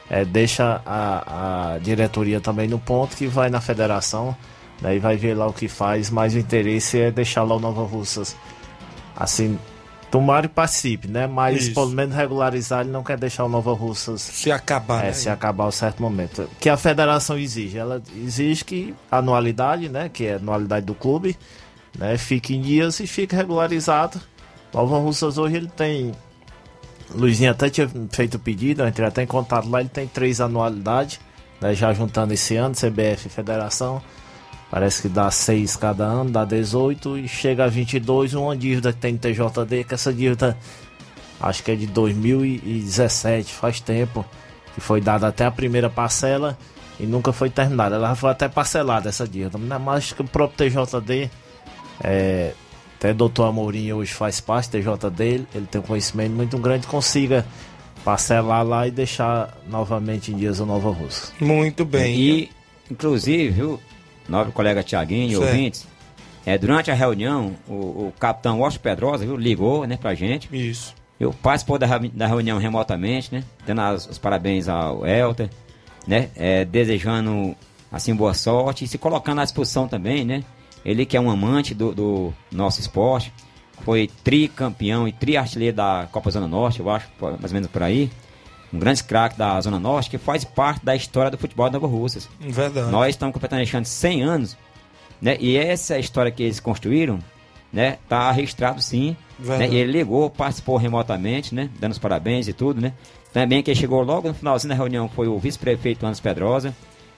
é, 0.09 0.25
deixa 0.25 0.81
a, 0.83 1.73
a 1.75 1.77
diretoria 1.77 2.41
também 2.41 2.67
no 2.67 2.79
ponto 2.79 3.15
que 3.15 3.27
vai 3.27 3.49
na 3.49 3.61
federação, 3.61 4.35
daí 4.81 4.99
vai 4.99 5.17
ver 5.17 5.33
lá 5.33 5.47
o 5.47 5.53
que 5.53 5.67
faz, 5.67 6.09
mas 6.09 6.33
o 6.33 6.39
interesse 6.39 6.99
é 6.99 7.11
deixar 7.11 7.43
lá 7.43 7.55
o 7.55 7.59
Nova 7.59 7.83
Russas 7.83 8.35
assim, 9.15 9.59
tomara 10.09 10.45
e 10.45 10.49
participe, 10.49 11.07
né? 11.07 11.27
Mas 11.27 11.63
Isso. 11.63 11.73
pelo 11.73 11.89
menos 11.89 12.15
regularizar, 12.15 12.81
ele 12.81 12.89
não 12.89 13.03
quer 13.03 13.17
deixar 13.17 13.43
o 13.45 13.49
Nova 13.49 13.73
Russas 13.73 14.21
Se 14.21 14.51
acabar, 14.51 15.03
é, 15.03 15.07
né? 15.07 15.13
se 15.13 15.29
acabar 15.29 15.67
a 15.67 15.71
certo 15.71 16.01
momento. 16.01 16.49
Que 16.59 16.69
a 16.69 16.77
federação 16.77 17.37
exige, 17.37 17.77
ela 17.77 18.01
exige 18.15 18.63
que 18.63 18.95
a 19.11 19.17
anualidade, 19.17 19.89
né, 19.89 20.09
que 20.09 20.25
é 20.25 20.33
a 20.33 20.37
anualidade 20.37 20.85
do 20.85 20.95
clube, 20.95 21.37
né, 21.97 22.17
fique 22.17 22.55
em 22.55 22.61
dias 22.61 22.99
e 22.99 23.07
fique 23.07 23.35
regularizado. 23.35 24.19
Nova 24.73 24.97
Russas 24.99 25.37
hoje 25.37 25.57
ele 25.57 25.67
tem 25.67 26.13
Luizinho 27.13 27.51
até 27.51 27.69
tinha 27.69 27.89
feito 28.11 28.35
o 28.35 28.39
pedido, 28.39 28.83
eu 28.83 28.87
entrei 28.87 29.07
até 29.07 29.23
em 29.23 29.27
contato 29.27 29.67
lá, 29.67 29.79
ele 29.79 29.89
tem 29.89 30.07
três 30.07 30.39
anualidades, 30.39 31.19
né, 31.59 31.73
já 31.73 31.91
juntando 31.91 32.33
esse 32.33 32.55
ano, 32.55 32.75
CBF 32.75 33.27
e 33.27 33.29
Federação. 33.29 34.01
Parece 34.69 35.01
que 35.01 35.09
dá 35.09 35.31
seis 35.31 35.75
cada 35.75 36.05
ano, 36.05 36.29
dá 36.29 36.45
18 36.45 37.17
e 37.17 37.27
chega 37.27 37.65
a 37.65 37.67
22, 37.67 38.35
uma 38.35 38.55
dívida 38.55 38.93
que 38.93 38.99
tem 38.99 39.13
no 39.13 39.19
TJD, 39.19 39.83
que 39.83 39.93
essa 39.95 40.13
dívida 40.13 40.55
acho 41.39 41.63
que 41.63 41.71
é 41.71 41.75
de 41.75 41.87
2017, 41.87 43.51
faz 43.51 43.79
tempo, 43.79 44.23
que 44.75 44.81
foi 44.81 45.01
dada 45.01 45.27
até 45.27 45.45
a 45.45 45.51
primeira 45.51 45.89
parcela 45.89 46.57
e 46.99 47.05
nunca 47.05 47.31
foi 47.31 47.49
terminada. 47.49 47.95
Ela 47.95 48.13
foi 48.13 48.29
até 48.29 48.47
parcelada 48.47 49.09
essa 49.09 49.27
dívida. 49.27 49.57
Mas 49.57 49.97
acho 49.97 50.15
que 50.15 50.21
o 50.21 50.25
próprio 50.25 50.69
TJD, 50.69 51.31
é, 52.03 52.53
até 52.97 53.11
o 53.11 53.15
doutor 53.15 53.45
Amorim 53.45 53.91
hoje 53.93 54.13
faz 54.13 54.39
parte 54.39 54.69
do 54.69 54.97
TJD, 54.97 55.23
ele 55.55 55.67
tem 55.71 55.81
um 55.81 55.83
conhecimento 55.83 56.33
muito 56.33 56.57
grande, 56.57 56.85
consiga 56.85 57.45
parcelar 58.03 58.63
lá 58.63 58.87
e 58.87 58.91
deixar 58.91 59.57
novamente 59.67 60.31
em 60.31 60.35
dias 60.35 60.59
o 60.59 60.65
Nova 60.65 60.91
Russa. 60.91 61.31
Muito 61.39 61.85
bem. 61.85 62.15
E, 62.15 62.49
inclusive, 62.91 63.49
viu, 63.49 63.79
nobre 64.29 64.51
colega 64.53 64.83
Tiaguinho 64.83 65.31
e 65.31 65.35
Certo. 65.35 65.43
ouvintes, 65.45 65.87
é, 66.45 66.57
durante 66.57 66.89
a 66.89 66.93
reunião, 66.93 67.53
o, 67.67 67.73
o 67.73 68.13
capitão 68.19 68.59
Washington 68.59 68.83
Pedrosa 68.83 69.25
viu, 69.25 69.35
ligou 69.35 69.85
né, 69.85 69.97
pra 69.97 70.13
gente. 70.15 70.49
Isso. 70.55 70.95
Eu 71.19 71.33
participou 71.33 71.77
da, 71.77 71.85
da 72.13 72.27
reunião 72.27 72.57
remotamente, 72.57 73.33
né? 73.33 73.43
Dando 73.67 73.81
as- 73.81 74.07
os 74.07 74.17
parabéns 74.17 74.69
ao 74.69 75.05
Elter, 75.05 75.49
né? 76.07 76.29
É, 76.35 76.63
desejando, 76.63 77.53
assim, 77.91 78.15
boa 78.15 78.33
sorte 78.33 78.85
e 78.85 78.87
se 78.87 78.97
colocando 78.97 79.41
à 79.41 79.43
disposição 79.43 79.85
também, 79.87 80.23
né? 80.23 80.43
Ele 80.85 81.05
que 81.05 81.17
é 81.17 81.19
um 81.21 81.29
amante 81.29 81.73
do, 81.73 81.93
do 81.93 82.33
nosso 82.49 82.79
esporte, 82.79 83.33
foi 83.83 84.09
tricampeão 84.23 85.07
e 85.07 85.11
triartilheiro 85.11 85.75
da 85.75 86.07
Copa 86.09 86.31
Zona 86.31 86.47
Norte, 86.47 86.79
eu 86.79 86.89
acho, 86.89 87.07
mais 87.21 87.51
ou 87.51 87.53
menos 87.53 87.67
por 87.67 87.83
aí. 87.83 88.09
Um 88.73 88.79
grande 88.79 89.03
craque 89.03 89.37
da 89.37 89.59
Zona 89.61 89.79
Norte 89.79 90.09
que 90.09 90.17
faz 90.17 90.43
parte 90.43 90.85
da 90.85 90.95
história 90.95 91.31
do 91.31 91.37
futebol 91.37 91.67
de 91.67 91.73
Nova 91.73 91.87
Russas. 91.87 92.29
Verdade. 92.39 92.91
Nós 92.91 93.09
estamos 93.09 93.33
completando 93.33 93.63
este 93.63 93.75
ano 93.75 93.85
100 93.85 94.21
anos, 94.21 94.57
né? 95.21 95.37
E 95.39 95.57
essa 95.57 95.97
história 95.97 96.31
que 96.31 96.43
eles 96.43 96.59
construíram, 96.59 97.19
né? 97.73 97.97
Tá 98.07 98.31
registrado 98.31 98.81
sim. 98.81 99.15
Né? 99.39 99.65
Ele 99.67 99.91
ligou, 99.91 100.29
participou 100.29 100.77
remotamente, 100.77 101.55
né? 101.55 101.69
Dando 101.79 101.93
os 101.93 101.97
parabéns 101.97 102.47
e 102.47 102.53
tudo, 102.53 102.79
né? 102.79 102.93
Também 103.33 103.61
quem 103.63 103.75
chegou 103.75 104.01
logo 104.03 104.27
no 104.27 104.33
finalzinho 104.33 104.69
da 104.69 104.75
reunião 104.75 105.07
foi 105.07 105.27
o 105.27 105.37
vice-prefeito 105.37 106.05
Anos 106.05 106.19
Pedrosa, 106.19 106.75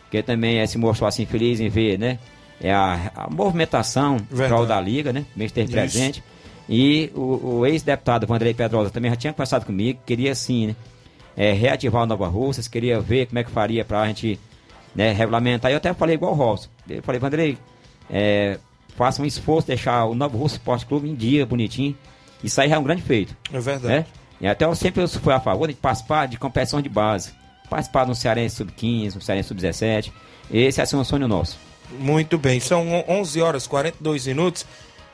que 0.09 0.21
também 0.21 0.59
eh, 0.59 0.67
se 0.67 0.77
mostrou 0.77 1.07
assim 1.07 1.25
feliz 1.25 1.59
em 1.59 1.69
ver, 1.69 1.97
né? 1.97 2.19
É 2.59 2.71
a, 2.71 3.11
a 3.15 3.29
movimentação 3.29 4.17
prol 4.19 4.65
da 4.65 4.79
liga, 4.79 5.11
né? 5.11 5.25
Mesmo 5.35 5.59
Isso. 5.59 5.71
presente. 5.71 6.23
E 6.69 7.11
o, 7.15 7.59
o 7.59 7.65
ex-deputado 7.65 8.27
Vanderlei 8.27 8.53
Pedrosa 8.53 8.89
também 8.89 9.09
já 9.11 9.17
tinha 9.17 9.33
conversado 9.33 9.65
comigo, 9.65 9.99
queria 10.05 10.35
sim, 10.35 10.67
né? 10.67 10.75
É, 11.35 11.51
reativar 11.53 12.03
o 12.03 12.05
Nova 12.05 12.27
Russas, 12.27 12.67
queria 12.67 12.99
ver 12.99 13.27
como 13.27 13.39
é 13.39 13.43
que 13.43 13.51
faria 13.51 13.83
pra 13.85 14.05
gente 14.07 14.39
né, 14.95 15.11
regulamentar. 15.11 15.71
Eu 15.71 15.77
até 15.77 15.93
falei 15.93 16.15
igual 16.15 16.33
o 16.33 16.35
Robson. 16.35 16.67
Eu 16.89 17.01
falei, 17.03 17.19
Vanderlei, 17.19 17.57
é, 18.09 18.57
faça 18.95 19.21
um 19.21 19.25
esforço, 19.25 19.67
deixar 19.67 20.05
o 20.05 20.13
Nova 20.15 20.37
Russa 20.37 20.55
Esporte 20.55 20.85
Clube 20.85 21.09
em 21.09 21.15
dia, 21.15 21.45
bonitinho. 21.45 21.95
Isso 22.43 22.59
aí 22.59 22.69
já 22.69 22.75
é 22.75 22.79
um 22.79 22.83
grande 22.83 23.01
feito. 23.01 23.35
É 23.53 23.59
verdade. 23.59 23.87
Né? 23.87 24.05
E 24.41 24.47
até 24.47 24.65
eu 24.65 24.73
sempre 24.75 25.07
fui 25.07 25.33
a 25.33 25.39
favor 25.39 25.67
de 25.67 25.73
participar 25.75 26.27
de 26.27 26.37
competições 26.37 26.83
de 26.83 26.89
base. 26.89 27.31
Participar 27.69 28.05
no 28.05 28.15
Cearense 28.15 28.55
Sub-15, 28.57 29.15
no 29.15 29.21
Cearense 29.21 29.47
Sub-17. 29.49 30.11
Esse 30.51 30.79
é 30.81 30.83
assim, 30.83 30.95
um 30.97 31.03
sonho 31.03 31.27
nosso. 31.27 31.57
Muito 31.99 32.37
bem, 32.37 32.59
são 32.59 32.87
on- 32.91 33.03
11 33.07 33.41
horas 33.41 33.65
e 33.65 33.69
42 33.69 34.27
minutos. 34.27 34.65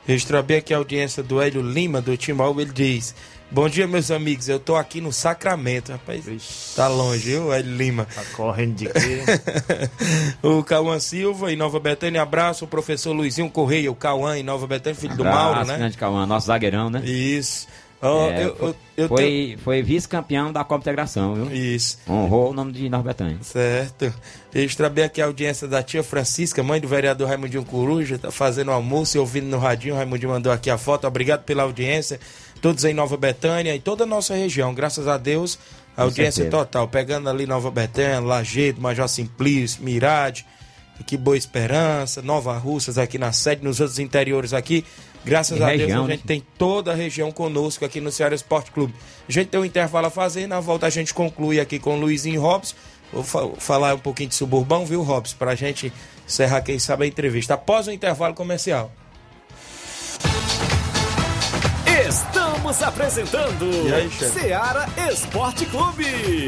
Registrar 0.07 0.41
bem 0.41 0.57
aqui 0.57 0.74
a 0.74 0.78
audiência 0.78 1.22
do 1.22 1.41
Hélio 1.41 1.61
Lima, 1.61 2.01
do 2.01 2.15
Timbaú. 2.15 2.59
Ele 2.61 2.72
diz: 2.72 3.13
Bom 3.50 3.70
dia, 3.70 3.88
meus 3.88 4.12
amigos. 4.12 4.50
Eu 4.50 4.60
tô 4.60 4.76
aqui 4.76 5.00
no 5.00 5.12
Sacramento, 5.14 5.91
rapaz. 5.93 6.74
Tá 6.76 6.88
longe, 6.89 7.30
viu, 7.32 7.54
Hélio 7.54 7.76
Lima? 7.78 8.06
Tá 8.14 8.22
correndo 8.36 8.76
de 8.76 8.86
quê? 8.88 9.22
o 10.43 10.62
Cauã 10.64 11.00
Silva, 11.00 11.52
em 11.52 11.56
Nova 11.56 11.80
Betânia. 11.80 12.22
Abraço, 12.22 12.66
o 12.66 12.68
professor 12.68 13.14
Luizinho 13.14 13.50
Correia, 13.50 13.89
o 13.89 13.95
Cauã, 13.95 14.38
em 14.38 14.43
Nova 14.43 14.68
Betânia, 14.68 15.00
filho 15.00 15.16
do 15.16 15.24
Mauro, 15.24 15.52
Abraço, 15.52 15.72
né? 15.72 15.78
grande 15.78 15.98
Cauã, 15.98 16.26
nosso 16.26 16.48
zagueirão, 16.48 16.89
né? 16.89 17.02
Isso. 17.06 17.68
Ó, 18.00 18.30
É, 18.30 18.45
eu, 18.45 18.56
foi 18.56 18.68
eu, 18.70 18.76
eu 18.98 19.08
foi, 19.08 19.18
tenho- 19.24 19.58
foi 19.60 19.82
vice-campeão 19.82 20.52
da 20.52 20.64
Copa 20.64 20.82
Integração, 20.84 21.34
viu? 21.34 21.52
Isso. 21.52 21.98
Honrou 22.08 22.52
o 22.52 22.54
nome 22.54 22.72
de 22.74 22.88
Nova 22.89 23.06
Betânia. 23.06 23.38
Certo. 23.41 24.14
Registrar 24.54 24.89
bem 24.89 25.06
aqui 25.06 25.20
a 25.22 25.26
audiência 25.26 25.68
da 25.68 25.82
tia 25.82 26.04
Francisca, 26.04 26.62
mãe 26.62 26.80
do 26.80 26.88
vereador 26.88 27.28
Raimundinho 27.30 27.66
Coruja, 27.66 28.20
tá 28.20 28.30
fazendo 28.30 28.72
almoço 28.72 29.18
e 29.18 29.20
ouvindo 29.20 29.48
no 29.48 29.58
radinho. 29.58 29.95
O 29.95 29.98
Raimundinho 29.98 30.32
mandou 30.32 30.52
aqui 30.52 30.70
a 30.70 30.78
foto. 30.78 31.08
Obrigado 31.08 31.43
pela 31.43 31.64
audiência. 31.64 32.20
Todos 32.62 32.84
em 32.86 32.93
Nova 32.93 33.16
Betânia 33.18 33.76
e 33.76 33.80
toda 33.80 34.03
a 34.03 34.08
nossa 34.08 34.34
região. 34.36 34.74
Graças 34.74 35.08
a 35.08 35.18
Deus, 35.18 35.58
a 35.95 36.03
audiência 36.03 36.43
certeza. 36.43 36.66
total. 36.66 36.88
Pegando 36.88 37.30
ali 37.30 37.45
Nova 37.45 37.70
Betânia, 37.72 38.20
Lajeado, 38.20 38.82
Major 38.82 39.08
Simplício, 39.08 39.84
Mirade, 39.84 40.45
aqui 40.99 41.16
Boa 41.18 41.38
Esperança, 41.38 42.22
Nova 42.22 42.58
Russas 42.58 42.97
aqui 42.97 43.18
na 43.18 43.32
sede, 43.32 43.64
nos 43.64 43.80
outros 43.80 43.99
interiores 43.99 44.53
aqui. 44.53 44.84
Graças 45.26 45.60
E 45.60 45.64
a 45.64 45.68
região, 45.68 45.88
Deus, 45.88 45.99
a 46.05 46.08
né? 46.08 46.14
gente 46.16 46.26
tem 46.26 46.43
toda 46.58 46.91
a 46.91 46.95
região 46.95 47.32
conosco 47.32 47.84
aqui 47.84 47.99
no 47.99 48.12
Ceará 48.12 48.34
Esporte 48.34 48.72
Clube. 48.72 48.93
A 49.28 49.32
gente 49.32 49.47
tem 49.47 49.60
um 49.60 49.66
intervalo 49.66 50.08
a 50.08 50.10
fazer, 50.10 50.47
na 50.47 50.60
volta 50.60 50.86
a 50.88 50.89
gente 50.89 51.14
conclui 51.14 51.60
aqui 51.60 51.80
com 51.80 51.95
o 51.97 51.99
Luizinho 51.99 52.39
Robson. 52.41 52.76
Vou 53.12 53.24
fa- 53.24 53.49
falar 53.58 53.93
um 53.95 53.99
pouquinho 53.99 54.30
de 54.30 54.36
suburbão, 54.36 54.86
viu, 54.86 55.01
Robson? 55.03 55.36
Pra 55.38 55.53
gente 55.55 55.91
encerrar, 56.26 56.62
quem 56.62 56.78
sabe, 56.80 57.03
a 57.05 57.08
entrevista. 57.08 57.53
Após 57.55 57.88
o 57.88 57.91
intervalo 57.91 58.34
comercial. 58.34 58.91
Estamos 62.06 62.84
apresentando 62.84 63.66
aí, 63.93 64.10
chefe? 64.12 64.39
Seara 64.39 64.88
Esporte 65.12 65.66
Clube. 65.66 66.48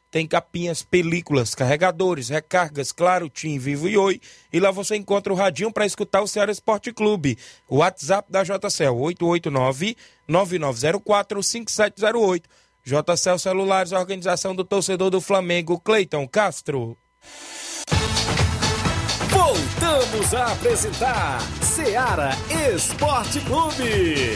tem 0.11 0.27
capinhas, 0.27 0.83
películas, 0.83 1.55
carregadores, 1.55 2.27
recargas, 2.27 2.91
claro, 2.91 3.29
TIM, 3.29 3.57
Vivo 3.57 3.87
e 3.87 3.97
Oi. 3.97 4.19
E 4.51 4.59
lá 4.59 4.69
você 4.69 4.97
encontra 4.97 5.31
o 5.31 5.35
radinho 5.35 5.71
para 5.71 5.85
escutar 5.85 6.21
o 6.21 6.27
Ceará 6.27 6.51
Esporte 6.51 6.91
Clube. 6.91 7.37
O 7.67 7.77
WhatsApp 7.77 8.29
da 8.29 8.43
JCL, 8.43 8.93
889-9904-5708. 10.27 12.43
JCL 12.83 13.39
Celulares, 13.39 13.93
organização 13.93 14.53
do 14.53 14.65
torcedor 14.65 15.09
do 15.09 15.21
Flamengo, 15.21 15.79
Cleiton 15.79 16.27
Castro. 16.27 16.97
Voltamos 19.29 20.33
a 20.33 20.51
apresentar 20.51 21.39
Seara 21.61 22.31
Esporte 22.75 23.39
Clube. 23.41 24.35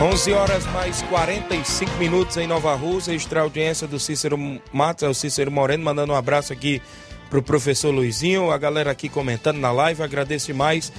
11 0.00 0.32
horas 0.32 0.64
mais 0.66 1.02
45 1.02 1.96
minutos 1.96 2.36
em 2.36 2.46
Nova 2.46 2.72
Rússia, 2.76 3.12
extra 3.12 3.40
audiência 3.40 3.84
do 3.84 3.98
Cícero 3.98 4.38
Matos, 4.72 5.02
é 5.02 5.08
o 5.08 5.12
Cícero 5.12 5.50
Moreno, 5.50 5.82
mandando 5.82 6.12
um 6.12 6.16
abraço 6.16 6.52
aqui 6.52 6.80
pro 7.28 7.42
professor 7.42 7.90
Luizinho, 7.90 8.52
a 8.52 8.58
galera 8.58 8.92
aqui 8.92 9.08
comentando 9.08 9.58
na 9.58 9.72
live, 9.72 10.00
agradeço 10.00 10.46
demais 10.46 10.92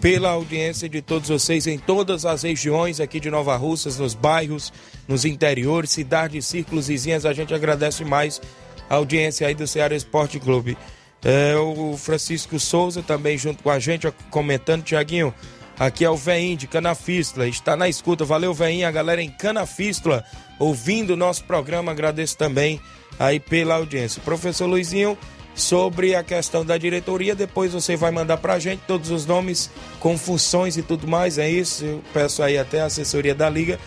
pela 0.00 0.30
audiência 0.30 0.88
de 0.88 1.02
todos 1.02 1.28
vocês 1.28 1.66
em 1.66 1.78
todas 1.78 2.24
as 2.24 2.44
regiões 2.44 2.98
aqui 2.98 3.20
de 3.20 3.30
Nova 3.30 3.54
Russas, 3.56 3.98
nos 3.98 4.14
bairros, 4.14 4.72
nos 5.06 5.26
interiores, 5.26 5.90
cidades, 5.90 6.46
círculos 6.46 6.88
vizinhas, 6.88 7.26
a 7.26 7.34
gente 7.34 7.52
agradece 7.52 8.06
mais 8.06 8.40
a 8.88 8.94
audiência 8.94 9.46
aí 9.46 9.54
do 9.54 9.66
Ceará 9.66 9.94
Esporte 9.94 10.40
Clube. 10.40 10.78
É, 11.22 11.54
o 11.56 11.94
Francisco 11.98 12.58
Souza 12.58 13.02
também 13.02 13.36
junto 13.36 13.62
com 13.62 13.68
a 13.68 13.78
gente, 13.78 14.10
comentando, 14.30 14.82
Tiaguinho, 14.82 15.34
aqui 15.78 16.04
é 16.04 16.10
o 16.10 16.16
Veinho 16.16 16.56
de 16.56 16.66
Canafístula, 16.66 17.46
está 17.46 17.76
na 17.76 17.88
escuta, 17.88 18.24
valeu 18.24 18.54
Veinho, 18.54 18.86
a 18.86 18.90
galera 18.90 19.22
em 19.22 19.30
Canafístula, 19.30 20.24
ouvindo 20.58 21.10
o 21.10 21.16
nosso 21.16 21.44
programa, 21.44 21.92
agradeço 21.92 22.36
também 22.36 22.80
aí 23.18 23.40
pela 23.40 23.76
audiência. 23.76 24.22
Professor 24.22 24.66
Luizinho 24.66 25.16
sobre 25.56 26.14
a 26.14 26.22
questão 26.22 26.64
da 26.64 26.76
diretoria. 26.76 27.34
Depois 27.34 27.72
você 27.72 27.96
vai 27.96 28.10
mandar 28.10 28.36
pra 28.36 28.58
gente 28.58 28.82
todos 28.86 29.10
os 29.10 29.24
nomes 29.24 29.70
com 29.98 30.16
funções 30.16 30.76
e 30.76 30.82
tudo 30.82 31.08
mais, 31.08 31.38
é 31.38 31.48
isso? 31.48 31.84
Eu 31.84 32.02
peço 32.12 32.42
aí 32.42 32.58
até 32.58 32.82
a 32.82 32.84
assessoria 32.84 33.34
da 33.34 33.48
Liga 33.48 33.80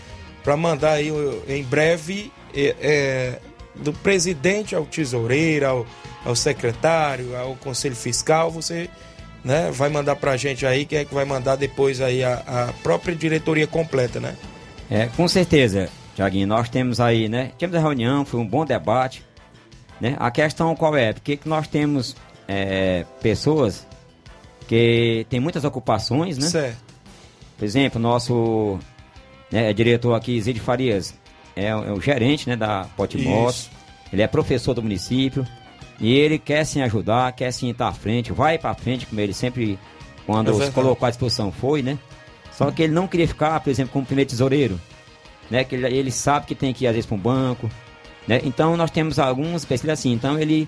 para 0.43 0.57
mandar 0.57 0.93
aí 0.93 1.11
em 1.47 1.63
breve 1.63 2.31
é, 2.55 2.75
é, 2.81 3.39
do 3.75 3.93
presidente 3.93 4.75
ao 4.75 4.85
tesoureiro, 4.85 5.65
ao, 5.67 5.87
ao 6.25 6.35
secretário, 6.35 7.37
ao 7.37 7.55
conselho 7.55 7.95
fiscal, 7.95 8.49
você 8.49 8.89
né, 9.43 9.71
vai 9.71 9.89
mandar 9.89 10.15
pra 10.15 10.37
gente 10.37 10.65
aí, 10.65 10.85
quem 10.85 10.99
é 10.99 11.05
que 11.05 11.13
vai 11.13 11.25
mandar 11.25 11.55
depois 11.55 12.01
aí 12.01 12.23
a, 12.23 12.43
a 12.45 12.73
própria 12.83 13.15
diretoria 13.15 13.67
completa, 13.67 14.19
né? 14.19 14.35
É, 14.89 15.07
com 15.15 15.27
certeza, 15.27 15.89
Tiaguinho, 16.15 16.47
nós 16.47 16.67
temos 16.69 16.99
aí, 16.99 17.29
né? 17.29 17.51
Tivemos 17.57 17.77
a 17.77 17.79
reunião, 17.79 18.25
foi 18.25 18.39
um 18.39 18.47
bom 18.47 18.65
debate. 18.65 19.23
Né? 20.01 20.15
A 20.19 20.31
questão 20.31 20.75
qual 20.75 20.95
é? 20.95 21.13
Porque 21.13 21.37
que 21.37 21.47
nós 21.47 21.67
temos 21.67 22.15
é, 22.47 23.05
pessoas 23.21 23.85
que 24.67 25.25
têm 25.29 25.39
muitas 25.39 25.63
ocupações, 25.63 26.37
né? 26.37 26.47
Certo. 26.47 26.77
Por 27.57 27.65
exemplo, 27.65 27.99
nosso 27.99 28.79
né, 29.51 29.73
diretor 29.73 30.13
aqui, 30.13 30.39
Zid 30.41 30.59
Farias, 30.59 31.13
é, 31.55 31.65
é, 31.65 31.75
o 31.75 31.99
gerente 31.99 32.47
né, 32.47 32.55
da 32.55 32.85
Potimotos. 32.95 33.69
Ele 34.11 34.21
é 34.21 34.27
professor 34.27 34.73
do 34.73 34.81
município. 34.81 35.45
E 35.99 36.13
ele 36.13 36.39
quer 36.39 36.63
sim 36.63 36.81
ajudar, 36.81 37.31
quer 37.33 37.51
sim 37.51 37.69
estar 37.69 37.89
à 37.89 37.93
frente, 37.93 38.31
vai 38.31 38.57
para 38.57 38.73
frente, 38.73 39.05
como 39.05 39.19
ele 39.19 39.33
sempre, 39.33 39.77
quando 40.25 40.53
se 40.63 40.71
colocou 40.71 41.05
à 41.05 41.09
disposição, 41.09 41.51
foi, 41.51 41.81
né? 41.81 41.99
Só 42.51 42.71
que 42.71 42.83
ele 42.83 42.93
não 42.93 43.07
queria 43.07 43.27
ficar, 43.27 43.59
por 43.59 43.69
exemplo, 43.69 43.91
como 43.91 44.05
primeiro 44.05 44.29
tesoureiro, 44.29 44.79
né? 45.49 45.63
Que 45.63 45.75
ele, 45.75 45.87
ele 45.87 46.11
sabe 46.11 46.45
que 46.45 46.55
tem 46.55 46.73
que 46.73 46.85
ir 46.85 46.87
às 46.87 46.93
vezes 46.93 47.05
para 47.05 47.15
um 47.15 47.19
banco, 47.19 47.69
né? 48.27 48.39
Então 48.43 48.77
nós 48.77 48.91
temos 48.91 49.19
alguns 49.19 49.61
especialistas 49.61 49.99
assim. 49.99 50.13
Então 50.13 50.39
ele 50.39 50.67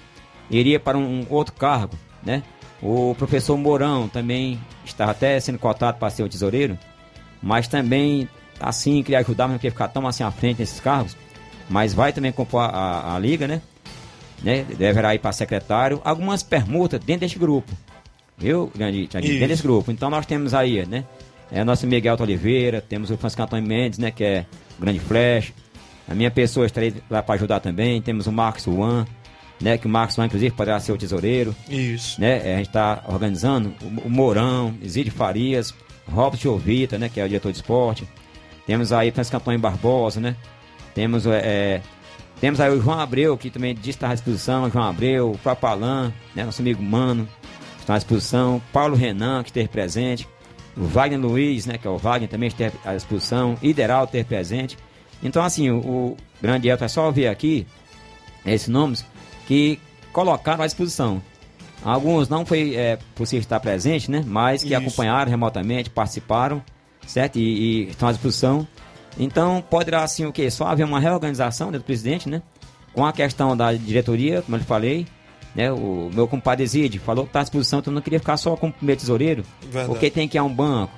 iria 0.49 0.79
para 0.79 0.97
um 0.97 1.25
outro 1.29 1.53
cargo, 1.53 1.97
né? 2.23 2.43
O 2.81 3.15
professor 3.17 3.57
Mourão 3.57 4.07
também 4.07 4.59
está 4.83 5.09
até 5.09 5.39
sendo 5.39 5.59
cotado 5.59 5.97
para 5.97 6.09
ser 6.09 6.23
o 6.23 6.29
tesoureiro, 6.29 6.77
mas 7.41 7.67
também 7.67 8.27
assim 8.59 9.03
queria 9.03 9.19
ajudar, 9.19 9.45
mas 9.45 9.53
não 9.53 9.59
queria 9.59 9.71
ficar 9.71 9.87
tão 9.87 10.07
assim 10.07 10.23
à 10.23 10.31
frente 10.31 10.59
nesses 10.59 10.79
cargos. 10.79 11.15
Mas 11.69 11.93
vai 11.93 12.11
também 12.11 12.31
compor 12.31 12.61
a, 12.61 12.67
a, 12.67 13.15
a 13.15 13.19
liga, 13.19 13.47
né? 13.47 13.61
Né? 14.43 14.65
Deverá 14.77 15.13
ir 15.15 15.19
para 15.19 15.31
secretário. 15.31 16.01
Algumas 16.03 16.43
permutas 16.43 16.99
dentro 16.99 17.21
deste 17.21 17.39
grupo. 17.39 17.71
Viu, 18.37 18.71
grande. 18.75 19.07
Dentro 19.07 19.47
desse 19.47 19.63
grupo. 19.63 19.91
Então 19.91 20.09
nós 20.09 20.25
temos 20.25 20.53
aí, 20.53 20.85
né? 20.85 21.05
É, 21.51 21.63
nosso 21.63 21.85
Miguel 21.85 22.15
Oliveira, 22.19 22.81
temos 22.81 23.11
o 23.11 23.17
Francisco 23.17 23.43
Antônio 23.43 23.67
Mendes, 23.67 23.99
né? 23.99 24.09
Que 24.09 24.23
é 24.23 24.45
o 24.77 24.81
grande 24.81 24.99
flash. 24.99 25.53
A 26.07 26.15
minha 26.15 26.31
pessoa 26.31 26.65
estarei 26.65 26.93
lá 27.09 27.21
para 27.21 27.35
ajudar 27.35 27.59
também. 27.59 28.01
Temos 28.01 28.25
o 28.25 28.31
Marcos 28.31 28.63
Juan, 28.63 29.05
né? 29.59 29.77
Que 29.77 29.85
o 29.85 29.89
Marcos 29.89 30.15
Juan, 30.15 30.25
inclusive, 30.25 30.55
poderá 30.55 30.79
ser 30.79 30.91
o 30.93 30.97
tesoureiro. 30.97 31.55
Isso. 31.69 32.19
Né? 32.19 32.49
É, 32.49 32.53
A 32.55 32.57
gente 32.57 32.67
está 32.67 33.03
organizando 33.07 33.73
o, 33.81 34.07
o 34.07 34.09
Mourão, 34.09 34.73
Isídio 34.81 35.11
Farias, 35.11 35.73
Robson 36.09 36.41
Jovita, 36.41 36.97
né? 36.97 37.09
Que 37.09 37.19
é 37.19 37.25
o 37.25 37.27
diretor 37.27 37.51
de 37.51 37.57
esporte. 37.57 38.07
Temos 38.65 38.91
aí 38.93 39.11
Francisco 39.11 39.37
Antônio 39.37 39.59
Barbosa, 39.59 40.19
né? 40.21 40.35
Temos, 40.95 41.25
é, 41.25 41.37
é, 41.37 41.81
temos 42.41 42.59
aí 42.59 42.71
o 42.71 42.81
João 42.81 42.99
Abreu, 42.99 43.37
que 43.37 43.51
também 43.51 43.75
diz 43.75 43.83
que 43.83 43.89
está 43.91 44.09
à 44.09 44.13
disposição. 44.15 44.67
João 44.71 44.85
Abreu, 44.85 45.29
o 45.29 45.37
próprio 45.37 45.75
né? 45.77 46.11
Nosso 46.43 46.59
amigo 46.59 46.81
Mano, 46.81 47.27
está 47.79 47.93
à 47.93 47.97
disposição. 47.99 48.59
Paulo 48.73 48.95
Renan, 48.95 49.43
que 49.43 49.49
esteve 49.49 49.69
presente. 49.69 50.27
O 50.75 50.85
Wagner 50.85 51.19
Luiz, 51.19 51.67
né? 51.67 51.77
Que 51.77 51.85
é 51.85 51.89
o 51.91 51.97
Wagner, 51.97 52.27
também 52.27 52.47
esteve 52.47 52.75
à 52.83 52.95
disposição. 52.95 53.55
Ideral 53.61 54.05
esteve 54.05 54.23
presente. 54.23 54.75
Então, 55.21 55.43
assim, 55.43 55.69
o, 55.69 55.77
o 55.77 56.17
grande 56.41 56.67
Elton 56.67 56.85
é 56.85 56.87
só 56.87 57.11
ver 57.11 57.27
aqui 57.27 57.67
esses 58.43 58.67
nomes 58.67 59.05
que 59.45 59.79
colocaram 60.11 60.63
à 60.63 60.65
disposição. 60.65 61.21
Alguns 61.83 62.27
não 62.27 62.43
foi 62.43 62.73
é, 62.73 62.97
possível 63.13 63.41
estar 63.41 63.59
presente, 63.59 64.09
né? 64.09 64.23
Mas 64.25 64.63
que 64.63 64.69
Isso. 64.69 64.77
acompanharam 64.77 65.29
remotamente, 65.29 65.91
participaram, 65.91 66.59
certo? 67.05 67.37
E, 67.37 67.83
e 67.83 67.89
estão 67.89 68.09
à 68.09 68.11
disposição. 68.11 68.67
Então, 69.17 69.63
poderá, 69.69 70.03
assim, 70.03 70.25
o 70.25 70.31
quê? 70.31 70.49
Só 70.49 70.67
haver 70.67 70.85
uma 70.85 70.99
reorganização 70.99 71.67
dentro 71.67 71.83
do 71.83 71.85
presidente, 71.85 72.29
né? 72.29 72.41
Com 72.93 73.05
a 73.05 73.13
questão 73.13 73.55
da 73.55 73.73
diretoria, 73.73 74.41
como 74.41 74.55
eu 74.55 74.59
lhe 74.59 74.65
falei, 74.65 75.07
né? 75.55 75.71
O 75.71 76.09
meu 76.13 76.27
compadre 76.27 76.65
Zid 76.65 76.99
falou 76.99 77.25
que 77.25 77.29
está 77.29 77.39
à 77.39 77.43
disposição, 77.43 77.79
então 77.79 77.93
não 77.93 78.01
queria 78.01 78.19
ficar 78.19 78.37
só 78.37 78.55
com 78.55 78.67
o 78.67 78.71
primeiro 78.71 78.99
tesoureiro, 78.99 79.43
Verdade. 79.61 79.87
porque 79.87 80.09
tem 80.09 80.27
que 80.27 80.37
ir 80.37 80.39
a 80.39 80.43
um 80.43 80.53
banco. 80.53 80.93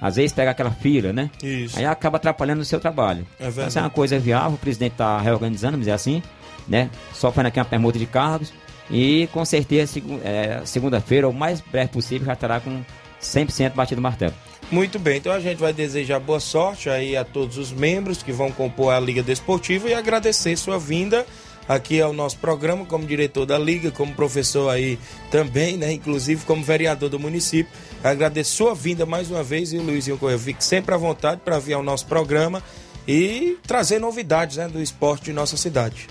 Às 0.00 0.16
vezes 0.16 0.32
pega 0.32 0.52
aquela 0.52 0.70
fila, 0.70 1.12
né? 1.12 1.30
Isso. 1.42 1.78
Aí 1.78 1.84
acaba 1.84 2.16
atrapalhando 2.18 2.60
o 2.62 2.64
seu 2.64 2.78
trabalho. 2.78 3.26
É 3.38 3.44
verdade. 3.44 3.66
Essa 3.68 3.80
é 3.80 3.82
uma 3.82 3.90
coisa 3.90 4.18
viável, 4.18 4.52
o 4.54 4.58
presidente 4.58 4.92
está 4.92 5.18
reorganizando, 5.20 5.72
vamos 5.72 5.86
dizer 5.86 5.92
assim, 5.92 6.22
né? 6.68 6.88
Só 7.12 7.32
fazendo 7.32 7.48
aqui 7.48 7.58
uma 7.58 7.64
permuta 7.64 7.98
de 7.98 8.06
cargos. 8.06 8.52
E 8.90 9.28
com 9.32 9.44
certeza, 9.44 10.00
é, 10.24 10.62
segunda-feira, 10.64 11.28
o 11.28 11.32
mais 11.32 11.60
breve 11.60 11.90
possível, 11.90 12.26
já 12.26 12.32
estará 12.32 12.60
com 12.60 12.80
100% 13.20 13.74
batido 13.74 14.00
o 14.00 14.02
martelo. 14.02 14.34
Muito 14.70 14.98
bem, 14.98 15.16
então 15.16 15.32
a 15.32 15.40
gente 15.40 15.58
vai 15.58 15.72
desejar 15.72 16.20
boa 16.20 16.40
sorte 16.40 16.90
aí 16.90 17.16
a 17.16 17.24
todos 17.24 17.56
os 17.56 17.72
membros 17.72 18.22
que 18.22 18.32
vão 18.32 18.52
compor 18.52 18.92
a 18.92 19.00
Liga 19.00 19.22
Desportiva 19.22 19.88
e 19.88 19.94
agradecer 19.94 20.56
sua 20.56 20.78
vinda 20.78 21.24
aqui 21.66 22.00
ao 22.00 22.12
nosso 22.12 22.38
programa 22.38 22.84
como 22.84 23.06
diretor 23.06 23.46
da 23.46 23.58
Liga, 23.58 23.90
como 23.90 24.14
professor 24.14 24.70
aí 24.70 24.98
também, 25.30 25.76
né? 25.76 25.92
Inclusive 25.92 26.44
como 26.44 26.62
vereador 26.62 27.08
do 27.08 27.18
município. 27.18 27.72
Agradeço 28.04 28.56
sua 28.56 28.74
vinda 28.74 29.06
mais 29.06 29.30
uma 29.30 29.42
vez 29.42 29.72
e 29.72 29.78
Luizinho 29.78 30.18
Correia, 30.18 30.38
fique 30.38 30.64
sempre 30.64 30.94
à 30.94 30.98
vontade 30.98 31.40
para 31.44 31.58
vir 31.58 31.74
ao 31.74 31.82
nosso 31.82 32.06
programa 32.06 32.62
e 33.06 33.56
trazer 33.66 33.98
novidades 33.98 34.58
né, 34.58 34.68
do 34.68 34.82
esporte 34.82 35.24
de 35.24 35.32
nossa 35.32 35.56
cidade. 35.56 36.08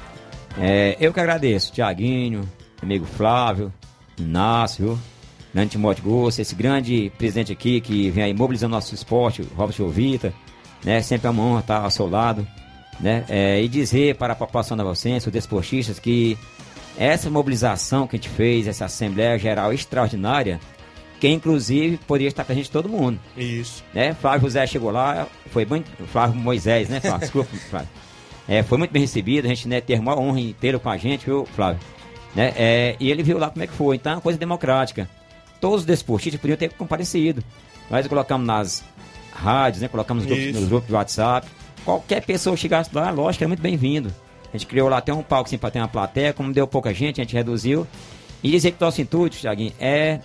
É, 0.57 0.97
eu 0.99 1.13
que 1.13 1.19
agradeço, 1.19 1.71
Tiaguinho, 1.71 2.49
amigo 2.81 3.05
Flávio, 3.05 3.71
Inácio? 4.17 4.99
Grande 5.57 5.71
Timóteo 5.71 6.03
Gossa, 6.03 6.39
esse 6.39 6.53
grande 6.53 7.11
presidente 7.17 7.51
aqui 7.51 7.81
que 7.81 8.11
vem 8.11 8.23
aí 8.23 8.33
mobilizando 8.33 8.75
nosso 8.75 8.93
esporte, 8.93 9.41
Robert 9.55 9.75
Jovita, 9.75 10.31
né? 10.85 11.01
Sempre 11.01 11.25
é 11.25 11.29
uma 11.31 11.41
honra 11.41 11.61
estar 11.61 11.81
ao 11.81 11.89
seu 11.89 12.07
lado, 12.07 12.47
né? 12.99 13.25
É, 13.27 13.59
e 13.59 13.67
dizer 13.67 14.15
para 14.17 14.33
a 14.33 14.35
população 14.35 14.77
da 14.77 14.83
Valcense, 14.83 15.27
os 15.27 15.33
desportistas, 15.33 15.97
que 15.97 16.37
essa 16.95 17.27
mobilização 17.31 18.05
que 18.05 18.15
a 18.15 18.19
gente 18.19 18.29
fez, 18.29 18.67
essa 18.67 18.85
Assembleia 18.85 19.35
Geral 19.39 19.73
extraordinária, 19.73 20.59
que 21.19 21.27
inclusive 21.27 21.97
poderia 22.05 22.27
estar 22.27 22.45
presente 22.45 22.69
todo 22.69 22.87
mundo 22.87 23.19
Isso. 23.35 23.83
né? 23.91 24.13
Flávio 24.13 24.41
José 24.41 24.67
chegou 24.67 24.91
lá, 24.91 25.27
foi 25.49 25.65
muito. 25.65 25.89
Flávio 26.05 26.39
Moisés, 26.39 26.87
né, 26.87 26.99
Flávio? 26.99 27.19
Desculpa, 27.21 27.49
Flávio. 27.67 27.89
É, 28.47 28.61
foi 28.61 28.77
muito 28.77 28.91
bem 28.91 29.01
recebido, 29.01 29.45
a 29.45 29.49
gente 29.49 29.67
né, 29.67 29.81
teve 29.81 29.99
uma 29.99 30.17
honra 30.17 30.39
inteira 30.39 30.77
com 30.77 30.89
a 30.89 30.97
gente, 30.97 31.25
viu, 31.25 31.47
Flávio? 31.47 31.79
Né? 32.35 32.53
É, 32.55 32.95
e 32.99 33.09
ele 33.09 33.23
viu 33.23 33.39
lá 33.39 33.49
como 33.49 33.63
é 33.63 33.67
que 33.67 33.73
foi, 33.73 33.95
então 33.95 34.11
é 34.11 34.15
uma 34.17 34.21
coisa 34.21 34.37
democrática. 34.37 35.09
Todos 35.59 35.81
os 35.81 35.85
desportistas 35.85 36.39
podiam 36.39 36.57
ter 36.57 36.71
comparecido. 36.73 37.43
Nós 37.89 38.07
colocamos 38.07 38.45
nas 38.45 38.83
rádios, 39.31 39.81
né? 39.81 39.87
Colocamos 39.87 40.25
nos 40.25 40.33
grupos, 40.33 40.59
nos 40.59 40.69
grupos 40.69 40.87
de 40.87 40.93
WhatsApp. 40.93 41.47
Qualquer 41.85 42.25
pessoa 42.25 42.57
chegasse 42.57 42.89
lá, 42.93 43.09
lógico, 43.09 43.43
é 43.43 43.47
muito 43.47 43.61
bem-vindo. 43.61 44.13
A 44.53 44.57
gente 44.57 44.67
criou 44.67 44.89
lá 44.89 44.97
até 44.97 45.13
um 45.13 45.23
palco 45.23 45.47
assim, 45.47 45.57
para 45.57 45.71
ter 45.71 45.79
uma 45.79 45.87
plateia, 45.87 46.33
como 46.33 46.51
deu 46.53 46.67
pouca 46.67 46.93
gente, 46.93 47.21
a 47.21 47.23
gente 47.23 47.33
reduziu. 47.33 47.87
E 48.43 48.51
dizer 48.51 48.71
que 48.71 48.81
nosso 48.81 49.01
intuito, 49.01 49.37
Thiaguinho, 49.37 49.73
é 49.79 50.19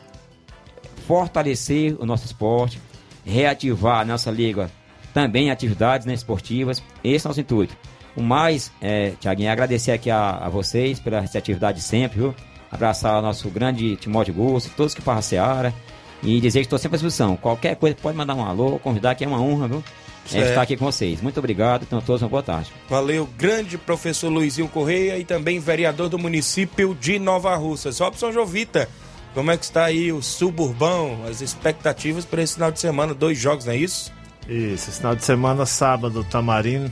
fortalecer 1.06 1.96
o 1.98 2.06
nosso 2.06 2.26
esporte, 2.26 2.80
reativar 3.24 4.00
a 4.00 4.04
nossa 4.04 4.30
liga 4.30 4.70
também 5.12 5.50
atividades 5.50 6.06
né, 6.06 6.14
esportivas. 6.14 6.82
Esse 7.04 7.26
é 7.26 7.28
o 7.28 7.30
nosso 7.30 7.40
intuito. 7.40 7.76
O 8.16 8.22
mais, 8.22 8.72
é, 8.80 9.12
Tiaguinho, 9.20 9.48
é 9.48 9.52
agradecer 9.52 9.92
aqui 9.92 10.10
a, 10.10 10.30
a 10.30 10.48
vocês 10.48 11.00
pela 11.00 11.20
receptividade 11.20 11.80
sempre, 11.80 12.18
viu? 12.18 12.34
Abraçar 12.72 13.18
o 13.18 13.22
nosso 13.22 13.48
grande 13.50 13.96
Timóteo 13.96 14.32
Gusto, 14.32 14.70
todos 14.74 14.94
que 14.94 15.02
para 15.02 15.18
a 15.18 15.22
Seara. 15.22 15.74
E 16.22 16.40
dizer 16.40 16.60
que 16.60 16.66
estou 16.66 16.78
sempre 16.78 16.96
à 16.96 16.98
disposição. 16.98 17.36
Qualquer 17.36 17.76
coisa 17.76 17.96
pode 18.00 18.16
mandar 18.16 18.34
um 18.34 18.44
alô, 18.44 18.78
convidar, 18.78 19.14
que 19.14 19.24
é 19.24 19.28
uma 19.28 19.40
honra, 19.40 19.68
viu? 19.68 19.84
É 20.32 20.40
estar 20.48 20.62
aqui 20.62 20.76
com 20.76 20.84
vocês. 20.84 21.20
Muito 21.20 21.38
obrigado, 21.38 21.84
tenham 21.84 22.00
todos 22.00 22.22
uma 22.22 22.28
boa 22.28 22.42
tarde. 22.42 22.72
Valeu, 22.88 23.28
grande 23.36 23.76
professor 23.76 24.28
Luizinho 24.28 24.68
Correia 24.68 25.18
e 25.18 25.24
também 25.24 25.58
vereador 25.58 26.08
do 26.08 26.18
município 26.18 26.96
de 26.98 27.18
Nova 27.18 27.54
Russas. 27.56 27.98
Robson 27.98 28.30
Jovita, 28.30 28.88
como 29.34 29.50
é 29.50 29.56
que 29.56 29.64
está 29.64 29.84
aí 29.84 30.12
o 30.12 30.22
suburbão, 30.22 31.24
as 31.28 31.40
expectativas 31.40 32.24
para 32.24 32.40
esse 32.40 32.54
final 32.54 32.70
de 32.70 32.78
semana? 32.78 33.12
Dois 33.12 33.36
jogos, 33.36 33.64
não 33.64 33.72
é 33.72 33.76
isso? 33.76 34.12
Isso, 34.48 34.90
esse 34.90 34.98
final 34.98 35.16
de 35.16 35.24
semana, 35.24 35.66
sábado, 35.66 36.24
Tamarino, 36.24 36.90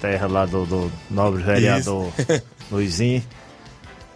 terra 0.00 0.26
lá 0.26 0.46
do, 0.46 0.64
do 0.64 0.92
nobre 1.10 1.42
vereador 1.42 2.10
Luizinho. 2.72 3.22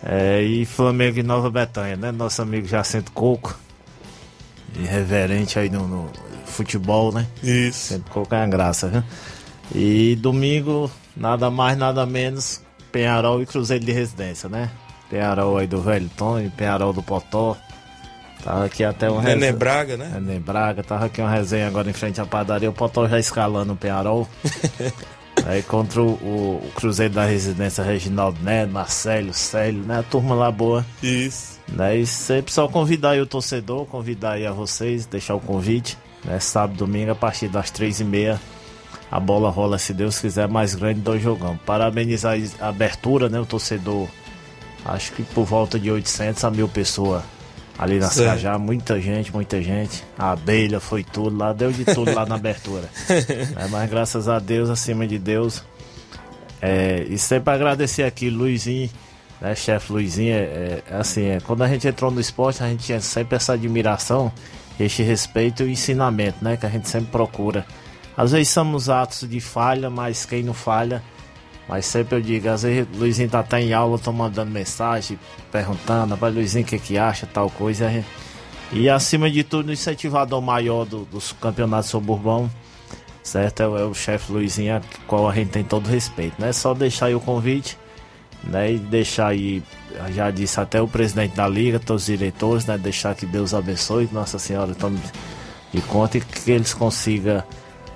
É, 0.04 0.42
e 0.42 0.64
Flamengo 0.64 1.18
e 1.18 1.22
Nova 1.22 1.48
Betânia, 1.50 1.96
né? 1.96 2.10
Nosso 2.10 2.42
amigo 2.42 2.66
Jacinto 2.66 3.12
Coco. 3.12 3.56
Irreverente 4.74 5.58
aí 5.58 5.68
no, 5.70 5.86
no 5.86 6.10
futebol, 6.46 7.12
né? 7.12 7.26
Isso. 7.42 7.90
Jacinto 7.90 8.10
Coco 8.10 8.34
é 8.34 8.38
uma 8.38 8.48
graça, 8.48 8.88
viu? 8.88 9.02
E 9.74 10.16
domingo, 10.16 10.90
nada 11.16 11.50
mais, 11.50 11.76
nada 11.78 12.04
menos, 12.04 12.60
Penharol 12.90 13.40
e 13.42 13.46
Cruzeiro 13.46 13.84
de 13.84 13.92
Residência, 13.92 14.48
né? 14.48 14.70
Penharol 15.08 15.56
aí 15.58 15.66
do 15.66 15.80
Velho 15.80 16.10
Tony, 16.16 16.50
Penharol 16.50 16.92
do 16.92 17.02
Potó. 17.02 17.56
Tava 18.42 18.64
aqui 18.64 18.82
até 18.82 19.08
um 19.08 19.18
Nené 19.20 19.34
resenha- 19.34 19.52
Braga, 19.52 19.96
né? 19.96 20.10
Nené 20.14 20.40
Braga, 20.40 20.82
tava 20.82 21.04
aqui 21.06 21.20
uma 21.20 21.30
resenha 21.30 21.68
agora 21.68 21.88
em 21.88 21.92
frente 21.92 22.20
à 22.20 22.26
padaria, 22.26 22.68
o 22.68 22.72
Potó 22.72 23.06
já 23.06 23.18
escalando 23.18 23.72
o 23.74 23.76
Penharol. 23.76 24.26
Aí 25.44 25.62
contra 25.62 26.00
o, 26.00 26.12
o, 26.12 26.70
Cruzeiro 26.74 27.14
da 27.14 27.24
Residência 27.24 27.82
Reginaldo 27.82 28.38
Neto, 28.42 28.72
Marcelo, 28.72 29.34
Célio, 29.34 29.82
né? 29.82 29.98
A 29.98 30.02
turma 30.02 30.34
lá 30.34 30.50
boa. 30.50 30.86
Isso. 31.02 31.58
Né? 31.68 31.98
E 31.98 32.06
sempre 32.06 32.52
só 32.52 32.68
convidar 32.68 33.10
aí 33.10 33.20
o 33.20 33.26
torcedor, 33.26 33.86
convidar 33.86 34.32
aí 34.32 34.46
a 34.46 34.52
vocês, 34.52 35.04
deixar 35.04 35.34
o 35.34 35.40
convite. 35.40 35.98
Né? 36.24 36.38
Sábado, 36.38 36.76
domingo, 36.76 37.10
a 37.10 37.14
partir 37.14 37.48
das 37.48 37.70
três 37.70 38.00
e 38.00 38.04
meia. 38.04 38.40
A 39.10 39.20
bola 39.20 39.50
rola, 39.50 39.78
se 39.78 39.92
Deus 39.92 40.18
quiser, 40.18 40.48
mais 40.48 40.74
grande 40.74 41.00
do 41.00 41.18
jogão. 41.18 41.58
Parabenizar 41.66 42.38
a 42.60 42.68
abertura, 42.68 43.28
né? 43.28 43.38
O 43.38 43.44
torcedor, 43.44 44.08
acho 44.84 45.12
que 45.12 45.22
por 45.22 45.44
volta 45.44 45.78
de 45.78 45.90
800 45.90 46.44
a 46.44 46.50
mil 46.50 46.68
pessoas 46.68 47.22
ali 47.82 47.98
na. 47.98 48.08
Cajá. 48.08 48.58
Muita 48.58 49.00
gente, 49.00 49.32
muita 49.32 49.60
gente. 49.60 50.04
A 50.18 50.32
abelha 50.32 50.80
foi 50.80 51.02
tudo 51.02 51.36
lá, 51.36 51.52
deu 51.52 51.72
de 51.72 51.84
tudo 51.84 52.14
lá 52.14 52.24
na 52.24 52.36
abertura. 52.36 52.88
É, 53.56 53.68
mas 53.68 53.90
graças 53.90 54.28
a 54.28 54.38
Deus, 54.38 54.70
acima 54.70 55.06
de 55.06 55.18
Deus. 55.18 55.62
É, 56.60 57.04
e 57.08 57.18
sempre 57.18 57.52
agradecer 57.52 58.04
aqui, 58.04 58.30
Luizinho, 58.30 58.88
né, 59.40 59.54
chefe 59.54 59.92
Luizinho. 59.92 60.34
É, 60.34 60.38
é, 60.38 60.82
assim, 60.92 61.24
é, 61.24 61.40
quando 61.40 61.62
a 61.62 61.68
gente 61.68 61.86
entrou 61.86 62.10
no 62.10 62.20
esporte, 62.20 62.62
a 62.62 62.68
gente 62.68 62.84
tinha 62.84 63.00
sempre 63.00 63.36
essa 63.36 63.54
admiração, 63.54 64.32
este 64.78 65.02
respeito 65.02 65.62
e 65.62 65.66
o 65.66 65.68
ensinamento, 65.68 66.38
né? 66.42 66.56
Que 66.56 66.66
a 66.66 66.68
gente 66.68 66.88
sempre 66.88 67.10
procura. 67.10 67.66
Às 68.16 68.32
vezes 68.32 68.48
somos 68.50 68.88
atos 68.88 69.28
de 69.28 69.40
falha, 69.40 69.90
mas 69.90 70.24
quem 70.24 70.42
não 70.42 70.54
falha. 70.54 71.02
Mas 71.72 71.86
sempre 71.86 72.16
eu 72.16 72.20
digo, 72.20 72.50
às 72.50 72.64
vezes 72.64 72.86
o 72.94 72.98
Luizinho 72.98 73.30
tá 73.30 73.40
até 73.40 73.58
em 73.58 73.72
aula, 73.72 73.98
tô 73.98 74.12
mandando 74.12 74.50
mensagem, 74.50 75.18
perguntando, 75.50 76.14
vai 76.16 76.30
Luizinho 76.30 76.66
o 76.66 76.68
que 76.68 76.78
que 76.78 76.98
acha, 76.98 77.24
tal 77.26 77.48
coisa. 77.48 77.90
e 78.70 78.90
acima 78.90 79.30
de 79.30 79.42
tudo, 79.42 79.70
o 79.70 79.72
incentivador 79.72 80.42
maior 80.42 80.84
do- 80.84 81.06
dos 81.06 81.32
campeonatos 81.32 81.88
suburbão, 81.88 82.50
certo? 83.22 83.62
É, 83.62 83.68
o- 83.68 83.78
é 83.78 83.84
o 83.86 83.94
chefe 83.94 84.30
Luizinho, 84.30 84.82
qual 85.06 85.26
a 85.30 85.34
gente 85.34 85.48
tem 85.48 85.64
todo 85.64 85.86
respeito, 85.88 86.34
né? 86.38 86.52
Só 86.52 86.74
deixar 86.74 87.06
aí 87.06 87.14
o 87.14 87.20
convite, 87.20 87.78
né? 88.44 88.72
E 88.72 88.78
deixar 88.78 89.28
aí, 89.28 89.62
eu 89.92 90.12
já 90.12 90.30
disse 90.30 90.60
até 90.60 90.78
o 90.82 90.86
presidente 90.86 91.34
da 91.34 91.48
liga, 91.48 91.80
todos 91.80 92.02
os 92.02 92.06
diretores, 92.06 92.66
né? 92.66 92.76
Deixar 92.76 93.14
que 93.14 93.24
Deus 93.24 93.54
abençoe, 93.54 94.10
Nossa 94.12 94.38
Senhora 94.38 94.74
tome 94.74 95.00
de 95.72 95.80
conta 95.80 96.18
e 96.18 96.20
que 96.20 96.50
eles 96.50 96.74
consigam 96.74 97.42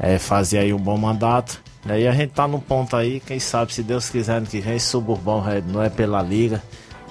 é, 0.01 0.18
fazer 0.18 0.61
aí 0.61 0.72
um 0.72 0.79
bom 0.79 0.97
mandato. 0.97 1.66
Né? 1.87 2.01
E 2.03 2.09
a 2.09 2.12
gente 2.12 2.30
tá 2.32 2.47
num 2.49 2.61
ponto 2.61 2.97
aí, 2.97 3.20
quem 3.20 3.39
sabe, 3.39 3.72
se 3.72 3.82
Deus 3.82 4.11
quiser, 4.11 4.37
ano 4.37 4.47
que 4.47 4.61
vem, 4.61 4.78
suburbão 4.78 5.49
é- 5.49 5.62
não 5.66 5.82
é 5.82 5.89
pela 5.89 6.20
liga. 6.20 6.62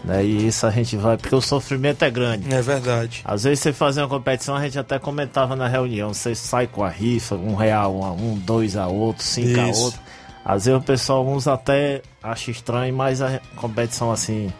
Né? 0.03 0.23
E 0.23 0.47
isso 0.47 0.67
a 0.67 0.69
gente 0.69 0.95
vai, 0.97 1.17
porque 1.17 1.33
o 1.33 1.41
sofrimento 1.41 2.03
é 2.03 2.11
grande. 2.11 2.53
É 2.53 2.61
verdade. 2.61 3.21
Às 3.25 3.43
vezes 3.45 3.61
você 3.61 3.73
fazer 3.73 4.01
uma 4.01 4.07
competição, 4.09 4.55
a 4.55 4.61
gente 4.61 4.77
até 4.77 4.99
comentava 4.99 5.55
na 5.55 5.67
reunião, 5.67 6.13
você 6.13 6.35
sai 6.35 6.67
com 6.67 6.83
a 6.83 6.89
rifa, 6.89 7.35
um 7.35 7.55
real 7.55 7.95
um 7.95 8.05
a 8.05 8.11
um, 8.11 8.35
dois 8.37 8.75
a 8.77 8.85
outro, 8.87 9.23
cinco 9.23 9.59
a 9.59 9.69
Isso. 9.69 9.81
outro. 9.81 9.99
Às 10.43 10.65
vezes 10.65 10.79
o 10.79 10.83
pessoal, 10.83 11.27
uns 11.27 11.47
até 11.47 12.03
acha 12.21 12.51
estranho, 12.51 12.93
mas 12.93 13.19
a 13.19 13.39
competição 13.55 14.11
assim, 14.11 14.53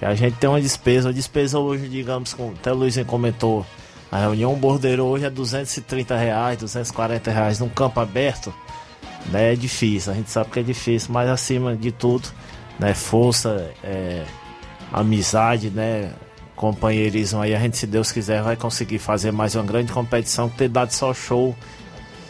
a 0.00 0.14
gente 0.14 0.36
tem 0.38 0.48
uma 0.48 0.60
despesa, 0.60 1.10
a 1.10 1.12
despesa 1.12 1.58
hoje, 1.58 1.86
digamos, 1.86 2.32
como 2.32 2.52
até 2.52 2.72
o 2.72 2.74
Luizinho 2.76 3.04
comentou, 3.04 3.66
a 4.10 4.18
reunião, 4.18 4.54
bordeiro 4.54 5.04
hoje 5.04 5.26
é 5.26 5.30
230 5.30 6.16
reais, 6.16 6.58
240 6.58 7.30
reais 7.30 7.58
num 7.60 7.68
campo 7.68 8.00
aberto, 8.00 8.52
né, 9.26 9.52
é 9.52 9.56
difícil, 9.56 10.12
a 10.12 10.14
gente 10.14 10.30
sabe 10.30 10.50
que 10.50 10.60
é 10.60 10.62
difícil, 10.62 11.12
mas 11.12 11.28
acima 11.28 11.76
de 11.76 11.92
tudo, 11.92 12.28
né, 12.78 12.94
força, 12.94 13.70
é, 13.82 14.24
amizade, 14.92 15.70
né, 15.70 16.12
companheirismo 16.56 17.40
aí, 17.40 17.54
a 17.54 17.58
gente, 17.58 17.76
se 17.76 17.86
Deus 17.86 18.12
quiser, 18.12 18.42
vai 18.42 18.56
conseguir 18.56 18.98
fazer 18.98 19.30
mais 19.32 19.54
uma 19.54 19.64
grande 19.64 19.92
competição, 19.92 20.48
que 20.48 20.58
ter 20.58 20.68
dado 20.68 20.90
só 20.90 21.14
show, 21.14 21.56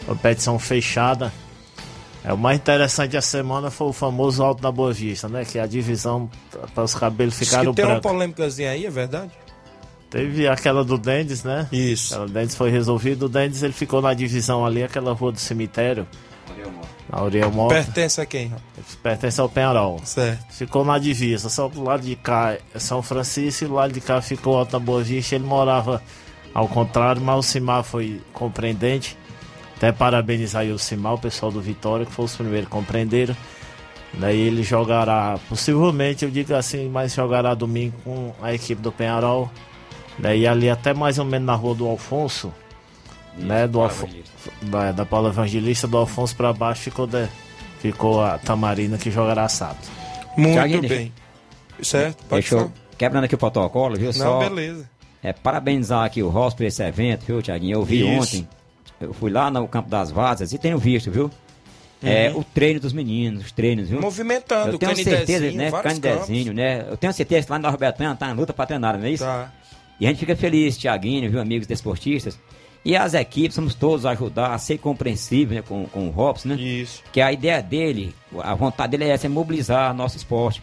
competição 0.06 0.58
fechada. 0.58 1.32
É, 2.22 2.32
o 2.32 2.38
mais 2.38 2.58
interessante 2.58 3.12
da 3.12 3.22
semana 3.22 3.70
foi 3.70 3.88
o 3.88 3.92
famoso 3.92 4.42
Alto 4.42 4.62
da 4.62 4.70
Boa 4.70 4.92
Vista, 4.92 5.28
né, 5.28 5.44
que 5.44 5.58
a 5.58 5.66
divisão, 5.66 6.30
para 6.74 6.84
os 6.84 6.94
cabelos 6.94 7.38
ficaram 7.38 7.72
tem 7.72 7.84
uma 7.84 7.94
brancos. 7.94 8.10
polêmicazinha 8.10 8.70
aí, 8.70 8.84
é 8.84 8.90
verdade? 8.90 9.32
Teve 10.10 10.48
aquela 10.48 10.84
do 10.84 10.98
Dendes, 10.98 11.44
né? 11.44 11.68
Isso. 11.70 12.20
O 12.20 12.26
Dendes 12.26 12.56
foi 12.56 12.68
resolvido. 12.68 13.26
O 13.26 13.28
Dendes 13.28 13.62
ele 13.62 13.72
ficou 13.72 14.02
na 14.02 14.12
divisão 14.12 14.66
ali, 14.66 14.82
aquela 14.82 15.12
rua 15.12 15.30
do 15.30 15.38
cemitério. 15.38 16.04
Na 17.10 17.22
Uriel 17.24 17.50
Mota. 17.50 17.74
Pertence 17.74 18.20
a 18.20 18.26
quem? 18.26 18.52
Pertence 19.02 19.40
ao 19.40 19.48
Penharol. 19.48 20.00
Certo. 20.04 20.52
Ficou 20.52 20.84
na 20.84 20.98
divisa. 20.98 21.48
Só 21.48 21.68
do 21.68 21.82
lado 21.82 22.02
de 22.02 22.14
cá 22.14 22.56
é 22.74 22.78
São 22.78 23.02
Francisco 23.02 23.64
e 23.64 23.68
do 23.68 23.74
lado 23.74 23.92
de 23.92 24.00
cá 24.00 24.20
ficou 24.20 24.56
Alta 24.56 24.78
Boa 24.78 25.02
Vista. 25.02 25.34
Ele 25.34 25.44
morava 25.44 26.00
ao 26.54 26.68
contrário, 26.68 27.20
mas 27.20 27.38
o 27.38 27.42
Simar 27.42 27.82
foi 27.82 28.20
compreendente. 28.32 29.18
Até 29.76 29.90
parabenizar 29.90 30.62
aí 30.62 30.72
o 30.72 30.78
Simar, 30.78 31.14
o 31.14 31.18
pessoal 31.18 31.50
do 31.50 31.60
Vitória, 31.60 32.06
que 32.06 32.12
foi 32.12 32.26
os 32.26 32.36
primeiros 32.36 32.68
que 32.68 32.72
compreenderam. 32.72 33.34
Daí 34.14 34.38
ele 34.38 34.62
jogará, 34.62 35.38
possivelmente, 35.48 36.24
eu 36.24 36.30
digo 36.30 36.54
assim, 36.54 36.88
mas 36.88 37.14
jogará 37.14 37.54
domingo 37.54 37.96
com 38.04 38.34
a 38.42 38.52
equipe 38.52 38.82
do 38.82 38.92
Penharol. 38.92 39.50
Daí 40.18 40.46
ali 40.46 40.68
até 40.68 40.92
mais 40.92 41.18
ou 41.18 41.24
menos 41.24 41.46
na 41.46 41.54
rua 41.54 41.74
do 41.74 41.86
Alfonso, 41.86 42.52
né, 43.36 43.66
do 43.66 43.80
Alfo 43.80 44.08
da, 44.62 44.92
da 44.92 45.06
Paula 45.06 45.28
Evangelista, 45.30 45.86
do 45.86 45.96
Alfonso 45.96 46.34
para 46.36 46.52
baixo 46.52 46.82
ficou, 46.82 47.06
de, 47.06 47.26
ficou 47.80 48.22
a 48.22 48.38
Tamarina 48.38 48.98
que 48.98 49.10
jogará 49.10 49.48
sábado. 49.48 49.78
Muito 50.36 50.88
bem. 50.88 51.12
Certo? 51.82 52.24
Pode 52.24 52.42
Deixa 52.42 52.54
eu, 52.56 52.72
quebrando 52.98 53.24
aqui 53.24 53.34
o 53.34 53.38
protocolo, 53.38 53.96
viu? 53.96 54.06
Não, 54.06 54.12
Só 54.12 54.38
beleza. 54.40 54.88
é, 55.22 55.32
parabenizar 55.32 56.04
aqui 56.04 56.22
o 56.22 56.28
Ross 56.28 56.54
por 56.54 56.64
esse 56.64 56.82
evento, 56.82 57.24
viu, 57.26 57.40
Tiaguinho? 57.42 57.74
Eu 57.78 57.82
vi 57.82 58.00
Isso. 58.00 58.20
ontem, 58.38 58.48
eu 59.00 59.12
fui 59.14 59.30
lá 59.30 59.50
no 59.50 59.66
Campo 59.66 59.88
das 59.88 60.10
Vazas 60.10 60.52
e 60.52 60.58
tenho 60.58 60.76
visto, 60.78 61.10
viu? 61.10 61.30
É, 62.02 62.30
Uhum. 62.30 62.40
o 62.40 62.44
treino 62.44 62.80
dos 62.80 62.92
meninos, 62.94 63.44
os 63.44 63.52
treinos, 63.52 63.88
viu? 63.90 64.00
Movimentando, 64.00 64.72
eu 64.72 64.78
tenho 64.78 64.96
certeza, 64.96 65.50
né? 65.52 65.70
Canidezinho, 65.70 66.52
né? 66.54 66.86
Eu 66.88 66.96
tenho 66.96 67.12
certeza 67.12 67.46
que 67.46 67.52
lá 67.52 67.58
na 67.58 67.68
Robertana 67.68 68.16
tá 68.16 68.26
na 68.26 68.32
luta 68.32 68.54
pra 68.54 68.64
treinar, 68.66 68.96
não 68.98 69.04
é 69.04 69.10
isso? 69.10 69.24
Tá. 69.24 69.52
E 69.98 70.06
a 70.06 70.08
gente 70.08 70.18
fica 70.18 70.34
feliz, 70.34 70.78
Tiaguinho, 70.78 71.30
viu, 71.30 71.38
amigos 71.40 71.66
desportistas. 71.66 72.38
E 72.84 72.96
as 72.96 73.12
equipes, 73.12 73.56
vamos 73.56 73.74
todos 73.74 74.06
ajudar 74.06 74.54
a 74.54 74.58
ser 74.58 74.78
compreensível 74.78 75.56
né, 75.56 75.62
com, 75.62 75.84
com 75.86 76.08
o 76.08 76.10
Robson, 76.10 76.48
né? 76.50 76.54
Isso. 76.56 77.02
Que 77.12 77.20
a 77.20 77.30
ideia 77.30 77.62
dele, 77.62 78.14
a 78.42 78.54
vontade 78.54 78.92
dele 78.92 79.04
é 79.04 79.08
essa, 79.12 79.26
é 79.26 79.28
mobilizar 79.28 79.92
nosso 79.94 80.16
esporte. 80.16 80.62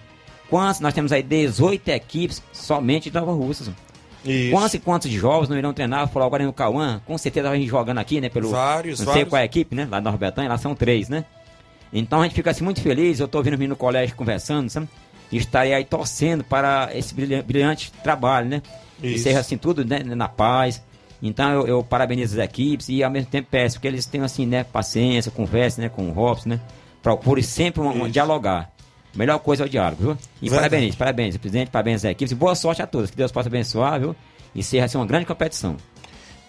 Quantos, 0.50 0.80
nós 0.80 0.94
temos 0.94 1.12
aí 1.12 1.22
18 1.22 1.88
equipes 1.90 2.42
somente 2.52 3.10
de 3.12 3.16
Nova 3.20 3.32
Russas. 3.34 3.70
Isso. 4.26 4.52
Quantos 4.52 4.74
e 4.74 4.80
quantos 4.80 5.12
jovens 5.12 5.48
não 5.48 5.58
irão 5.58 5.74
treinar? 5.74 6.08
Falou 6.08 6.26
agora 6.26 6.44
no 6.44 6.52
Cauã, 6.52 7.00
com 7.06 7.18
certeza 7.18 7.50
vai 7.50 7.62
jogando 7.64 8.00
aqui, 8.00 8.20
né? 8.20 8.30
Pelo, 8.30 8.50
Vários, 8.50 9.00
não 9.00 9.06
sei 9.06 9.14
vários. 9.14 9.30
qual 9.30 9.40
é 9.40 9.44
a 9.44 9.46
equipe, 9.46 9.76
né? 9.76 9.84
Lá 9.90 10.02
na 10.02 10.10
Norbertanha, 10.10 10.50
lá 10.50 10.58
são 10.58 10.74
três, 10.74 11.08
né? 11.10 11.24
Então 11.94 12.20
a 12.22 12.24
gente 12.24 12.34
fica 12.36 12.50
assim 12.52 12.64
muito 12.64 12.82
feliz, 12.82 13.20
eu 13.20 13.28
tô 13.28 13.38
ouvindo 13.38 13.54
menino 13.54 13.74
no 13.74 13.78
colégio 13.78 14.16
conversando, 14.16 14.70
sabe? 14.70 14.90
E 15.32 15.38
estarei 15.38 15.74
aí 15.74 15.86
torcendo 15.86 16.44
para 16.44 16.90
esse 16.94 17.14
brilha- 17.14 17.44
brilhante 17.44 17.92
trabalho, 18.04 18.50
né? 18.50 18.62
Isso. 19.04 19.24
seja 19.26 19.40
assim 19.40 19.58
tudo 19.58 19.86
né, 19.86 20.00
na 20.04 20.28
paz. 20.28 20.82
Então 21.22 21.52
eu, 21.52 21.68
eu 21.68 21.84
parabenizo 21.84 22.40
as 22.40 22.46
equipes 22.46 22.90
e 22.90 23.04
ao 23.04 23.10
mesmo 23.10 23.30
tempo 23.30 23.48
peço 23.50 23.80
que 23.80 23.88
eles 23.88 24.06
tenham 24.06 24.26
assim, 24.26 24.46
né, 24.46 24.64
paciência, 24.64 25.32
conversa, 25.32 25.82
né, 25.82 25.90
com 25.90 26.10
o 26.10 26.12
Robson, 26.12 26.50
né? 26.50 26.60
Procure 27.02 27.42
sempre 27.42 27.82
um, 27.82 28.04
um 28.04 28.10
dialogar. 28.10 28.72
A 29.14 29.18
melhor 29.18 29.40
coisa 29.40 29.64
é 29.64 29.66
o 29.66 29.70
diálogo, 29.70 30.04
viu? 30.04 30.18
E 30.42 30.50
Verdade. 30.50 30.70
parabéns, 30.70 30.96
parabéns, 30.96 31.38
presidente, 31.38 31.72
parabéns 31.72 32.06
às 32.06 32.12
equipes. 32.12 32.32
E 32.32 32.36
boa 32.36 32.54
sorte 32.54 32.82
a 32.82 32.88
todos. 32.88 33.10
Que 33.10 33.18
Deus 33.18 33.32
possa 33.32 33.50
abençoar, 33.50 34.00
viu? 34.00 34.16
E 34.54 34.62
seja 34.62 34.86
assim, 34.86 34.98
uma 34.98 35.06
grande 35.06 35.26
competição. 35.26 35.78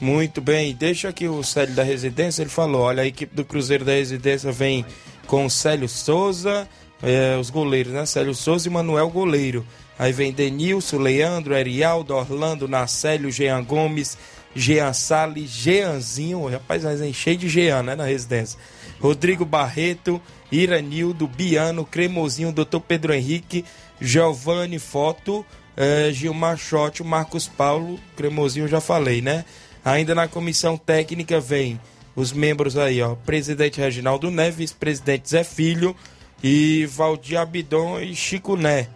Muito 0.01 0.41
bem, 0.41 0.75
deixa 0.75 1.09
aqui 1.09 1.27
o 1.27 1.43
Célio 1.43 1.75
da 1.75 1.83
Residência, 1.83 2.43
ele 2.43 2.51
falou, 2.51 2.83
olha, 2.83 3.03
a 3.03 3.07
equipe 3.07 3.35
do 3.35 3.45
Cruzeiro 3.45 3.85
da 3.85 3.93
Residência 3.93 4.53
vem 4.53 4.85
com 5.27 5.45
o 5.45 5.51
Célio 5.51 5.89
Souza, 5.89 6.69
é, 7.03 7.37
os 7.37 7.51
goleiros, 7.51 7.93
né? 7.93 8.07
Célio 8.07 8.35
Souza 8.35 8.69
e 8.69 8.71
Manuel 8.71 9.09
Goleiro. 9.11 9.67
Aí 9.99 10.13
vem 10.13 10.33
Denilson, 10.33 10.99
Leandro, 10.99 11.55
Erialdo, 11.55 12.15
Orlando, 12.15 12.69
Nacélio, 12.69 13.33
Jean 13.33 13.65
Gomes, 13.65 14.17
Jean 14.55 14.93
Salles, 14.93 15.51
Jeanzinho, 15.51 16.47
rapaz, 16.47 16.85
mas 16.85 17.01
é 17.01 17.13
cheio 17.13 17.37
de 17.37 17.49
Jean, 17.49 17.83
né, 17.83 17.95
na 17.95 18.05
residência. 18.05 18.59
Rodrigo 19.01 19.45
Barreto, 19.45 20.21
Iranildo, 20.51 21.27
Biano, 21.27 21.85
Cremosinho, 21.85 22.53
Dr. 22.53 22.81
Pedro 22.87 23.13
Henrique, 23.13 23.65
Giovanni 24.01 24.79
Foto, 24.79 25.45
eh, 25.77 26.11
Gilmar 26.13 26.57
Chotti, 26.57 27.05
Marcos 27.05 27.47
Paulo, 27.47 27.99
Cremosinho 28.17 28.65
eu 28.65 28.69
já 28.69 28.81
falei, 28.81 29.21
né? 29.21 29.45
Ainda 29.85 30.15
na 30.15 30.27
comissão 30.27 30.77
técnica 30.77 31.39
vem 31.39 31.81
os 32.17 32.33
membros 32.33 32.77
aí, 32.77 33.01
ó, 33.01 33.15
presidente 33.15 33.81
Reginaldo 33.81 34.31
Neves, 34.31 34.73
presidente 34.73 35.31
Zé 35.31 35.45
Filho 35.45 35.95
e 36.43 36.85
Valdir 36.87 37.39
Abidon 37.39 38.01
e 38.01 38.15
Chico 38.15 38.57
Né. 38.57 38.89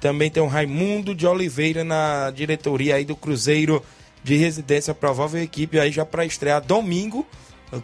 Também 0.00 0.30
tem 0.30 0.42
o 0.42 0.46
Raimundo 0.46 1.14
de 1.14 1.26
Oliveira 1.26 1.84
na 1.84 2.30
diretoria 2.30 2.94
aí 2.94 3.04
do 3.04 3.14
Cruzeiro 3.14 3.82
de 4.22 4.36
Residência, 4.36 4.94
provável 4.94 5.42
equipe 5.42 5.78
aí 5.78 5.90
já 5.90 6.04
para 6.04 6.24
estrear 6.24 6.62
domingo 6.62 7.26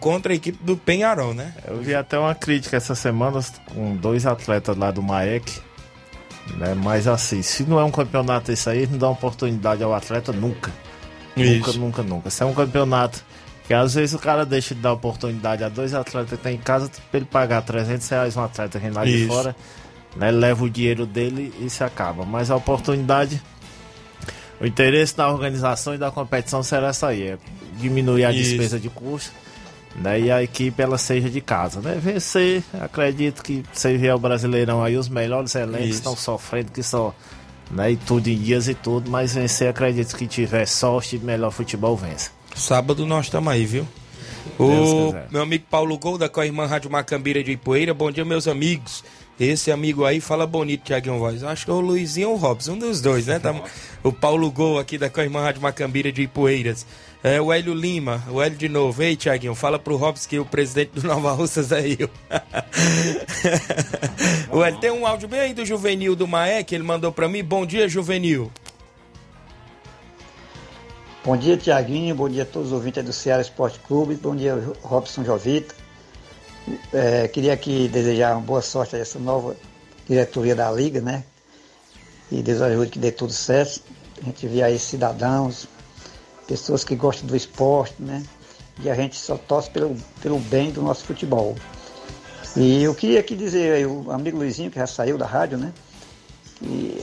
contra 0.00 0.32
a 0.32 0.36
equipe 0.36 0.58
do 0.62 0.76
Penharol, 0.76 1.32
né? 1.32 1.54
Eu 1.66 1.78
vi 1.78 1.94
até 1.94 2.18
uma 2.18 2.34
crítica 2.34 2.76
essa 2.76 2.94
semana 2.94 3.40
com 3.72 3.96
dois 3.96 4.26
atletas 4.26 4.76
lá 4.76 4.90
do 4.90 5.02
Maek. 5.02 5.60
Né? 6.56 6.74
Mas 6.74 7.06
assim, 7.06 7.42
se 7.42 7.64
não 7.64 7.78
é 7.78 7.84
um 7.84 7.90
campeonato 7.90 8.52
isso 8.52 8.68
aí, 8.70 8.86
não 8.86 8.98
dá 8.98 9.08
oportunidade 9.08 9.82
ao 9.82 9.94
atleta 9.94 10.32
nunca. 10.32 10.72
Nunca, 11.36 11.70
Isso. 11.70 11.78
nunca, 11.78 12.02
nunca. 12.02 12.30
Se 12.30 12.42
é 12.42 12.46
um 12.46 12.54
campeonato 12.54 13.22
Que 13.66 13.74
às 13.74 13.94
vezes 13.94 14.14
o 14.14 14.18
cara 14.18 14.46
deixa 14.46 14.74
de 14.74 14.80
dar 14.80 14.92
oportunidade 14.92 15.64
a 15.64 15.68
dois 15.68 15.92
atletas 15.92 16.38
que 16.38 16.44
tem 16.44 16.54
em 16.54 16.58
casa 16.58 16.88
pra 17.10 17.18
ele 17.18 17.26
pagar 17.26 17.62
300 17.62 18.08
reais 18.08 18.36
um 18.36 18.42
atleta 18.42 18.78
que 18.78 18.90
lá 18.90 19.04
de 19.04 19.24
Isso. 19.24 19.28
fora, 19.28 19.56
né? 20.14 20.30
Leva 20.30 20.64
o 20.64 20.70
dinheiro 20.70 21.04
dele 21.04 21.52
e 21.60 21.68
se 21.68 21.82
acaba. 21.82 22.24
Mas 22.24 22.50
a 22.50 22.56
oportunidade, 22.56 23.42
o 24.60 24.66
interesse 24.66 25.16
da 25.16 25.30
organização 25.30 25.94
e 25.94 25.98
da 25.98 26.10
competição 26.10 26.62
será 26.62 26.88
essa 26.88 27.08
aí: 27.08 27.22
é 27.22 27.38
diminuir 27.78 28.24
a 28.24 28.32
Isso. 28.32 28.50
despesa 28.50 28.78
de 28.80 28.88
custo. 28.88 29.32
Né, 29.98 30.20
e 30.20 30.30
a 30.30 30.42
equipe 30.42 30.82
ela 30.82 30.98
seja 30.98 31.30
de 31.30 31.40
casa, 31.40 31.80
né? 31.80 31.98
Vencer, 31.98 32.62
acredito 32.78 33.42
que 33.42 33.64
se 33.72 33.96
vier 33.96 34.14
o 34.14 34.18
Brasileirão 34.18 34.84
aí, 34.84 34.94
os 34.94 35.08
melhores 35.08 35.54
elencos 35.54 35.86
Isso. 35.88 35.98
estão 36.00 36.14
sofrendo 36.14 36.70
que 36.70 36.82
só, 36.82 37.14
né? 37.70 37.92
E 37.92 37.96
tudo 37.96 38.28
em 38.28 38.36
dias 38.36 38.68
e 38.68 38.74
tudo, 38.74 39.10
mas 39.10 39.34
vencer, 39.34 39.70
acredito 39.70 40.14
que 40.14 40.26
tiver 40.26 40.66
sorte 40.66 41.16
e 41.16 41.18
melhor 41.18 41.50
futebol 41.50 41.96
vence. 41.96 42.28
Sábado 42.54 43.06
nós 43.06 43.24
estamos 43.24 43.50
aí, 43.50 43.64
viu? 43.64 43.88
Deus 44.58 44.90
O 44.90 45.06
quiser. 45.06 45.28
meu 45.30 45.40
amigo 45.42 45.64
Paulo 45.70 45.96
Gol, 45.98 46.18
da 46.18 46.28
Coirmã 46.28 46.66
Rádio 46.66 46.90
Macambira 46.90 47.42
de 47.42 47.52
Ipoeira. 47.52 47.94
Bom 47.94 48.10
dia, 48.10 48.24
meus 48.24 48.46
amigos. 48.46 49.02
Esse 49.38 49.70
amigo 49.70 50.06
aí 50.06 50.18
fala 50.18 50.46
bonito, 50.46 50.84
Tiaguinho 50.84 51.18
Voz. 51.18 51.44
Acho 51.44 51.66
que 51.66 51.70
é 51.70 51.74
o 51.74 51.80
Luizinho 51.80 52.30
ou 52.30 52.34
o 52.36 52.38
Robson, 52.38 52.72
um 52.72 52.78
dos 52.78 53.02
dois, 53.02 53.26
né? 53.26 53.38
Tá- 53.38 53.54
o 54.02 54.10
Paulo 54.10 54.50
Gol 54.50 54.78
aqui 54.78 54.96
da 54.96 55.10
Coirmã 55.10 55.42
Rádio 55.42 55.60
Macambira 55.60 56.10
de 56.10 56.22
Ipoeiras. 56.22 56.86
É, 57.22 57.40
o 57.40 57.52
Hélio 57.52 57.74
Lima, 57.74 58.22
o 58.30 58.40
Hélio 58.40 58.56
de 58.56 58.68
novo. 58.68 59.02
Ei, 59.02 59.14
Tiaguinho, 59.14 59.54
fala 59.54 59.78
pro 59.78 59.96
Robson 59.96 60.28
que 60.28 60.38
o 60.38 60.44
presidente 60.44 60.92
do 60.92 61.06
Nova 61.06 61.32
Russas 61.32 61.70
é 61.70 61.86
eu. 61.86 62.08
o 64.52 64.64
Hélio, 64.64 64.80
tem 64.80 64.90
um 64.90 65.06
áudio 65.06 65.28
bem 65.28 65.40
aí 65.40 65.52
do 65.52 65.66
Juvenil 65.66 66.16
do 66.16 66.26
Maé 66.26 66.62
que 66.62 66.74
ele 66.74 66.84
mandou 66.84 67.12
pra 67.12 67.28
mim. 67.28 67.44
Bom 67.44 67.66
dia, 67.66 67.86
Juvenil. 67.88 68.50
Bom 71.24 71.36
dia, 71.36 71.56
Tiaguinho. 71.56 72.14
Bom 72.14 72.28
dia 72.28 72.44
a 72.44 72.46
todos 72.46 72.68
os 72.68 72.72
ouvintes 72.72 73.04
do 73.04 73.12
Ceará 73.12 73.42
Esporte 73.42 73.80
Clube. 73.80 74.14
Bom 74.14 74.34
dia, 74.34 74.54
Robson 74.82 75.24
Jovita. 75.24 75.74
É, 76.92 77.28
queria 77.28 77.52
aqui 77.52 77.88
desejar 77.88 78.34
boa 78.40 78.60
sorte 78.60 78.96
a 78.96 78.98
essa 78.98 79.18
nova 79.18 79.56
diretoria 80.08 80.54
da 80.54 80.70
Liga, 80.70 81.00
né? 81.00 81.24
E 82.30 82.42
Deus 82.42 82.60
ajude 82.60 82.90
que 82.90 82.98
dê 82.98 83.12
tudo 83.12 83.32
certo. 83.32 83.82
A 84.20 84.24
gente 84.24 84.46
vê 84.48 84.62
aí 84.62 84.78
cidadãos, 84.78 85.68
pessoas 86.46 86.82
que 86.82 86.96
gostam 86.96 87.26
do 87.26 87.36
esporte, 87.36 87.94
né? 88.00 88.22
E 88.82 88.90
a 88.90 88.94
gente 88.94 89.16
só 89.16 89.36
torce 89.36 89.70
pelo, 89.70 89.96
pelo 90.20 90.38
bem 90.38 90.70
do 90.70 90.82
nosso 90.82 91.04
futebol. 91.04 91.56
E 92.56 92.82
eu 92.82 92.94
queria 92.94 93.20
aqui 93.20 93.36
dizer 93.36 93.72
aí, 93.74 93.86
o 93.86 94.10
amigo 94.10 94.38
Luizinho, 94.38 94.70
que 94.70 94.78
já 94.78 94.86
saiu 94.86 95.16
da 95.16 95.26
rádio, 95.26 95.58
né? 95.58 95.72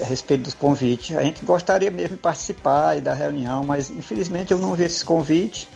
A 0.01 0.05
respeito 0.05 0.43
dos 0.43 0.53
convites. 0.53 1.15
A 1.15 1.23
gente 1.23 1.45
gostaria 1.45 1.91
mesmo 1.91 2.15
de 2.15 2.21
participar 2.21 2.97
e 2.97 3.01
da 3.01 3.13
reunião, 3.13 3.63
mas 3.63 3.89
infelizmente 3.89 4.51
eu 4.51 4.57
não 4.57 4.73
vi 4.73 4.83
esses 4.83 5.03
convites. 5.03 5.67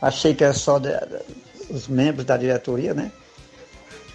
Achei 0.00 0.34
que 0.34 0.44
era 0.44 0.52
só 0.52 0.78
da- 0.78 1.06
os 1.68 1.88
membros 1.88 2.24
da 2.24 2.36
diretoria, 2.36 2.94
né? 2.94 3.10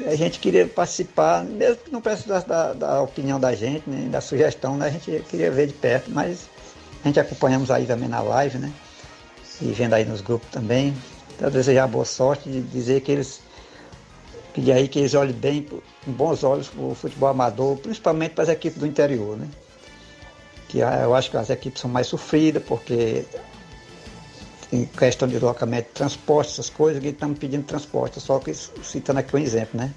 A 0.05 0.15
gente 0.15 0.39
queria 0.39 0.67
participar, 0.67 1.43
mesmo 1.43 1.77
que 1.83 1.91
não 1.91 2.01
precisasse 2.01 2.47
da, 2.47 2.73
da 2.73 3.01
opinião 3.01 3.39
da 3.39 3.53
gente, 3.53 3.83
nem 3.87 4.09
da 4.09 4.21
sugestão, 4.21 4.77
né? 4.77 4.87
A 4.87 4.89
gente 4.89 5.23
queria 5.29 5.51
ver 5.51 5.67
de 5.67 5.73
perto, 5.73 6.09
mas 6.09 6.49
a 7.03 7.07
gente 7.07 7.19
acompanhamos 7.19 7.69
aí 7.69 7.85
também 7.85 8.09
na 8.09 8.21
live, 8.21 8.57
né? 8.57 8.71
E 9.61 9.65
vendo 9.71 9.93
aí 9.93 10.05
nos 10.05 10.21
grupos 10.21 10.49
também. 10.49 10.95
Então, 11.35 11.51
desejar 11.51 11.87
boa 11.87 12.05
sorte 12.05 12.49
e 12.49 12.61
dizer 12.61 13.01
que 13.01 13.11
eles 13.11 13.41
pedir 14.53 14.71
aí 14.71 14.87
que 14.87 14.99
eles 14.99 15.13
olhem 15.13 15.33
bem, 15.33 15.63
com 15.63 16.11
bons 16.11 16.43
olhos 16.43 16.67
para 16.67 16.83
o 16.83 16.95
futebol 16.95 17.29
amador, 17.29 17.77
principalmente 17.77 18.33
para 18.33 18.43
as 18.43 18.49
equipes 18.49 18.79
do 18.79 18.87
interior, 18.87 19.37
né? 19.37 19.47
Que 20.67 20.81
ah, 20.81 21.01
eu 21.03 21.15
acho 21.15 21.29
que 21.29 21.37
as 21.37 21.49
equipes 21.49 21.81
são 21.81 21.89
mais 21.89 22.07
sofridas, 22.07 22.63
porque 22.63 23.25
em 24.71 24.85
questão 24.85 25.27
de 25.27 25.33
deslocamento, 25.33 25.89
transporte, 25.93 26.51
essas 26.51 26.69
coisas, 26.69 27.01
que 27.01 27.09
estamos 27.09 27.37
pedindo 27.37 27.63
transporte, 27.65 28.19
só 28.19 28.39
que 28.39 28.53
citando 28.53 29.19
aqui 29.19 29.35
um 29.35 29.39
exemplo, 29.39 29.79
né? 29.79 29.93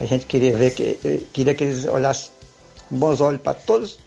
A 0.00 0.04
gente 0.04 0.26
queria 0.26 0.56
ver 0.56 0.72
que 0.72 0.98
eh, 1.04 1.20
queria 1.32 1.54
que 1.54 1.64
eles 1.64 1.84
olhassem 1.86 2.30
com 2.88 2.96
bons 2.96 3.20
olhos 3.20 3.40
para 3.40 3.54
todas 3.54 3.98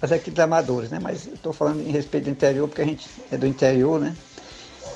as 0.00 0.10
equipes 0.12 0.38
amadoras, 0.38 0.90
né? 0.90 0.98
Mas 1.00 1.26
estou 1.26 1.52
falando 1.52 1.80
em 1.80 1.90
respeito 1.90 2.24
do 2.24 2.30
interior, 2.30 2.68
porque 2.68 2.82
a 2.82 2.84
gente 2.84 3.08
é 3.30 3.36
do 3.36 3.46
interior, 3.46 4.00
né? 4.00 4.16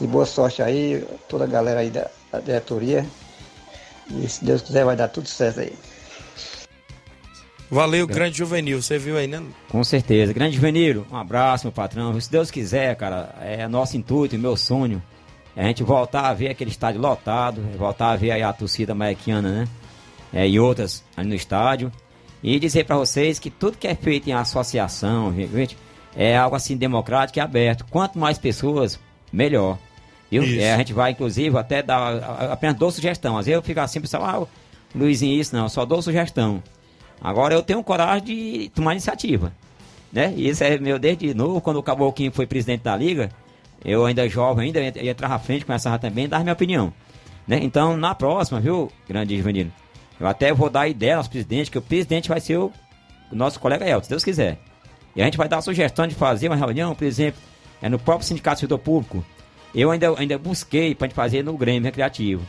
E 0.01 0.07
boa 0.07 0.25
sorte 0.25 0.63
aí, 0.63 1.05
toda 1.29 1.45
a 1.45 1.47
galera 1.47 1.81
aí 1.81 1.91
da, 1.91 2.09
da 2.31 2.41
diretoria. 2.41 3.05
E 4.11 4.29
se 4.29 4.45
Deus 4.45 4.63
quiser 4.63 4.85
vai 4.85 4.97
dar 4.97 5.09
tudo 5.09 5.29
certo 5.29 5.61
aí. 5.61 5.73
Valeu, 7.71 8.07
grande 8.07 8.37
Juvenil. 8.37 8.83
Você 8.83 8.99
viu 8.99 9.17
aí, 9.17 9.29
né? 9.29 9.43
Com 9.69 9.85
certeza. 9.85 10.33
Grande 10.33 10.57
Juvenilo, 10.57 11.07
um 11.11 11.17
abraço, 11.17 11.67
meu 11.67 11.73
patrão. 11.73 12.21
Se 12.21 12.31
Deus 12.31 12.51
quiser, 12.51 12.97
cara, 12.97 13.35
é 13.41 13.69
nosso 13.69 13.97
intuito 13.97 14.35
e 14.35 14.39
meu 14.39 14.57
sonho. 14.57 15.01
É 15.55 15.65
a 15.65 15.67
gente 15.69 15.83
voltar 15.83 16.29
a 16.29 16.35
ver 16.35 16.49
aquele 16.49 16.71
estádio 16.71 17.01
lotado, 17.01 17.63
voltar 17.79 18.11
a 18.11 18.17
ver 18.17 18.33
aí 18.33 18.43
a 18.43 18.53
torcida 18.53 18.95
maequiana, 18.95 19.53
né? 19.53 19.69
É, 20.33 20.49
e 20.49 20.59
outras 20.59 21.05
ali 21.17 21.29
no 21.29 21.35
estádio. 21.35 21.93
E 22.43 22.59
dizer 22.59 22.85
pra 22.85 22.97
vocês 22.97 23.39
que 23.39 23.51
tudo 23.51 23.79
que 23.79 23.87
é 23.87 23.95
feito 23.95 24.29
em 24.29 24.33
associação, 24.33 25.33
gente, 25.35 25.77
é 26.17 26.37
algo 26.37 26.57
assim 26.57 26.77
democrático 26.77 27.39
e 27.39 27.41
aberto. 27.41 27.85
Quanto 27.91 28.19
mais 28.19 28.39
pessoas, 28.39 28.99
melhor. 29.33 29.79
Viu? 30.31 30.43
É, 30.61 30.73
a 30.75 30.79
gente 30.79 30.93
vai, 30.93 31.13
inclusive, 31.13 31.57
até 31.57 31.83
dar. 31.83 32.17
Apenas 32.51 32.77
dou 32.77 32.91
sugestão. 32.91 33.37
Às 33.37 33.47
vezes 33.47 33.57
eu 33.57 33.63
fico 33.63 33.81
assim, 33.81 34.01
pessoal, 34.01 34.25
ah, 34.25 34.47
Luizinho, 34.95 35.41
isso 35.41 35.55
não, 35.55 35.69
só 35.69 35.85
dou 35.85 36.01
sugestão. 36.01 36.63
Agora 37.23 37.55
eu 37.55 37.63
tenho 37.63 37.83
coragem 37.83 38.25
de 38.25 38.71
tomar 38.75 38.93
iniciativa. 38.93 39.53
Né? 40.13 40.33
E 40.37 40.49
isso 40.49 40.65
é 40.65 40.79
meu 40.79 40.99
desde 40.99 41.33
novo, 41.35 41.61
quando 41.61 41.77
o 41.77 41.83
Caboclinho 41.83 42.33
foi 42.33 42.47
presidente 42.47 42.83
da 42.83 42.97
liga, 42.97 43.31
eu 43.85 44.05
ainda 44.05 44.29
jovem, 44.29 44.67
ainda 44.67 44.81
eu 44.99 45.11
entrava 45.11 45.35
à 45.35 45.39
frente, 45.39 45.65
começava 45.65 45.99
também 45.99 46.29
dar 46.29 46.41
minha 46.41 46.53
opinião. 46.53 46.93
Né? 47.47 47.61
Então, 47.63 47.97
na 47.97 48.15
próxima, 48.15 48.61
viu, 48.61 48.91
grande 49.09 49.37
Juvenil, 49.37 49.69
eu 50.19 50.27
até 50.27 50.53
vou 50.53 50.69
dar 50.69 50.89
ideia 50.89 51.17
aos 51.17 51.29
presidentes, 51.29 51.69
que 51.69 51.79
o 51.79 51.83
presidente 51.83 52.29
vai 52.29 52.41
ser 52.41 52.59
o, 52.59 52.73
nosso 53.33 53.61
colega 53.61 53.89
Elton, 53.89 54.05
se 54.05 54.11
Deus 54.11 54.25
quiser. 54.25 54.59
E 55.15 55.23
a 55.23 55.25
gente 55.25 55.39
vai 55.39 55.49
dar 55.49 55.59
a 55.59 55.63
sugestão 55.63 56.07
de 56.07 56.15
fazer 56.15 56.49
uma 56.49 56.57
reunião, 56.57 56.95
por 56.95 57.05
exemplo, 57.05 57.41
é 57.81 57.89
no 57.89 57.99
próprio 57.99 58.27
Sindicato 58.27 58.57
do 58.57 58.61
Setor 58.61 58.79
Público. 58.79 59.25
Eu 59.75 59.91
ainda, 59.91 60.13
ainda 60.19 60.39
busquei 60.39 60.95
para 60.95 61.07
gente 61.07 61.15
fazer 61.15 61.43
no 61.43 61.57
Grêmio 61.57 61.83
Recreativo. 61.83 62.43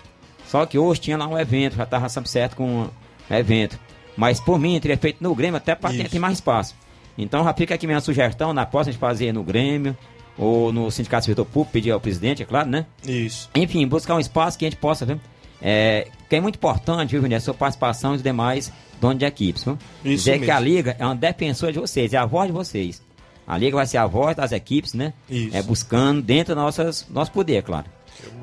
Só 0.45 0.65
que 0.65 0.77
hoje 0.77 0.99
tinha 0.99 1.17
lá 1.17 1.27
um 1.27 1.37
evento, 1.37 1.75
já 1.75 1.83
estava 1.83 2.09
certo 2.09 2.55
com 2.55 2.83
um 2.83 2.89
evento. 3.29 3.79
Mas 4.15 4.39
por 4.39 4.59
mim, 4.59 4.79
teria 4.79 4.97
feito 4.97 5.21
no 5.21 5.33
Grêmio 5.33 5.57
até 5.57 5.75
para 5.75 5.91
ter, 5.91 6.19
mais 6.19 6.35
espaço. 6.35 6.75
Então 7.17 7.43
já 7.43 7.53
fica 7.53 7.75
aqui 7.75 7.87
minha 7.87 8.01
sugestão, 8.01 8.53
na 8.53 8.65
próxima 8.65 8.89
a 8.89 8.93
gente 8.93 8.99
fazer 8.99 9.33
no 9.33 9.43
Grêmio 9.43 9.95
ou 10.37 10.71
no 10.71 10.89
Sindicato 10.89 11.25
do 11.25 11.29
Setor 11.29 11.45
Público, 11.45 11.71
pedir 11.73 11.91
ao 11.91 11.99
presidente, 11.99 12.41
é 12.41 12.45
claro, 12.45 12.69
né? 12.69 12.85
Isso. 13.05 13.49
Enfim, 13.53 13.85
buscar 13.87 14.15
um 14.15 14.19
espaço 14.19 14.57
que 14.57 14.65
a 14.65 14.69
gente 14.69 14.79
possa, 14.79 15.05
viu? 15.05 15.19
É, 15.61 16.07
que 16.27 16.35
é 16.35 16.41
muito 16.41 16.55
importante, 16.55 17.11
viu, 17.11 17.21
Vinícius, 17.21 17.43
a 17.43 17.45
sua 17.45 17.53
participação 17.53 18.13
e 18.13 18.15
os 18.15 18.23
demais 18.23 18.71
donos 18.99 19.19
de 19.19 19.25
equipes, 19.25 19.63
viu? 19.63 19.77
Isso 20.03 20.23
Dizer 20.23 20.33
que 20.33 20.39
mesmo. 20.39 20.53
a 20.53 20.59
Liga 20.59 20.95
é 20.97 21.05
uma 21.05 21.15
defensora 21.15 21.71
de 21.71 21.79
vocês, 21.79 22.13
é 22.13 22.17
a 22.17 22.25
voz 22.25 22.47
de 22.47 22.53
vocês. 22.53 23.01
A 23.45 23.57
Liga 23.57 23.75
vai 23.75 23.85
ser 23.85 23.97
a 23.97 24.07
voz 24.07 24.35
das 24.35 24.51
equipes, 24.51 24.93
né? 24.93 25.13
Isso. 25.29 25.55
É 25.55 25.61
buscando 25.61 26.21
dentro 26.21 26.55
do 26.55 26.61
nossas, 26.61 27.05
nosso 27.09 27.31
poder, 27.31 27.57
é 27.57 27.61
claro. 27.61 27.85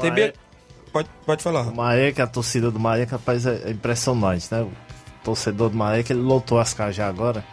TB, 0.00 0.34
pode, 0.92 1.08
pode 1.24 1.42
falar. 1.42 1.62
O 1.62 1.74
Maek, 1.74 2.20
a 2.20 2.26
torcida 2.26 2.70
do 2.70 2.78
Maek, 2.78 3.10
rapaz, 3.10 3.46
é 3.46 3.62
é 3.64 3.70
impressionante, 3.70 4.46
né? 4.52 4.66
Torcedor 5.24 5.70
do 5.70 5.76
Maek, 5.76 6.10
ele 6.12 6.20
lotou 6.20 6.58
as 6.58 6.72
cajas 6.74 7.06
agora. 7.06 7.44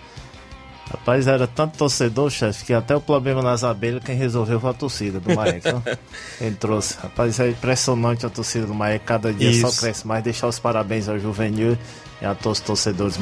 Rapaz, 0.89 1.25
era 1.25 1.47
tanto 1.47 1.77
torcedor, 1.79 2.29
chefe, 2.29 2.63
que 2.65 2.71
até 2.73 2.95
o 2.95 3.01
problema 3.01 3.41
nas 3.41 3.63
abelhas, 3.63 4.03
quem 4.03 4.15
resolveu 4.15 4.59
foi 4.59 4.69
a 4.69 4.73
torcida 4.73 5.19
do 5.19 5.35
Maek. 5.35 5.63
Ele 6.39 6.55
trouxe. 6.55 6.95
Rapaz, 7.01 7.39
é 7.39 7.49
impressionante 7.49 8.23
a 8.23 8.29
torcida 8.29 8.67
do 8.67 8.73
Maek, 8.73 9.03
cada 9.03 9.33
dia 9.33 9.49
Isso. 9.49 9.61
só 9.67 9.81
cresce 9.81 10.05
mais. 10.05 10.23
Deixar 10.23 10.47
os 10.47 10.59
parabéns 10.59 11.09
ao 11.09 11.17
Juvenil 11.17 11.75
e 12.21 12.25
a 12.25 12.35
todos 12.35 12.59
os 12.59 12.63
torcedores 12.65 13.17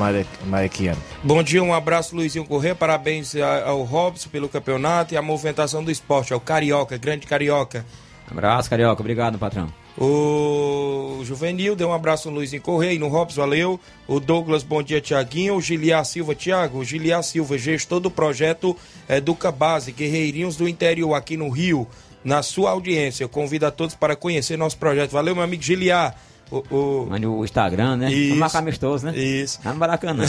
maequianos. 0.45 1.01
Bom 1.23 1.41
dia, 1.41 1.63
um 1.63 1.73
abraço, 1.73 2.13
Luizinho 2.13 2.45
Corrêa. 2.45 2.75
Parabéns 2.75 3.33
a- 3.37 3.63
ao 3.69 3.81
Robson 3.83 4.29
pelo 4.29 4.49
campeonato 4.49 5.13
e 5.13 5.17
a 5.17 5.21
movimentação 5.21 5.81
do 5.81 5.89
esporte, 5.89 6.33
ao 6.33 6.41
Carioca, 6.41 6.97
grande 6.97 7.25
Carioca. 7.25 7.85
Abraço, 8.29 8.69
Carioca. 8.69 9.01
Obrigado, 9.01 9.39
patrão. 9.39 9.69
O 9.97 11.21
Juvenil 11.23 11.75
deu 11.75 11.89
um 11.89 11.93
abraço 11.93 12.29
no 12.29 12.37
Luizinho 12.37 12.61
Correia 12.61 12.99
no 12.99 13.07
Robson, 13.07 13.41
valeu. 13.41 13.79
O 14.07 14.19
Douglas, 14.19 14.63
bom 14.63 14.81
dia, 14.81 14.99
Tiaguinho. 14.99 15.55
O 15.55 15.61
Giliar 15.61 16.03
Silva, 16.03 16.33
Tiago. 16.33 16.79
O 16.79 16.85
Giliar 16.85 17.23
Silva, 17.23 17.57
gestor 17.57 17.99
do 17.99 18.09
projeto 18.09 18.75
Educa 19.07 19.51
Base, 19.51 19.91
Guerreirinhos 19.91 20.57
do 20.57 20.67
Interior, 20.67 21.13
aqui 21.13 21.37
no 21.37 21.49
Rio, 21.49 21.87
na 22.23 22.41
sua 22.41 22.71
audiência. 22.71 23.23
Eu 23.23 23.29
convido 23.29 23.67
a 23.67 23.71
todos 23.71 23.95
para 23.95 24.15
conhecer 24.15 24.57
nosso 24.57 24.77
projeto. 24.77 25.11
Valeu, 25.11 25.35
meu 25.35 25.43
amigo 25.43 25.61
Giliar. 25.61 26.15
O, 26.53 26.63
o... 26.75 27.39
O 27.39 27.43
Instagram, 27.43 27.97
né? 27.97 28.11
Isso. 28.11 28.25
Vamos 28.25 28.39
marcar 28.39 28.59
amistoso, 28.59 29.05
né? 29.07 29.17
Isso. 29.17 29.59
Lá 29.65 29.73
no 29.73 29.79
Maracanã. 29.79 30.23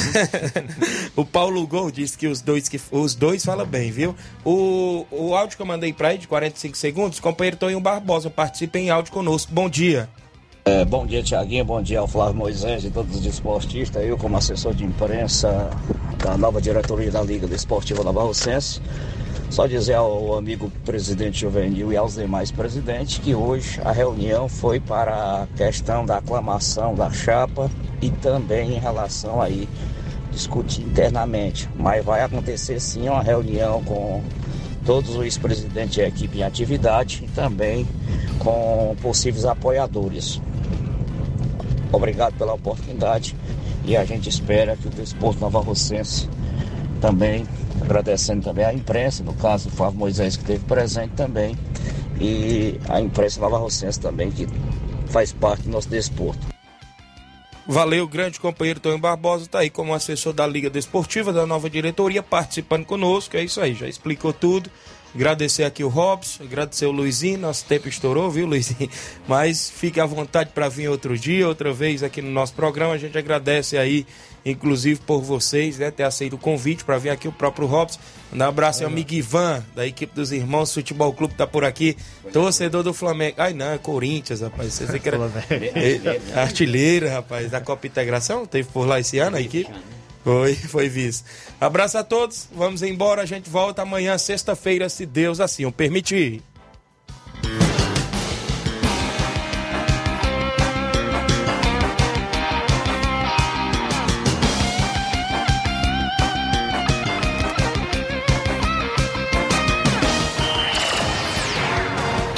o 1.14 1.24
Paulo 1.24 1.66
Gol 1.66 1.90
disse 1.90 2.16
que 2.16 2.26
os 2.26 2.40
dois 2.40 2.66
que 2.66 2.80
os 2.90 3.14
dois 3.14 3.44
falam 3.44 3.66
bem, 3.66 3.90
viu? 3.90 4.14
O, 4.42 5.04
o 5.10 5.34
áudio 5.34 5.56
que 5.56 5.62
eu 5.62 5.66
mandei 5.66 5.92
pra 5.92 6.10
ele 6.10 6.20
de 6.20 6.28
45 6.28 6.76
segundos, 6.78 7.20
companheiro 7.20 7.58
Toninho 7.58 7.80
Barbosa, 7.80 8.30
participa 8.30 8.78
em 8.78 8.88
áudio 8.88 9.12
conosco. 9.12 9.52
Bom 9.52 9.68
dia. 9.68 10.08
É, 10.64 10.82
bom 10.82 11.04
dia, 11.04 11.22
Tiaguinho. 11.22 11.62
Bom 11.62 11.82
dia 11.82 12.00
ao 12.00 12.08
Flávio 12.08 12.36
Moisés 12.36 12.84
e 12.86 12.90
todos 12.90 13.16
os 13.16 13.20
desportistas. 13.20 14.02
Eu, 14.02 14.16
como 14.16 14.38
assessor 14.38 14.72
de 14.72 14.82
imprensa 14.82 15.68
da 16.22 16.38
nova 16.38 16.58
diretoria 16.58 17.10
da 17.10 17.20
Liga 17.20 17.46
Desportiva 17.46 18.02
Nova 18.02 18.22
Rocense, 18.22 18.80
Só 19.54 19.68
dizer 19.68 19.94
ao 19.94 20.36
amigo 20.36 20.68
presidente 20.84 21.42
Juvenil 21.42 21.92
e 21.92 21.96
aos 21.96 22.14
demais 22.14 22.50
presidentes 22.50 23.18
que 23.18 23.36
hoje 23.36 23.80
a 23.84 23.92
reunião 23.92 24.48
foi 24.48 24.80
para 24.80 25.44
a 25.44 25.46
questão 25.56 26.04
da 26.04 26.16
aclamação 26.16 26.92
da 26.92 27.08
chapa 27.08 27.70
e 28.02 28.10
também 28.10 28.72
em 28.72 28.80
relação 28.80 29.40
aí 29.40 29.68
discutir 30.32 30.82
internamente. 30.82 31.70
Mas 31.76 32.04
vai 32.04 32.22
acontecer 32.22 32.80
sim 32.80 33.08
uma 33.08 33.22
reunião 33.22 33.80
com 33.84 34.24
todos 34.84 35.14
os 35.14 35.38
presidentes 35.38 35.98
da 35.98 36.08
equipe 36.08 36.38
em 36.38 36.42
atividade 36.42 37.22
e 37.22 37.28
também 37.28 37.86
com 38.40 38.96
possíveis 39.00 39.44
apoiadores. 39.44 40.42
Obrigado 41.92 42.34
pela 42.36 42.54
oportunidade 42.54 43.36
e 43.84 43.96
a 43.96 44.04
gente 44.04 44.28
espera 44.28 44.76
que 44.76 44.88
o 44.88 44.90
desporto 44.90 45.40
Nova 45.40 45.60
Rocense 45.60 46.28
também, 47.00 47.46
agradecendo 47.80 48.44
também 48.44 48.64
a 48.64 48.72
imprensa, 48.72 49.22
no 49.22 49.34
caso 49.34 49.68
do 49.68 49.76
Flávio 49.76 49.98
Moisés 49.98 50.36
que 50.36 50.42
esteve 50.42 50.64
presente 50.64 51.12
também, 51.12 51.56
e 52.20 52.78
a 52.88 53.00
imprensa 53.00 53.40
Nova 53.40 53.58
Rocense 53.58 53.98
também, 53.98 54.30
que 54.30 54.46
faz 55.06 55.32
parte 55.32 55.62
do 55.64 55.70
nosso 55.70 55.88
desporto. 55.88 56.54
Valeu, 57.66 58.06
grande 58.06 58.38
companheiro 58.38 58.78
Tonho 58.78 58.98
Barbosa, 58.98 59.46
tá 59.46 59.60
aí 59.60 59.70
como 59.70 59.94
assessor 59.94 60.34
da 60.34 60.46
Liga 60.46 60.68
Desportiva, 60.68 61.32
da 61.32 61.46
nova 61.46 61.70
diretoria, 61.70 62.22
participando 62.22 62.84
conosco. 62.84 63.36
É 63.38 63.42
isso 63.42 63.58
aí, 63.58 63.74
já 63.74 63.88
explicou 63.88 64.34
tudo. 64.34 64.70
Agradecer 65.14 65.62
aqui 65.62 65.84
o 65.84 65.88
Robson, 65.88 66.42
agradecer 66.42 66.86
o 66.86 66.90
Luizinho, 66.90 67.38
nosso 67.38 67.64
tempo 67.66 67.88
estourou, 67.88 68.28
viu, 68.30 68.46
Luizinho? 68.46 68.90
Mas 69.28 69.70
fique 69.70 70.00
à 70.00 70.06
vontade 70.06 70.50
para 70.52 70.68
vir 70.68 70.88
outro 70.88 71.16
dia, 71.16 71.46
outra 71.46 71.72
vez 71.72 72.02
aqui 72.02 72.20
no 72.20 72.30
nosso 72.30 72.52
programa. 72.52 72.94
A 72.94 72.98
gente 72.98 73.16
agradece 73.16 73.78
aí, 73.78 74.04
inclusive 74.44 74.98
por 75.06 75.22
vocês, 75.22 75.78
né, 75.78 75.92
ter 75.92 76.02
aceito 76.02 76.32
o 76.32 76.38
convite 76.38 76.84
para 76.84 76.98
vir 76.98 77.10
aqui 77.10 77.28
o 77.28 77.32
próprio 77.32 77.68
Robson. 77.68 78.00
Mandar 78.32 78.46
um 78.46 78.48
abraço 78.48 78.82
ao 78.82 78.90
amigo 78.90 79.14
Ivan, 79.14 79.64
da 79.72 79.86
equipe 79.86 80.12
dos 80.12 80.32
Irmãos 80.32 80.74
Futebol 80.74 81.12
Clube, 81.12 81.34
tá 81.34 81.46
por 81.46 81.64
aqui, 81.64 81.96
torcedor 82.32 82.82
do 82.82 82.92
Flamengo. 82.92 83.36
Ai, 83.38 83.52
não, 83.54 83.70
é 83.70 83.78
Corinthians, 83.78 84.40
rapaz. 84.40 84.72
Você 84.72 84.98
que 84.98 85.08
era 85.08 85.18
É, 85.48 86.40
artilheiro, 86.40 87.08
rapaz, 87.08 87.52
da 87.52 87.60
Copa 87.60 87.86
Integração, 87.86 88.44
teve 88.44 88.68
por 88.68 88.84
lá 88.84 88.98
esse 88.98 89.18
ano 89.18 89.36
a 89.36 89.40
equipe. 89.40 89.70
Foi, 90.24 90.54
foi 90.54 90.88
vice. 90.88 91.22
Abraço 91.60 91.98
a 91.98 92.02
todos, 92.02 92.48
vamos 92.50 92.82
embora, 92.82 93.20
a 93.20 93.26
gente 93.26 93.50
volta 93.50 93.82
amanhã, 93.82 94.16
sexta-feira, 94.16 94.88
se 94.88 95.04
Deus 95.04 95.38
assim 95.38 95.66
o 95.66 95.70
permitir. 95.70 96.42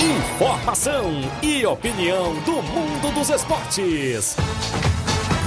Informação 0.00 1.12
e 1.40 1.64
opinião 1.64 2.34
do 2.42 2.60
mundo 2.62 3.14
dos 3.14 3.30
esportes. 3.30 4.34